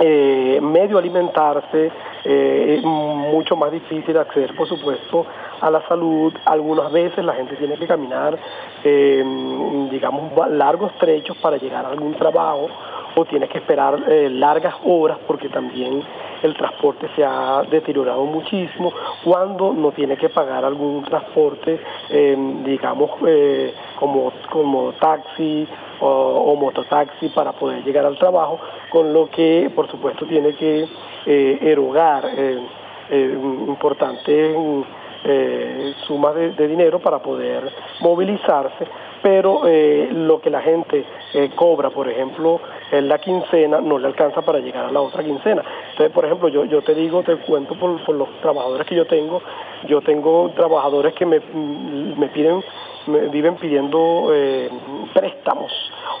eh, 0.00 0.58
medio 0.60 0.98
alimentarse, 0.98 1.90
eh, 2.24 2.76
es 2.78 2.84
mucho 2.84 3.54
más 3.54 3.70
difícil 3.70 4.16
acceder, 4.18 4.54
por 4.56 4.68
supuesto, 4.68 5.24
a 5.60 5.70
la 5.70 5.86
salud. 5.86 6.32
Algunas 6.44 6.90
veces 6.90 7.24
la 7.24 7.34
gente 7.34 7.54
tiene 7.56 7.76
que 7.76 7.86
caminar, 7.86 8.36
eh, 8.82 9.24
digamos, 9.90 10.32
largos 10.50 10.92
trechos 10.98 11.36
para 11.36 11.58
llegar 11.58 11.84
a 11.84 11.90
algún 11.90 12.14
trabajo 12.14 12.68
o 13.14 13.24
tiene 13.24 13.48
que 13.48 13.58
esperar 13.58 13.98
largas 14.08 14.74
horas 14.84 15.18
porque 15.26 15.48
también 15.48 16.02
el 16.42 16.54
transporte 16.54 17.08
se 17.14 17.24
ha 17.24 17.62
deteriorado 17.70 18.24
muchísimo. 18.24 18.92
Cuando 19.24 19.72
no 19.72 19.92
tiene 19.92 20.16
que 20.16 20.28
pagar 20.28 20.64
algún 20.64 21.02
transporte, 21.04 21.80
digamos, 22.64 23.10
como, 23.98 24.32
como 24.50 24.92
taxi 24.92 25.66
o, 26.00 26.56
mototaxi 26.56 27.28
para 27.28 27.52
poder 27.52 27.84
llegar 27.84 28.04
al 28.06 28.18
trabajo, 28.18 28.58
con 28.90 29.12
lo 29.12 29.28
que 29.30 29.70
por 29.74 29.90
supuesto 29.90 30.26
tiene 30.26 30.54
que 30.54 30.86
eh, 31.26 31.58
erogar 31.62 32.24
eh, 32.36 32.58
eh, 33.10 33.38
importantes 33.66 34.56
sumas 36.06 36.34
de, 36.34 36.68
dinero 36.68 36.98
para 36.98 37.18
poder 37.18 37.72
movilizarse, 38.00 38.86
pero 39.24 39.62
lo 39.64 40.38
que 40.38 40.50
la 40.50 40.60
gente 40.60 41.02
cobra, 41.56 41.88
por 41.88 42.10
ejemplo, 42.10 42.60
en 42.92 43.08
la 43.08 43.18
quincena, 43.18 43.80
no 43.80 43.98
le 43.98 44.06
alcanza 44.06 44.42
para 44.42 44.58
llegar 44.58 44.84
a 44.84 44.92
la 44.92 45.00
otra 45.00 45.24
quincena. 45.24 45.64
Entonces, 45.92 46.12
por 46.12 46.26
ejemplo, 46.26 46.48
yo, 46.48 46.82
te 46.82 46.94
digo, 46.94 47.22
te 47.22 47.36
cuento 47.36 47.74
por, 47.74 48.06
los 48.10 48.28
trabajadores 48.42 48.86
que 48.86 48.94
yo 48.94 49.06
tengo, 49.06 49.40
yo 49.88 50.02
tengo 50.02 50.50
trabajadores 50.54 51.14
que 51.14 51.24
me, 51.24 51.40
me 51.40 52.28
piden 52.28 52.62
viven 53.06 53.56
pidiendo 53.56 54.30
eh, 54.32 54.70
préstamos 55.12 55.72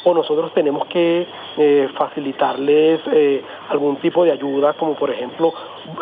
o 0.04 0.12
nosotros 0.12 0.52
tenemos 0.52 0.86
que 0.86 1.26
eh, 1.56 1.88
facilitarles 1.96 3.00
eh, 3.10 3.42
algún 3.70 3.96
tipo 3.96 4.24
de 4.24 4.32
ayuda, 4.32 4.74
como 4.74 4.94
por 4.94 5.10
ejemplo, 5.10 5.52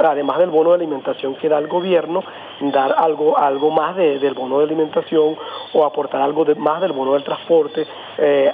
además 0.05 0.39
del 0.39 0.51
bono 0.51 0.71
de 0.71 0.77
alimentación 0.77 1.35
que 1.37 1.49
da 1.49 1.59
el 1.59 1.69
gobierno, 1.69 2.23
dar 2.61 2.95
algo, 2.97 3.39
algo 3.39 3.71
más 3.71 3.97
del 3.97 4.35
bono 4.35 4.59
de 4.59 4.65
alimentación 4.65 5.37
o 5.73 5.85
aportar 5.85 6.21
algo 6.21 6.45
más 6.57 6.81
del 6.81 6.93
bono 6.93 7.15
del 7.15 7.25
transporte, 7.25 7.87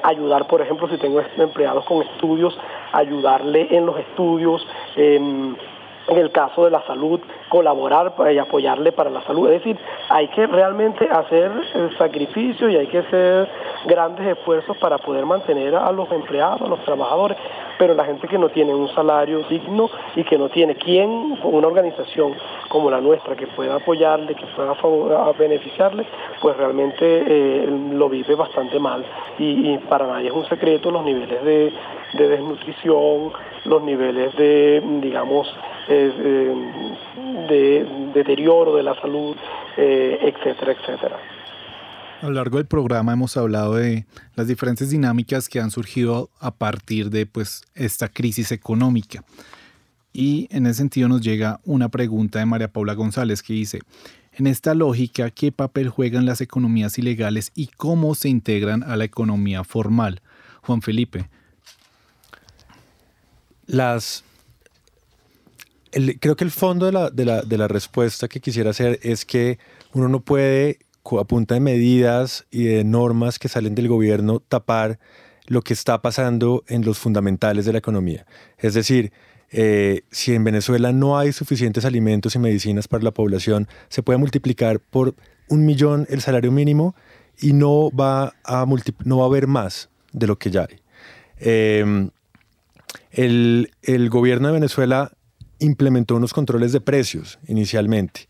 ayudar, 0.03 0.47
por 0.47 0.61
ejemplo, 0.61 0.89
si 0.89 0.97
tengo 0.99 1.21
empleados 1.37 1.85
con 1.85 2.03
estudios, 2.03 2.59
ayudarle 2.93 3.69
en 3.71 3.87
los 3.87 3.99
estudios 3.99 4.67
em, 4.97 5.55
en 6.09 6.17
el 6.17 6.31
caso 6.33 6.65
de 6.65 6.71
la 6.71 6.83
salud, 6.87 7.21
colaborar 7.49 8.15
y 8.33 8.39
apoyarle 8.39 8.93
para 8.93 9.11
la 9.11 9.23
salud. 9.23 9.51
Es 9.51 9.63
decir, 9.63 9.79
hay 10.09 10.29
que 10.29 10.47
realmente 10.47 11.09
hacer 11.11 11.51
el 11.75 11.97
sacrificio 11.97 12.69
y 12.69 12.77
hay 12.77 12.87
que 12.87 12.99
hacer 12.99 13.49
grandes 13.87 14.27
esfuerzos 14.27 14.77
para 14.79 14.99
poder 14.99 15.25
mantener 15.27 15.75
a 15.75 15.91
los 15.93 16.11
empleados, 16.13 16.63
a 16.63 16.67
los 16.67 16.81
trabajadores, 16.85 17.37
pero 17.79 17.95
la 17.95 18.05
gente 18.05 18.27
que 18.27 18.39
no 18.39 18.49
tiene 18.49 18.75
un 18.75 18.89
salario 18.89 19.41
digno 19.49 19.89
y 20.17 20.25
que 20.25 20.37
no 20.37 20.49
tiene 20.49 20.75
quien, 20.75 21.39
una 21.43 21.67
organización 21.67 22.35
como 22.69 22.91
la 22.91 23.01
nuestra, 23.01 23.37
que 23.37 23.47
pueda 23.47 23.77
apoyarle, 23.77 24.35
que 24.35 24.47
pueda 24.47 24.75
beneficiarle, 25.39 26.05
pues 26.41 26.57
realmente 26.57 27.05
eh, 27.05 27.67
lo 27.93 28.09
vive 28.09 28.35
bastante 28.35 28.79
mal. 28.79 29.05
Y, 29.39 29.79
para 29.89 30.07
nadie 30.07 30.29
es 30.29 30.35
un 30.35 30.45
secreto 30.47 30.91
los 30.91 31.05
niveles 31.05 31.43
de, 31.45 31.73
desnutrición, 32.15 33.33
los 33.65 33.83
niveles 33.83 34.35
de, 34.37 34.83
digamos, 35.01 35.49
eh, 35.89 36.13
eh, 36.19 36.55
de 37.47 38.11
deterioro 38.15 38.77
de 38.77 38.83
la 38.83 39.01
salud, 39.01 39.37
etcétera, 39.77 40.73
etcétera. 40.73 41.19
A 42.21 42.27
lo 42.27 42.33
largo 42.33 42.57
del 42.57 42.67
programa 42.67 43.13
hemos 43.13 43.37
hablado 43.37 43.77
de 43.77 44.05
las 44.35 44.49
diferentes 44.49 44.91
dinámicas 44.91 45.49
que 45.49 45.61
han 45.61 45.71
surgido 45.71 46.31
a 46.41 46.53
partir 46.53 47.11
de 47.11 47.27
pues, 47.27 47.63
esta 47.77 48.09
crisis 48.09 48.51
económica. 48.51 49.23
Y 50.13 50.49
en 50.51 50.67
ese 50.67 50.79
sentido 50.79 51.09
nos 51.09 51.21
llega 51.21 51.61
una 51.65 51.91
pregunta 51.91 52.41
de 52.41 52.47
María 52.47 52.73
Paula 52.73 52.95
González 52.95 53.41
que 53.41 53.53
dice, 53.53 53.79
en 54.33 54.49
esta 54.49 54.75
lógica, 54.75 55.31
¿qué 55.31 55.53
papel 55.53 55.91
juegan 55.91 56.27
las 56.27 56.41
economías 56.41 56.99
ilegales 56.99 57.53
y 57.55 57.69
cómo 57.69 58.17
se 58.17 58.29
integran 58.29 58.83
a 58.83 58.97
la 58.97 59.05
economía 59.05 59.63
formal? 59.63 60.21
Juan 60.63 60.83
Felipe. 60.83 61.29
Las... 63.67 64.25
creo 66.21 66.37
que 66.37 66.45
el 66.45 66.51
fondo 66.51 66.87
de 66.87 66.93
la, 66.93 67.11
de, 67.11 67.25
la, 67.25 67.43
de 67.43 67.59
la 67.59 67.69
respuesta 67.69 68.29
que 68.29 68.41
quisiera 68.41 68.71
hacer 68.71 68.99
es 69.03 69.25
que 69.25 69.59
uno 69.93 70.09
no 70.09 70.21
puede 70.21 70.79
a 71.17 71.25
punta 71.25 71.55
de 71.55 71.61
medidas 71.61 72.45
y 72.51 72.65
de 72.65 72.85
normas 72.85 73.39
que 73.39 73.49
salen 73.49 73.75
del 73.75 73.89
gobierno 73.89 74.41
tapar 74.41 74.99
lo 75.47 75.63
que 75.63 75.73
está 75.73 76.03
pasando 76.03 76.65
en 76.67 76.85
los 76.85 76.99
fundamentales 76.99 77.65
de 77.65 77.73
la 77.73 77.79
economía. 77.79 78.27
Es 78.59 78.75
decir, 78.75 79.13
eh, 79.51 80.03
si 80.11 80.35
en 80.35 80.45
Venezuela 80.45 80.93
no 80.93 81.17
hay 81.17 81.33
suficientes 81.33 81.87
alimentos 81.87 82.35
y 82.35 82.39
medicinas 82.39 82.89
para 82.89 83.03
la 83.03 83.13
población, 83.13 83.67
se 83.89 84.03
puede 84.03 84.19
multiplicar 84.19 84.81
por 84.81 85.15
un 85.49 85.65
millón 85.65 86.07
el 86.11 86.21
salario 86.21 86.53
mínimo 86.53 86.95
y 87.41 87.55
no 87.55 87.91
va 87.91 88.35
a, 88.45 88.67
no 89.05 89.19
va 89.19 89.25
a 89.25 89.27
haber 89.27 89.47
más 89.47 89.89
de 90.13 90.27
lo 90.27 90.39
que 90.39 90.51
ya 90.51 90.67
hay. 90.69 90.81
Em, 91.39 92.11
el, 93.13 93.71
el 93.83 94.11
gobierno 94.11 94.49
de 94.49 94.55
Venezuela 94.55 95.13
implementó 95.59 96.17
unos 96.17 96.33
controles 96.33 96.73
de 96.73 96.81
precios 96.81 97.39
inicialmente. 97.47 98.29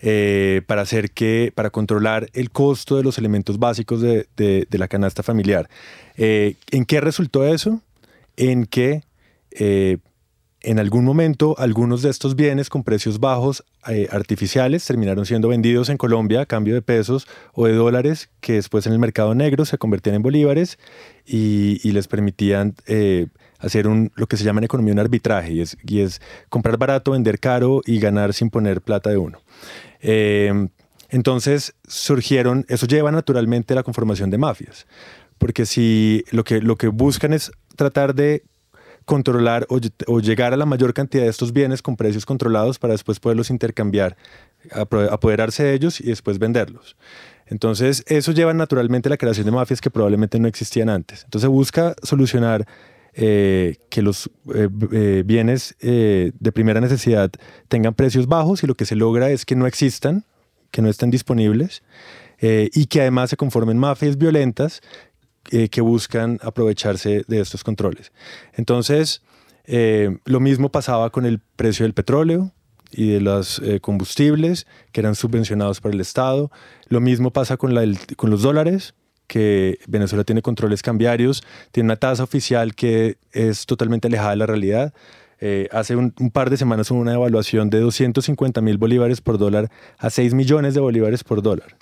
Eh, 0.00 0.62
para 0.68 0.82
hacer 0.82 1.10
que, 1.10 1.52
para 1.52 1.70
controlar 1.70 2.28
el 2.32 2.52
costo 2.52 2.96
de 2.96 3.02
los 3.02 3.18
elementos 3.18 3.58
básicos 3.58 4.00
de, 4.00 4.66
la 4.70 4.86
canasta 4.86 5.24
familiar. 5.24 5.68
Eh, 6.16 6.54
¿En 6.70 6.84
qué 6.84 7.00
resultó 7.00 7.44
eso? 7.44 7.82
En 8.36 8.66
que 8.66 9.02
eh, 9.50 9.98
en 10.60 10.78
algún 10.78 11.04
momento 11.04 11.54
algunos 11.58 12.02
de 12.02 12.10
estos 12.10 12.34
bienes 12.34 12.68
con 12.68 12.82
precios 12.82 13.20
bajos 13.20 13.64
artificiales 14.10 14.84
terminaron 14.84 15.24
siendo 15.24 15.48
vendidos 15.48 15.88
en 15.88 15.96
Colombia 15.96 16.42
a 16.42 16.46
cambio 16.46 16.74
de 16.74 16.82
pesos 16.82 17.26
o 17.54 17.66
de 17.66 17.74
dólares 17.74 18.28
que 18.40 18.54
después 18.54 18.86
en 18.86 18.92
el 18.92 18.98
mercado 18.98 19.34
negro 19.34 19.64
se 19.64 19.78
convertían 19.78 20.16
en 20.16 20.22
bolívares 20.22 20.78
y, 21.24 21.90
les 21.92 22.08
permitían 22.08 22.74
hacer 23.58 23.86
un, 23.86 24.12
lo 24.14 24.26
que 24.26 24.36
se 24.36 24.44
llama 24.44 24.60
en 24.60 24.64
economía 24.64 24.92
un 24.92 24.98
arbitraje 24.98 25.52
y 25.52 25.60
es, 25.60 25.76
y 25.86 26.00
es 26.00 26.20
comprar 26.48 26.76
barato, 26.76 27.12
vender 27.12 27.38
caro 27.38 27.82
y 27.84 27.98
ganar 27.98 28.32
sin 28.32 28.50
poner 28.50 28.82
plata 28.82 29.10
de 29.10 29.16
uno. 29.16 29.40
Eh, 30.00 30.68
entonces 31.10 31.74
surgieron, 31.86 32.64
eso 32.68 32.86
lleva 32.86 33.10
naturalmente 33.10 33.74
a 33.74 33.76
la 33.76 33.82
conformación 33.82 34.30
de 34.30 34.38
mafias, 34.38 34.86
porque 35.38 35.66
si 35.66 36.24
lo 36.30 36.44
que, 36.44 36.60
lo 36.60 36.76
que 36.76 36.88
buscan 36.88 37.32
es 37.32 37.50
tratar 37.76 38.14
de 38.14 38.42
controlar 39.08 39.66
o, 39.70 40.20
llegar 40.20 40.52
a 40.52 40.56
la 40.58 40.66
mayor 40.66 40.92
cantidad 40.92 41.22
de 41.22 41.30
estos 41.30 41.54
bienes 41.54 41.80
con 41.80 41.96
precios 41.96 42.26
controlados 42.26 42.78
para 42.78 42.92
después 42.92 43.18
poderlos 43.18 43.48
intercambiar, 43.48 44.18
apoderarse 44.70 45.64
de 45.64 45.72
ellos 45.72 45.98
y 45.98 46.08
después 46.08 46.38
venderlos. 46.38 46.94
Entonces, 47.46 48.04
eso 48.06 48.32
lleva 48.32 48.52
naturalmente 48.52 49.08
a 49.08 49.10
la 49.10 49.16
creación 49.16 49.46
de 49.46 49.52
mafias 49.52 49.80
que 49.80 49.88
probablemente 49.88 50.38
no 50.38 50.46
existían 50.46 50.90
antes. 50.90 51.24
Entonces, 51.24 51.48
busca 51.48 51.96
solucionar 52.02 52.66
eh, 53.14 53.78
que 53.88 54.02
los 54.02 54.30
eh, 54.54 54.68
eh, 54.92 55.22
bienes 55.24 55.74
de 55.80 56.52
primera 56.52 56.82
necesidad 56.82 57.30
tengan 57.68 57.94
precios 57.94 58.26
bajos 58.26 58.62
y 58.62 58.66
lo 58.66 58.74
que 58.74 58.84
se 58.84 58.94
logra 58.94 59.30
es 59.30 59.46
que 59.46 59.56
no 59.56 59.66
existan, 59.66 60.26
que 60.70 60.82
no 60.82 60.90
estén 60.90 61.10
disponibles. 61.10 61.82
y 62.40 62.86
que 62.86 63.00
además 63.00 63.30
se 63.30 63.36
conformen 63.36 63.78
mafias 63.78 64.16
violentas 64.16 64.82
eh, 65.50 65.68
que 65.68 65.80
buscan 65.80 66.38
aprovecharse 66.42 67.24
de 67.26 67.40
estos 67.40 67.64
controles. 67.64 68.12
Entonces, 68.54 69.22
lo 70.24 70.40
mismo 70.40 70.70
pasaba 70.70 71.10
con 71.10 71.26
el 71.26 71.40
precio 71.40 71.84
del 71.84 71.92
petróleo 71.92 72.52
y 72.90 73.10
de 73.10 73.20
los 73.20 73.60
combustibles 73.82 74.66
que 74.92 75.00
eran 75.00 75.14
subvencionados 75.14 75.82
por 75.82 75.92
el 75.92 76.00
Estado. 76.00 76.50
Lo 76.88 77.02
mismo 77.02 77.32
pasa 77.32 77.58
con, 77.58 77.74
la, 77.74 77.84
con 78.16 78.30
los 78.30 78.40
dólares, 78.40 78.94
que 79.28 79.78
Venezuela 79.86 80.24
tiene 80.24 80.42
controles 80.42 80.82
cambiarios, 80.82 81.44
tiene 81.70 81.88
una 81.88 81.96
tasa 81.96 82.24
oficial 82.24 82.74
que 82.74 83.18
es 83.30 83.66
totalmente 83.66 84.08
alejada 84.08 84.30
de 84.30 84.36
la 84.36 84.46
realidad. 84.46 84.92
Eh, 85.40 85.68
hace 85.70 85.94
un, 85.94 86.10
par 86.32 86.50
de 86.50 86.56
semanas 86.56 86.90
hubo 86.90 86.98
una 86.98 87.14
evaluación 87.14 87.70
de 87.70 87.78
250 87.78 88.60
mil 88.60 88.76
bolívares 88.76 89.20
por 89.20 89.38
dólar 89.38 89.70
a 89.98 90.10
6 90.10 90.34
millones 90.34 90.74
de 90.74 90.80
bolívares 90.80 91.22
por 91.22 91.42
dólar. 91.42 91.76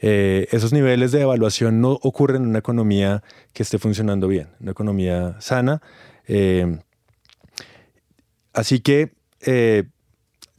Eh, 0.00 0.48
esos 0.50 0.72
niveles 0.72 1.12
de 1.12 1.20
evaluación 1.20 1.80
no 1.80 1.92
ocurren 2.02 2.42
en 2.42 2.48
una 2.48 2.58
economía 2.58 3.22
que 3.52 3.62
esté 3.62 3.78
funcionando 3.78 4.28
bien, 4.28 4.48
una 4.60 4.72
economía 4.72 5.36
sana. 5.40 5.82
Eh, 6.26 6.78
así 8.52 8.80
que 8.80 9.12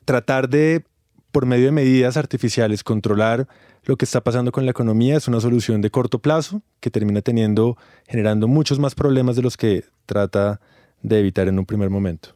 tratar 0.05 0.49
de, 0.49 0.83
por 1.31 1.45
medio 1.45 1.65
de 1.65 1.71
medidas 1.71 2.17
artificiales, 2.17 2.83
controlar 2.83 3.47
lo 3.83 3.97
que 3.97 4.05
está 4.05 4.21
pasando 4.21 4.51
con 4.51 4.65
la 4.65 4.71
economía 4.71 5.17
es 5.17 5.27
una 5.27 5.39
solución 5.39 5.81
de 5.81 5.89
corto 5.89 6.19
plazo 6.19 6.61
que 6.79 6.91
termina 6.91 7.21
teniendo, 7.21 7.77
generando 8.07 8.47
muchos 8.47 8.77
más 8.79 8.93
problemas 8.93 9.35
de 9.35 9.41
los 9.41 9.57
que 9.57 9.85
trata 10.05 10.61
de 11.01 11.19
evitar 11.19 11.47
en 11.47 11.57
un 11.57 11.65
primer 11.65 11.89
momento. 11.89 12.35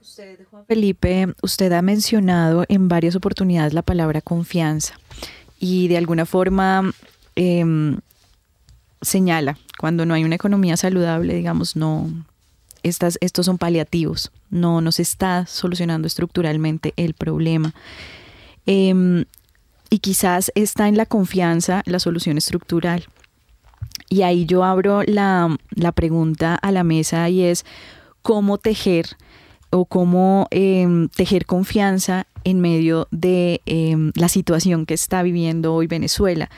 Usted, 0.00 0.40
Juan 0.50 0.64
Felipe, 0.66 1.28
usted 1.42 1.72
ha 1.72 1.82
mencionado 1.82 2.64
en 2.68 2.88
varias 2.88 3.14
oportunidades 3.14 3.74
la 3.74 3.82
palabra 3.82 4.20
confianza 4.20 4.94
y 5.64 5.88
de 5.88 5.96
alguna 5.96 6.26
forma 6.26 6.92
em, 7.36 7.96
señala 9.00 9.56
cuando 9.78 10.04
no 10.04 10.12
hay 10.12 10.22
una 10.22 10.34
economía 10.34 10.76
saludable, 10.76 11.34
digamos, 11.34 11.74
no, 11.74 12.10
estas, 12.82 13.16
estos 13.22 13.46
son 13.46 13.56
paliativos, 13.56 14.30
no 14.50 14.82
nos 14.82 15.00
está 15.00 15.46
solucionando 15.46 16.06
estructuralmente 16.06 16.92
el 16.96 17.14
problema. 17.14 17.72
Em, 18.66 19.24
y 19.88 20.00
quizás 20.00 20.52
está 20.54 20.86
en 20.86 20.98
la 20.98 21.06
confianza 21.06 21.82
la 21.86 21.98
solución 21.98 22.36
estructural. 22.36 23.06
Y 24.10 24.20
ahí 24.20 24.44
yo 24.44 24.64
abro 24.64 25.02
la, 25.06 25.56
pregunta 25.94 26.56
a 26.56 26.72
la 26.72 26.84
mesa 26.84 27.30
y 27.30 27.42
es 27.42 27.64
cómo 28.20 28.58
tejer 28.58 29.16
o 29.74 29.84
cómo 29.84 30.46
em, 30.50 31.08
tejer 31.08 31.46
confianza 31.46 32.26
en 32.44 32.60
medio 32.60 33.08
de 33.10 33.60
em, 33.66 34.12
la 34.14 34.28
situación 34.28 34.86
que 34.86 34.94
está 34.94 35.22
viviendo 35.22 35.74
hoy 35.74 35.86
Venezuela. 35.86 36.48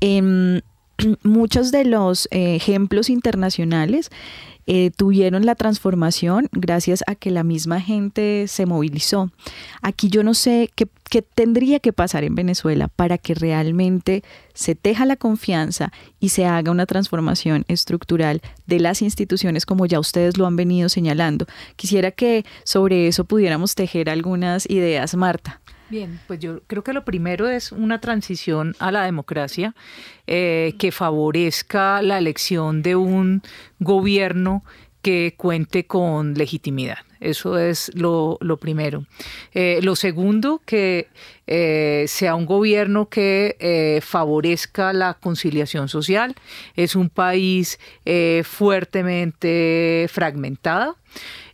Em, 0.00 0.60
muchos 1.24 1.72
de 1.72 1.84
los 1.84 2.28
eh, 2.30 2.54
ejemplos 2.54 3.10
internacionales 3.10 4.10
eh, 4.66 4.90
tuvieron 4.96 5.46
la 5.46 5.54
transformación 5.54 6.48
gracias 6.52 7.02
a 7.06 7.14
que 7.14 7.30
la 7.30 7.44
misma 7.44 7.80
gente 7.80 8.46
se 8.48 8.66
movilizó. 8.66 9.30
Aquí 9.80 10.08
yo 10.08 10.22
no 10.22 10.34
sé 10.34 10.70
qué, 10.74 10.86
tendría 11.22 11.80
que 11.80 11.92
pasar 11.92 12.24
en 12.24 12.34
Venezuela 12.34 12.88
para 12.88 13.18
que 13.18 13.34
realmente 13.34 14.22
se 14.54 14.74
teja 14.74 15.04
la 15.06 15.16
confianza 15.16 15.92
y 16.20 16.30
se 16.30 16.46
haga 16.46 16.70
una 16.70 16.86
transformación 16.86 17.64
estructural 17.68 18.40
de 18.66 18.80
las 18.80 19.02
instituciones 19.02 19.66
como 19.66 19.86
ya 19.86 19.98
ustedes 19.98 20.36
lo 20.38 20.46
han 20.46 20.56
venido 20.56 20.88
señalando. 20.88 21.46
Quisiera 21.76 22.10
que 22.10 22.44
sobre 22.64 23.08
eso 23.08 23.24
pudiéramos 23.24 23.74
tejer 23.74 24.08
algunas 24.10 24.68
ideas, 24.70 25.14
Marta. 25.14 25.61
Bien, 25.92 26.18
pues 26.26 26.40
yo 26.40 26.62
creo 26.68 26.82
que 26.82 26.94
lo 26.94 27.04
primero 27.04 27.50
es 27.50 27.70
una 27.70 28.00
transición 28.00 28.74
a 28.78 28.90
la 28.90 29.04
democracia 29.04 29.74
eh, 30.26 30.72
que 30.78 30.90
favorezca 30.90 32.00
la 32.00 32.16
elección 32.16 32.80
de 32.80 32.96
un 32.96 33.42
gobierno 33.78 34.64
que 35.02 35.34
cuente 35.36 35.86
con 35.86 36.32
legitimidad. 36.32 36.96
Eso 37.20 37.58
es 37.58 37.90
lo, 37.94 38.38
primero. 38.58 39.04
Eh, 39.52 39.80
lo 39.82 39.94
segundo, 39.94 40.62
que 40.64 41.08
eh, 41.46 42.06
sea 42.08 42.36
un 42.36 42.46
gobierno 42.46 43.10
que 43.10 44.00
favorezca 44.02 44.94
la 44.94 45.12
conciliación 45.20 45.90
social. 45.90 46.34
Es 46.74 46.96
un 46.96 47.10
país 47.10 47.78
fuertemente 48.44 50.06
fragmentado. 50.10 50.96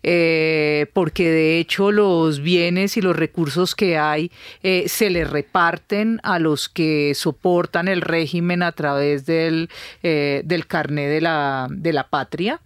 Eh, 0.02 0.86
porque 0.92 1.30
de 1.30 1.58
hecho 1.58 1.90
los 1.90 2.40
bienes 2.40 2.96
y 2.96 3.00
los 3.00 3.16
recursos 3.16 3.74
que 3.74 3.98
hay 3.98 4.30
eh, 4.62 4.84
se 4.86 5.10
le 5.10 5.24
reparten 5.24 6.20
a 6.22 6.38
los 6.38 6.68
que 6.68 7.14
soportan 7.14 7.88
el 7.88 8.00
régimen 8.00 8.62
a 8.62 8.72
través 8.72 9.26
del, 9.26 9.68
eh, 10.02 10.42
del 10.44 10.66
carné 10.66 11.08
de 11.08 11.20
la, 11.20 11.66
de 11.70 11.92
la 11.92 12.08
patria. 12.08 12.60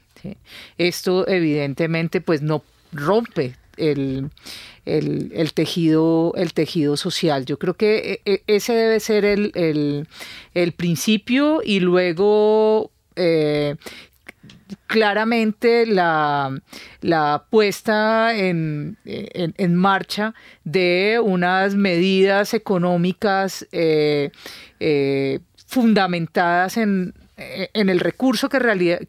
Esto 0.78 1.26
evidentemente 1.26 2.20
pues 2.20 2.43
no 2.43 2.62
rompe 2.93 3.57
el, 3.76 4.30
el, 4.85 5.53
tejido, 5.53 6.33
el 6.37 6.53
tejido 6.53 6.97
social. 6.97 7.45
Yo 7.45 7.59
creo 7.59 7.74
que 7.74 8.20
ese 8.47 8.72
debe 8.72 9.01
ser 9.01 9.24
el, 9.24 10.07
el 10.55 10.72
principio 10.72 11.61
y 11.64 11.80
luego 11.80 12.93
claramente 14.87 15.87
la, 15.87 16.61
puesta 17.51 18.37
en, 18.37 18.97
marcha 19.75 20.35
de 20.64 21.20
unas 21.23 21.75
medidas 21.75 22.55
económicas 22.55 23.66
eh, 23.73 24.31
eh, 24.81 25.41
fundamentadas 25.73 26.77
en 26.77 27.14
eh, 27.39 27.70
en 27.73 27.89
el 27.89 27.99
recurso 27.99 28.51
que, 28.51 28.59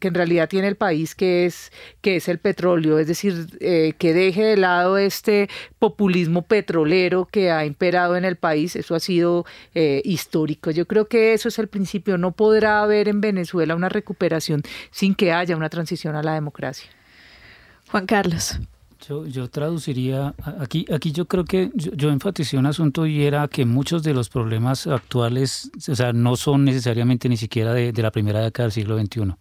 que 0.00 0.08
en 0.08 0.14
realidad 0.14 0.48
tiene 0.48 0.66
el 0.68 0.76
país, 0.76 1.14
que 1.14 1.44
es, 1.44 1.70
que 2.00 2.16
es 2.16 2.28
el 2.28 2.38
petróleo, 2.38 2.98
es 2.98 3.06
decir, 3.06 3.46
eh, 3.60 3.92
que 3.98 4.14
deje 4.14 4.42
de 4.42 4.56
lado 4.56 4.96
este 4.96 5.50
populismo 5.78 6.42
petrolero 6.42 7.26
que 7.26 7.50
ha 7.50 7.66
imperado 7.66 8.16
en 8.16 8.24
el 8.24 8.36
país, 8.36 8.76
eso 8.76 8.94
ha 8.94 9.00
sido 9.00 9.44
eh, 9.74 10.00
histórico. 10.04 10.70
Yo 10.70 10.86
creo 10.86 11.06
que 11.06 11.34
eso 11.34 11.48
es 11.48 11.58
el 11.58 11.68
principio, 11.68 12.16
no 12.16 12.32
podrá 12.32 12.80
haber 12.80 13.08
en 13.08 13.20
Venezuela 13.20 13.74
una 13.74 13.90
recuperación 13.90 14.62
sin 14.90 15.14
que 15.14 15.32
haya 15.32 15.56
una 15.56 15.68
transición 15.68 16.16
a 16.16 16.22
la 16.22 16.32
democracia. 16.32 16.88
Juan 17.90 18.06
Carlos. 18.06 18.58
Yo, 19.08 19.26
yo 19.26 19.50
traduciría, 19.50 20.34
aquí, 20.58 20.86
aquí 20.90 21.12
yo 21.12 21.26
creo 21.26 21.44
que 21.44 21.70
yo, 21.74 22.10
enfaticé 22.10 22.56
un 22.56 22.64
asunto 22.64 23.06
y 23.06 23.22
era 23.22 23.48
que 23.48 23.66
muchos 23.66 24.02
de 24.02 24.14
los 24.14 24.30
problemas 24.30 24.86
actuales, 24.86 25.70
o 25.88 25.94
sea, 25.94 26.12
no 26.12 26.36
son 26.36 26.64
necesariamente 26.64 27.28
ni 27.28 27.36
siquiera 27.36 27.74
de, 27.74 27.92
la 27.92 28.10
primera 28.10 28.40
década 28.40 28.66
del 28.66 28.72
siglo 28.72 28.98
XXI. 28.98 29.34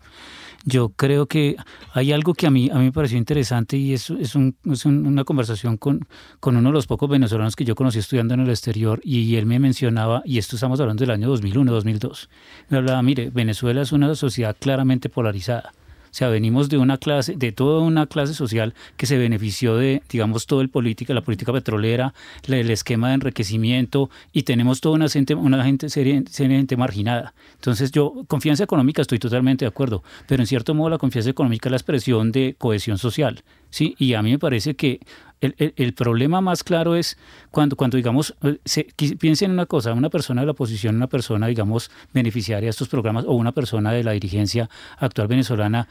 Yo 0.66 0.90
creo 0.90 1.28
que 1.28 1.56
hay 1.94 2.12
algo 2.12 2.34
que 2.34 2.48
a 2.48 2.50
mí, 2.50 2.70
a 2.72 2.76
mí 2.76 2.86
me 2.86 2.92
pareció 2.92 3.18
interesante 3.18 3.78
y 3.78 3.94
es, 3.94 4.10
es, 4.10 4.36
un, 4.36 4.56
es 4.70 4.86
una 4.86 5.24
conversación 5.24 5.78
con, 5.78 6.08
con 6.40 6.58
uno 6.58 6.70
de 6.70 6.74
los 6.74 6.88
pocos 6.88 7.10
venezolanos 7.10 7.56
que 7.56 7.66
yo 7.66 7.76
conocí 7.76 8.00
estudiando 8.00 8.34
en 8.34 8.42
el 8.42 8.50
exterior 8.50 9.00
y 9.04 9.36
él 9.36 9.46
me 9.46 9.60
mencionaba, 9.60 10.24
y 10.26 10.40
esto 10.40 10.56
estamos 10.56 10.80
hablando 10.80 11.02
del 11.02 11.12
año 11.12 11.30
2001, 11.30 11.72
2002, 11.72 12.30
me 12.70 12.78
hablaba, 12.78 13.02
mire, 13.02 13.30
Venezuela 13.30 13.82
es 13.82 13.92
una 13.92 14.14
sociedad 14.16 14.56
claramente 14.60 15.10
polarizada 15.10 15.72
sea, 16.16 16.30
venimos 16.30 16.70
de 16.70 16.78
una 16.78 16.98
clase, 16.98 17.36
de 17.36 17.52
toda 17.52 17.82
una 17.82 18.08
clase 18.08 18.34
social 18.34 18.74
que 18.98 19.06
se 19.06 19.18
benefició 19.18 19.76
de, 19.76 20.02
digamos, 20.10 20.46
todo 20.46 20.62
el 20.62 20.70
política, 20.70 21.14
la 21.14 21.22
política 21.22 21.52
petrolera, 21.52 22.14
el 22.48 22.70
esquema 22.70 23.10
de 23.10 23.16
enriquecimiento 23.16 24.10
y 24.32 24.44
tenemos 24.44 24.80
toda 24.82 24.96
una 24.96 25.10
gente, 25.10 25.36
una 25.36 25.64
gente 25.64 25.90
serie, 25.90 26.24
gente 26.32 26.78
marginada. 26.78 27.34
Entonces 27.56 27.92
yo, 27.92 28.14
confianza 28.28 28.64
económica 28.64 29.02
estoy 29.02 29.20
totalmente 29.20 29.66
de 29.66 29.70
acuerdo, 29.70 30.04
pero 30.28 30.44
en 30.44 30.48
cierto 30.48 30.74
modo 30.74 30.90
la 30.90 30.98
confianza 30.98 31.30
económica 31.30 31.70
es 31.70 31.72
la 31.72 31.78
expresión 31.78 32.32
de 32.32 32.56
cohesión 32.58 32.98
social. 32.98 33.44
¿sí? 33.70 33.96
Y 33.98 34.14
a 34.14 34.22
mí 34.22 34.32
me 34.32 34.40
parece 34.40 34.76
que 34.76 35.00
el, 35.44 35.94
problema 35.94 36.42
más 36.42 36.64
claro 36.64 36.96
es 36.96 37.18
cuando, 37.52 37.76
cuando 37.76 37.98
digamos, 37.98 38.36
eh, 38.44 38.60
se, 38.66 38.88
piensen 39.20 39.52
en 39.52 39.54
una 39.54 39.66
cosa, 39.66 39.94
una 39.94 40.10
persona 40.10 40.42
de 40.42 40.46
la 40.46 40.52
oposición, 40.54 40.96
una 40.96 41.08
persona, 41.08 41.48
digamos, 41.48 41.92
beneficiaria 42.14 42.68
de 42.68 42.72
estos 42.72 42.88
programas 42.88 43.26
o 43.26 43.34
una 43.34 43.52
persona 43.52 43.92
de 43.92 44.04
la 44.04 44.12
dirigencia 44.12 44.70
actual 44.98 45.28
venezolana, 45.28 45.88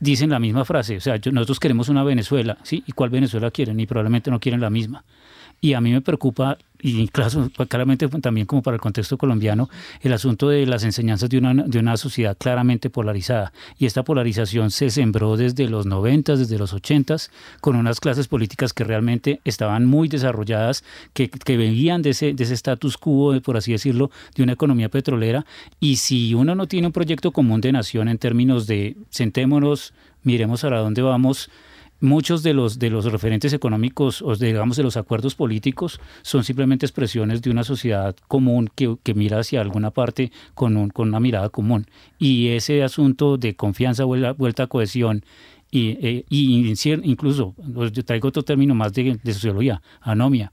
dicen 0.00 0.30
la 0.30 0.38
misma 0.38 0.64
frase, 0.64 0.96
o 0.96 1.00
sea, 1.00 1.18
nosotros 1.32 1.60
queremos 1.60 1.88
una 1.88 2.02
Venezuela, 2.04 2.58
¿sí? 2.62 2.82
¿Y 2.86 2.92
cuál 2.92 3.10
Venezuela 3.10 3.50
quieren? 3.50 3.78
Y 3.80 3.86
probablemente 3.86 4.30
no 4.30 4.40
quieren 4.40 4.60
la 4.60 4.70
misma. 4.70 5.04
Y 5.60 5.74
a 5.74 5.80
mí 5.80 5.92
me 5.92 6.00
preocupa, 6.00 6.58
y 6.86 7.08
claro, 7.08 7.50
claramente 7.66 8.06
también 8.08 8.46
como 8.46 8.60
para 8.60 8.74
el 8.74 8.80
contexto 8.80 9.16
colombiano, 9.16 9.70
el 10.02 10.12
asunto 10.12 10.50
de 10.50 10.66
las 10.66 10.84
enseñanzas 10.84 11.30
de 11.30 11.38
una, 11.38 11.54
de 11.54 11.78
una 11.78 11.96
sociedad 11.96 12.36
claramente 12.36 12.90
polarizada. 12.90 13.54
Y 13.78 13.86
esta 13.86 14.02
polarización 14.02 14.70
se 14.70 14.90
sembró 14.90 15.38
desde 15.38 15.66
los 15.66 15.86
90, 15.86 16.36
desde 16.36 16.58
los 16.58 16.74
80, 16.74 17.16
con 17.62 17.76
unas 17.76 18.00
clases 18.00 18.28
políticas 18.28 18.74
que 18.74 18.84
realmente 18.84 19.40
estaban 19.46 19.86
muy 19.86 20.08
desarrolladas, 20.08 20.84
que, 21.14 21.30
que 21.30 21.56
venían 21.56 22.02
de 22.02 22.10
ese, 22.10 22.34
de 22.34 22.44
ese 22.44 22.52
status 22.52 22.98
quo, 22.98 23.40
por 23.40 23.56
así 23.56 23.72
decirlo, 23.72 24.10
de 24.34 24.42
una 24.42 24.52
economía 24.52 24.90
petrolera. 24.90 25.46
Y 25.80 25.96
si 25.96 26.34
uno 26.34 26.54
no 26.54 26.66
tiene 26.66 26.88
un 26.88 26.92
proyecto 26.92 27.32
común 27.32 27.62
de 27.62 27.72
nación 27.72 28.08
en 28.08 28.18
términos 28.18 28.66
de 28.66 28.98
sentémonos, 29.08 29.94
miremos 30.22 30.64
a 30.64 30.68
dónde 30.68 31.00
vamos, 31.00 31.48
muchos 32.00 32.42
de 32.42 32.54
los, 32.54 32.78
de 32.78 32.90
los 32.90 33.04
referentes 33.06 33.52
económicos 33.52 34.22
o 34.22 34.34
digamos 34.36 34.76
de 34.76 34.82
los 34.82 34.96
acuerdos 34.96 35.34
políticos 35.34 36.00
son 36.22 36.44
simplemente 36.44 36.86
expresiones 36.86 37.42
de 37.42 37.50
una 37.50 37.64
sociedad 37.64 38.14
común 38.28 38.68
que, 38.74 38.96
que 39.02 39.14
mira 39.14 39.38
hacia 39.38 39.60
alguna 39.60 39.90
parte 39.90 40.32
con, 40.54 40.76
un, 40.76 40.90
con 40.90 41.08
una 41.08 41.20
mirada 41.20 41.48
común. 41.48 41.86
Y 42.18 42.48
ese 42.48 42.82
asunto 42.82 43.36
de 43.36 43.56
confianza, 43.56 44.04
vuelta, 44.04 44.62
a 44.64 44.66
cohesión, 44.66 45.24
y, 45.70 45.98
eh, 46.06 46.24
y 46.28 46.72
incluso, 47.02 47.54
yo 47.92 48.04
traigo 48.04 48.28
otro 48.28 48.44
término 48.44 48.74
más 48.74 48.92
de, 48.92 49.18
de, 49.20 49.32
sociología, 49.32 49.82
anomia, 50.00 50.52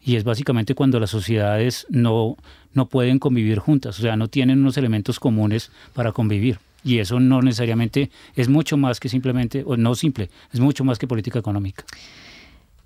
y 0.00 0.16
es 0.16 0.24
básicamente 0.24 0.74
cuando 0.74 0.98
las 0.98 1.10
sociedades 1.10 1.86
no, 1.90 2.36
no 2.72 2.88
pueden 2.88 3.18
convivir 3.18 3.58
juntas, 3.58 3.98
o 3.98 4.02
sea, 4.02 4.16
no 4.16 4.28
tienen 4.28 4.60
unos 4.60 4.78
elementos 4.78 5.20
comunes 5.20 5.70
para 5.92 6.12
convivir. 6.12 6.58
Y 6.84 6.98
eso 6.98 7.20
no 7.20 7.42
necesariamente 7.42 8.10
es 8.34 8.48
mucho 8.48 8.76
más 8.76 8.98
que 9.00 9.08
simplemente, 9.08 9.62
o 9.66 9.76
no 9.76 9.94
simple, 9.94 10.30
es 10.52 10.60
mucho 10.60 10.84
más 10.84 10.98
que 10.98 11.06
política 11.06 11.38
económica. 11.38 11.84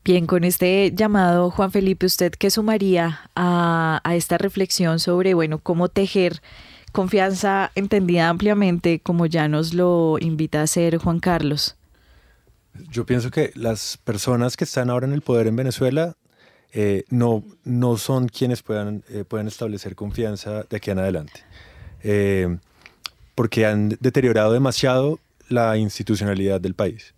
Bien, 0.05 0.27
con 0.27 0.45
este 0.45 0.93
llamado, 0.95 1.51
Juan 1.51 1.73
Felipe, 1.73 2.07
¿usted 2.07 2.33
qué 2.33 2.51
sumaría 2.51 3.29
a, 3.35 4.01
a 4.05 4.15
esta 4.15 4.39
reflexión 4.39 5.01
sobre, 5.01 5.35
bueno, 5.35 5.59
cómo 5.59 5.89
tejer 5.89 6.43
confianza 6.93 7.73
entendida 7.75 8.29
ampliamente, 8.29 9.01
como 9.01 9.27
ya 9.27 9.49
nos 9.49 9.75
lo 9.75 10.19
invita 10.21 10.61
a 10.61 10.63
hacer 10.63 10.99
Juan 10.99 11.19
Carlos? 11.19 11.77
Yo 12.91 13.05
pienso 13.05 13.31
que 13.31 13.53
las 13.55 13.99
personas 14.05 14.57
que 14.57 14.65
están 14.65 14.91
ahora 14.91 15.07
en 15.07 15.13
el 15.13 15.23
poder 15.23 15.47
en 15.47 15.57
Venezuela 15.57 16.15
eh, 16.73 17.05
no, 17.11 17.43
no 17.65 17.97
son 17.97 18.29
quienes 18.29 18.63
puedan, 18.63 19.03
eh, 19.09 19.25
puedan 19.27 19.49
establecer 19.49 19.95
confianza 19.95 20.65
de 20.65 20.77
aquí 20.77 20.91
en 20.91 20.99
adelante. 20.99 21.41
Eh, 22.03 22.59
porque 23.37 23.67
han 23.67 23.91
deteriorado 24.01 24.53
demasiado 24.53 25.21
la 25.49 25.77
institucionalidad 25.77 26.61
del 26.61 26.75
país. 26.75 27.15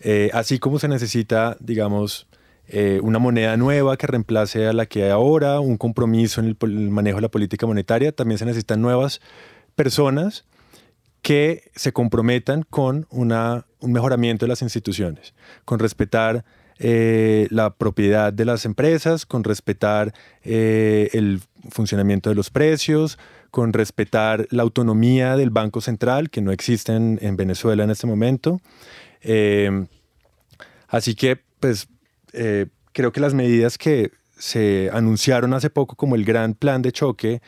Eh, 0.00 0.30
así 0.32 0.60
como 0.60 0.78
se 0.78 0.86
necesita, 0.86 1.56
digamos, 1.58 2.28
eh, 2.68 3.00
una 3.02 3.18
moneda 3.18 3.56
nueva 3.56 3.96
que 3.96 4.06
reemplace 4.06 4.66
a 4.68 4.72
la 4.72 4.86
que 4.86 5.04
hay 5.04 5.10
ahora, 5.10 5.58
un 5.58 5.76
compromiso 5.76 6.40
en 6.40 6.56
el, 6.60 6.90
manejo 6.90 7.16
de 7.16 7.22
la 7.22 7.30
política 7.30 7.66
monetaria, 7.66 8.12
también 8.12 8.38
se 8.38 8.44
necesitan 8.44 8.80
nuevas 8.80 9.20
personas 9.74 10.44
que 11.22 11.70
se 11.74 11.92
comprometan 11.92 12.62
con 12.68 13.06
una, 13.10 13.64
un 13.80 13.92
mejoramiento 13.92 14.44
de 14.44 14.50
las 14.50 14.62
instituciones, 14.62 15.34
con 15.64 15.78
respetar 15.78 16.44
eh, 16.78 17.48
la 17.50 17.74
propiedad 17.74 18.32
de 18.32 18.44
las 18.44 18.66
empresas, 18.66 19.26
con 19.26 19.42
respetar 19.42 20.12
el 20.42 21.40
funcionamiento 21.70 22.28
de 22.28 22.36
los 22.36 22.50
precios, 22.50 23.18
con 23.50 23.72
respetar 23.72 24.46
la 24.50 24.62
autonomía 24.62 25.36
del 25.36 25.50
Banco 25.50 25.80
Central, 25.80 26.30
que 26.30 26.40
no 26.40 26.52
existe 26.52 26.94
en, 26.94 27.36
Venezuela 27.36 27.84
en 27.84 27.90
este 27.90 28.06
momento. 28.06 28.60
Eh, 29.22 29.86
así 30.88 31.14
que, 31.14 31.40
pues, 31.60 31.88
eh, 32.32 32.66
creo 32.92 33.12
que 33.12 33.20
las 33.20 33.34
medidas 33.34 33.78
que 33.78 34.12
se 34.36 34.90
anunciaron 34.92 35.54
hace 35.54 35.70
poco 35.70 35.96
como 35.96 36.14
el 36.14 36.24
gran 36.24 36.54
plan 36.54 36.82
de 36.82 36.92
choque, 36.92 37.40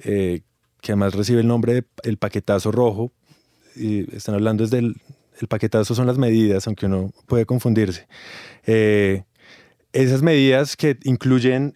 eh, 0.00 0.42
que 0.80 0.92
además 0.92 1.14
recibe 1.14 1.40
el 1.40 1.48
nombre 1.48 1.74
de 1.74 1.84
el 2.02 2.18
paquetazo 2.18 2.70
rojo, 2.70 3.12
y 3.74 4.14
están 4.14 4.34
hablando 4.34 4.64
desde 4.64 4.78
el, 4.78 4.96
el 5.40 5.48
paquetazo 5.48 5.94
son 5.94 6.06
las 6.06 6.18
medidas, 6.18 6.66
aunque 6.66 6.86
uno 6.86 7.12
puede 7.26 7.46
confundirse. 7.46 8.06
esas 9.92 10.22
medidas 10.22 10.76
que 10.76 10.98
incluyen 11.04 11.74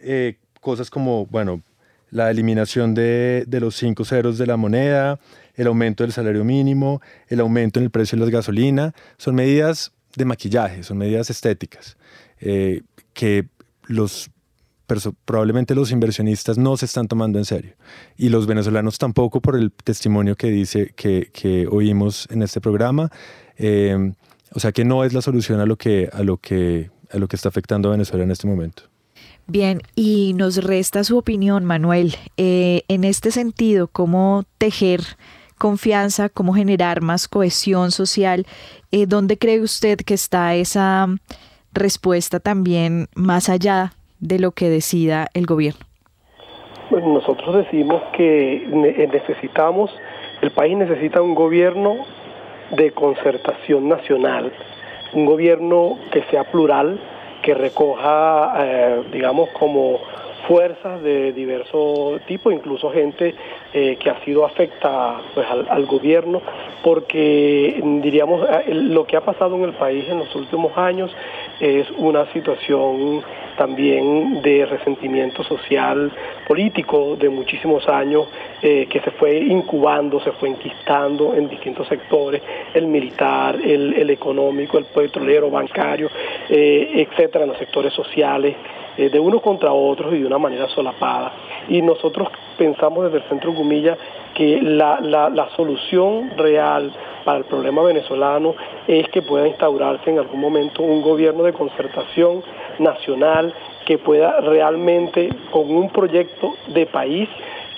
cosas 0.60 0.90
como, 0.90 1.26
bueno, 1.26 1.62
la 2.10 2.30
eliminación 2.30 2.94
de, 2.94 3.46
los 3.60 3.76
cinco 3.76 4.04
ceros 4.04 4.38
de 4.38 4.46
la 4.46 4.56
moneda, 4.56 5.18
el 5.54 5.66
aumento 5.66 6.04
del 6.04 6.12
salario 6.12 6.44
mínimo, 6.44 7.00
el 7.28 7.40
aumento 7.40 7.78
en 7.78 7.84
el 7.84 7.90
precio 7.90 8.18
de 8.18 8.24
la 8.24 8.30
gasolina, 8.30 8.94
son 9.16 9.34
medidas 9.34 9.92
de 10.16 10.24
maquillaje, 10.24 10.82
son 10.82 10.98
medidas 10.98 11.30
estéticas 11.30 11.96
eh, 12.40 12.82
que 13.12 13.46
probablemente 15.24 15.74
los 15.74 15.92
inversionistas 15.92 16.58
no 16.58 16.76
se 16.76 16.86
están 16.86 17.06
tomando 17.06 17.38
en 17.38 17.44
serio. 17.44 17.74
Y 18.16 18.28
los 18.28 18.46
venezolanos 18.46 18.98
tampoco 18.98 19.40
por 19.40 19.56
el 19.56 19.70
testimonio 19.72 20.36
que 20.36 20.48
dice 20.48 20.92
que, 20.96 21.68
oímos 21.70 22.26
en 22.30 22.42
este 22.42 22.60
programa. 22.60 23.10
Eh, 23.56 24.12
o 24.52 24.58
sea 24.58 24.72
que 24.72 24.84
no 24.84 25.04
es 25.04 25.12
la 25.12 25.22
solución 25.22 25.60
a 25.60 25.66
lo 25.66 25.76
que 25.76 26.08
a 26.12 26.22
lo 26.22 26.38
que 26.38 26.90
a 27.12 27.18
lo 27.18 27.28
que 27.28 27.36
está 27.36 27.48
afectando 27.48 27.88
a 27.88 27.92
Venezuela 27.92 28.24
en 28.24 28.30
este 28.30 28.46
momento 28.46 28.89
Bien, 29.52 29.80
y 29.96 30.32
nos 30.36 30.62
resta 30.62 31.02
su 31.02 31.18
opinión, 31.18 31.64
Manuel. 31.64 32.14
Eh, 32.36 32.82
en 32.86 33.02
este 33.02 33.32
sentido, 33.32 33.88
¿cómo 33.88 34.44
tejer 34.58 35.00
confianza, 35.58 36.28
cómo 36.28 36.52
generar 36.52 37.00
más 37.00 37.26
cohesión 37.26 37.90
social? 37.90 38.46
Eh, 38.92 39.06
¿Dónde 39.08 39.38
cree 39.38 39.60
usted 39.60 39.98
que 40.06 40.14
está 40.14 40.54
esa 40.54 41.08
respuesta 41.72 42.38
también 42.38 43.08
más 43.16 43.48
allá 43.48 43.90
de 44.20 44.38
lo 44.38 44.52
que 44.52 44.68
decida 44.68 45.26
el 45.34 45.46
gobierno? 45.46 45.84
Bueno, 46.88 47.14
nosotros 47.14 47.56
decimos 47.56 48.00
que 48.16 48.68
necesitamos, 49.12 49.90
el 50.42 50.52
país 50.52 50.76
necesita 50.76 51.22
un 51.22 51.34
gobierno 51.34 51.96
de 52.76 52.92
concertación 52.92 53.88
nacional, 53.88 54.52
un 55.12 55.26
gobierno 55.26 55.98
que 56.12 56.22
sea 56.30 56.44
plural, 56.52 57.00
que 57.42 57.54
recoja, 57.54 58.54
eh, 58.58 59.02
digamos, 59.12 59.50
como 59.50 60.00
fuerzas 60.46 61.02
de 61.02 61.32
diverso 61.32 62.18
tipo, 62.26 62.50
incluso 62.50 62.90
gente 62.90 63.34
eh, 63.72 63.96
que 64.00 64.10
ha 64.10 64.18
sido 64.24 64.44
afecta 64.44 65.20
pues, 65.34 65.46
al, 65.48 65.86
gobierno, 65.86 66.42
porque 66.82 67.80
diríamos 68.02 68.46
eh, 68.48 68.74
lo 68.74 69.06
que 69.06 69.16
ha 69.16 69.20
pasado 69.20 69.54
en 69.56 69.64
el 69.64 69.72
país 69.74 70.04
en 70.08 70.18
los 70.18 70.34
últimos 70.34 70.76
años 70.76 71.14
es 71.60 71.88
una 71.92 72.26
situación 72.32 73.22
también 73.56 74.40
de 74.42 74.66
resentimiento 74.66 75.44
social 75.44 76.10
político 76.48 77.16
de 77.16 77.28
muchísimos 77.28 77.88
años 77.88 78.26
eh, 78.62 78.86
que 78.90 79.00
se 79.00 79.10
fue 79.12 79.38
incubando, 79.38 80.20
se 80.20 80.32
fue 80.32 80.50
enquistando 80.50 81.34
en 81.34 81.48
distintos 81.48 81.88
sectores, 81.88 82.42
el 82.74 82.86
militar, 82.86 83.56
el, 83.56 84.10
económico, 84.10 84.76
el 84.76 84.84
petrolero, 84.84 85.50
bancario, 85.50 86.10
eh, 86.48 87.06
etcétera, 87.08 87.44
en 87.44 87.50
los 87.50 87.58
sectores 87.58 87.92
sociales, 87.94 88.54
eh, 88.98 89.08
de 89.08 89.18
unos 89.18 89.40
contra 89.40 89.72
otros 89.72 90.12
y 90.12 90.18
de 90.18 90.26
una 90.26 90.38
manera 90.38 90.68
solapada. 90.68 91.32
Y 91.68 91.80
nosotros 91.80 92.28
pensamos 92.58 93.04
desde 93.04 93.18
el 93.18 93.28
Centro 93.30 93.52
Gumilla 93.52 93.96
que 94.34 94.60
la, 94.60 95.00
la 95.00 95.48
solución 95.56 96.32
real 96.36 96.92
para 97.24 97.38
el 97.38 97.44
problema 97.44 97.82
venezolano 97.82 98.54
es 98.86 99.08
que 99.08 99.22
pueda 99.22 99.46
instaurarse 99.46 100.10
en 100.10 100.18
algún 100.18 100.40
momento 100.40 100.82
un 100.82 101.02
gobierno 101.02 101.44
de 101.44 101.52
concertación 101.52 102.42
nacional 102.78 103.54
que 103.86 103.98
pueda 103.98 104.40
realmente 104.40 105.30
con 105.50 105.70
un 105.70 105.90
proyecto 105.90 106.54
de 106.68 106.86
país 106.86 107.28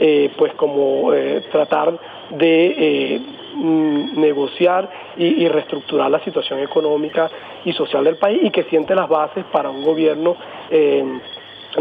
eh, 0.05 0.33
pues 0.37 0.53
como 0.55 1.15
eh, 1.15 1.45
tratar 1.53 1.97
de 2.31 2.75
eh, 2.77 3.21
mm, 3.55 4.21
negociar 4.21 4.91
y, 5.17 5.47
reestructurar 5.47 6.11
la 6.11 6.19
situación 6.25 6.59
económica 6.59 7.31
y 7.65 7.73
social 7.73 8.03
del 8.03 8.17
país 8.17 8.41
y 8.43 8.51
que 8.51 8.65
siente 8.65 8.97
las 8.97 9.09
bases 9.09 9.45
para 9.53 9.71
un 9.71 9.85
gobierno 9.85 10.35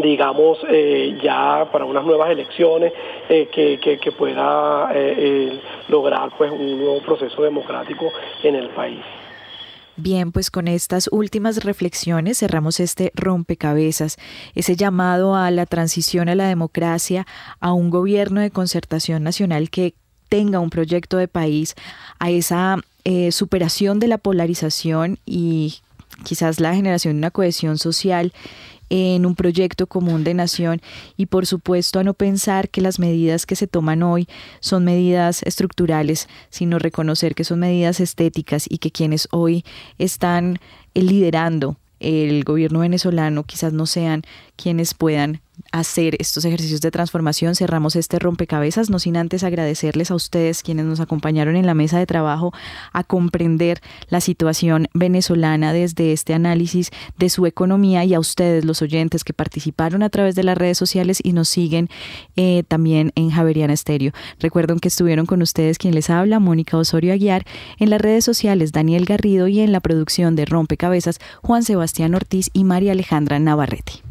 digamos, 0.03 0.59
ya 1.21 1.67
para 1.71 1.83
unas 1.83 2.05
nuevas 2.05 2.29
elecciones 2.29 2.93
que, 3.27 3.79
que, 3.79 4.11
pueda 4.11 4.93
lograr 5.89 6.29
pues 6.37 6.51
un 6.51 6.77
nuevo 6.79 6.99
proceso 6.99 7.41
democrático 7.41 8.11
en 8.43 8.55
el 8.55 8.69
país. 8.69 9.01
Bien, 10.01 10.31
pues 10.31 10.49
con 10.49 10.67
estas 10.67 11.09
últimas 11.11 11.63
reflexiones 11.63 12.39
cerramos 12.39 12.79
este 12.79 13.11
rompecabezas, 13.13 14.17
ese 14.55 14.75
llamado 14.75 15.35
a 15.35 15.51
la 15.51 15.67
transición 15.67 16.27
a 16.27 16.33
la 16.33 16.47
democracia, 16.47 17.27
a 17.59 17.71
un 17.73 17.91
gobierno 17.91 18.41
de 18.41 18.49
concertación 18.49 19.21
nacional 19.21 19.69
que 19.69 19.93
tenga 20.27 20.59
un 20.59 20.71
proyecto 20.71 21.17
de 21.17 21.27
país, 21.27 21.75
a 22.17 22.31
esa 22.31 22.77
eh, 23.03 23.31
superación 23.31 23.99
de 23.99 24.07
la 24.07 24.17
polarización 24.17 25.19
y 25.23 25.81
quizás 26.23 26.59
la 26.59 26.73
generación 26.73 27.13
de 27.13 27.19
una 27.19 27.31
cohesión 27.31 27.77
social 27.77 28.33
en 28.91 29.25
un 29.25 29.35
proyecto 29.35 29.87
común 29.87 30.25
de 30.25 30.33
nación 30.33 30.81
y 31.15 31.27
por 31.27 31.45
supuesto 31.45 31.99
a 31.99 32.03
no 32.03 32.13
pensar 32.13 32.67
que 32.67 32.81
las 32.81 32.99
medidas 32.99 33.45
que 33.45 33.55
se 33.55 33.65
toman 33.65 34.03
hoy 34.03 34.27
son 34.59 34.83
medidas 34.83 35.43
estructurales, 35.43 36.27
sino 36.49 36.77
reconocer 36.77 37.33
que 37.33 37.45
son 37.45 37.59
medidas 37.59 38.01
estéticas 38.01 38.65
y 38.69 38.79
que 38.79 38.91
quienes 38.91 39.29
hoy 39.31 39.63
están 39.97 40.59
liderando 40.93 41.77
el 42.01 42.43
gobierno 42.43 42.79
venezolano 42.79 43.43
quizás 43.43 43.71
no 43.71 43.85
sean 43.85 44.23
quienes 44.57 44.93
puedan 44.93 45.39
hacer 45.71 46.15
estos 46.19 46.45
ejercicios 46.45 46.81
de 46.81 46.91
transformación, 46.91 47.55
cerramos 47.55 47.95
este 47.95 48.19
rompecabezas, 48.19 48.89
no 48.89 48.99
sin 48.99 49.17
antes 49.17 49.43
agradecerles 49.43 50.11
a 50.11 50.15
ustedes 50.15 50.63
quienes 50.63 50.85
nos 50.85 50.99
acompañaron 50.99 51.55
en 51.55 51.65
la 51.65 51.73
mesa 51.73 51.97
de 51.97 52.05
trabajo 52.05 52.53
a 52.93 53.03
comprender 53.03 53.81
la 54.09 54.21
situación 54.21 54.87
venezolana 54.93 55.73
desde 55.73 56.11
este 56.11 56.33
análisis 56.33 56.91
de 57.17 57.29
su 57.29 57.45
economía 57.45 58.03
y 58.03 58.13
a 58.13 58.19
ustedes, 58.19 58.65
los 58.65 58.81
oyentes 58.81 59.23
que 59.23 59.33
participaron 59.33 60.03
a 60.03 60.09
través 60.09 60.35
de 60.35 60.43
las 60.43 60.57
redes 60.57 60.77
sociales 60.77 61.19
y 61.23 61.33
nos 61.33 61.49
siguen 61.49 61.89
eh, 62.35 62.63
también 62.67 63.11
en 63.15 63.29
Javeriana 63.29 63.73
Estéreo. 63.73 64.11
Recuerden 64.39 64.79
que 64.79 64.89
estuvieron 64.89 65.25
con 65.25 65.41
ustedes 65.41 65.77
quien 65.77 65.95
les 65.95 66.09
habla, 66.09 66.39
Mónica 66.39 66.77
Osorio 66.77 67.13
Aguiar, 67.13 67.45
en 67.79 67.89
las 67.89 68.01
redes 68.01 68.25
sociales 68.25 68.71
Daniel 68.71 69.05
Garrido 69.05 69.47
y 69.47 69.61
en 69.61 69.71
la 69.71 69.79
producción 69.79 70.35
de 70.35 70.45
Rompecabezas 70.45 71.19
Juan 71.41 71.63
Sebastián 71.63 72.15
Ortiz 72.15 72.49
y 72.53 72.63
María 72.63 72.91
Alejandra 72.91 73.39
Navarrete. 73.39 74.10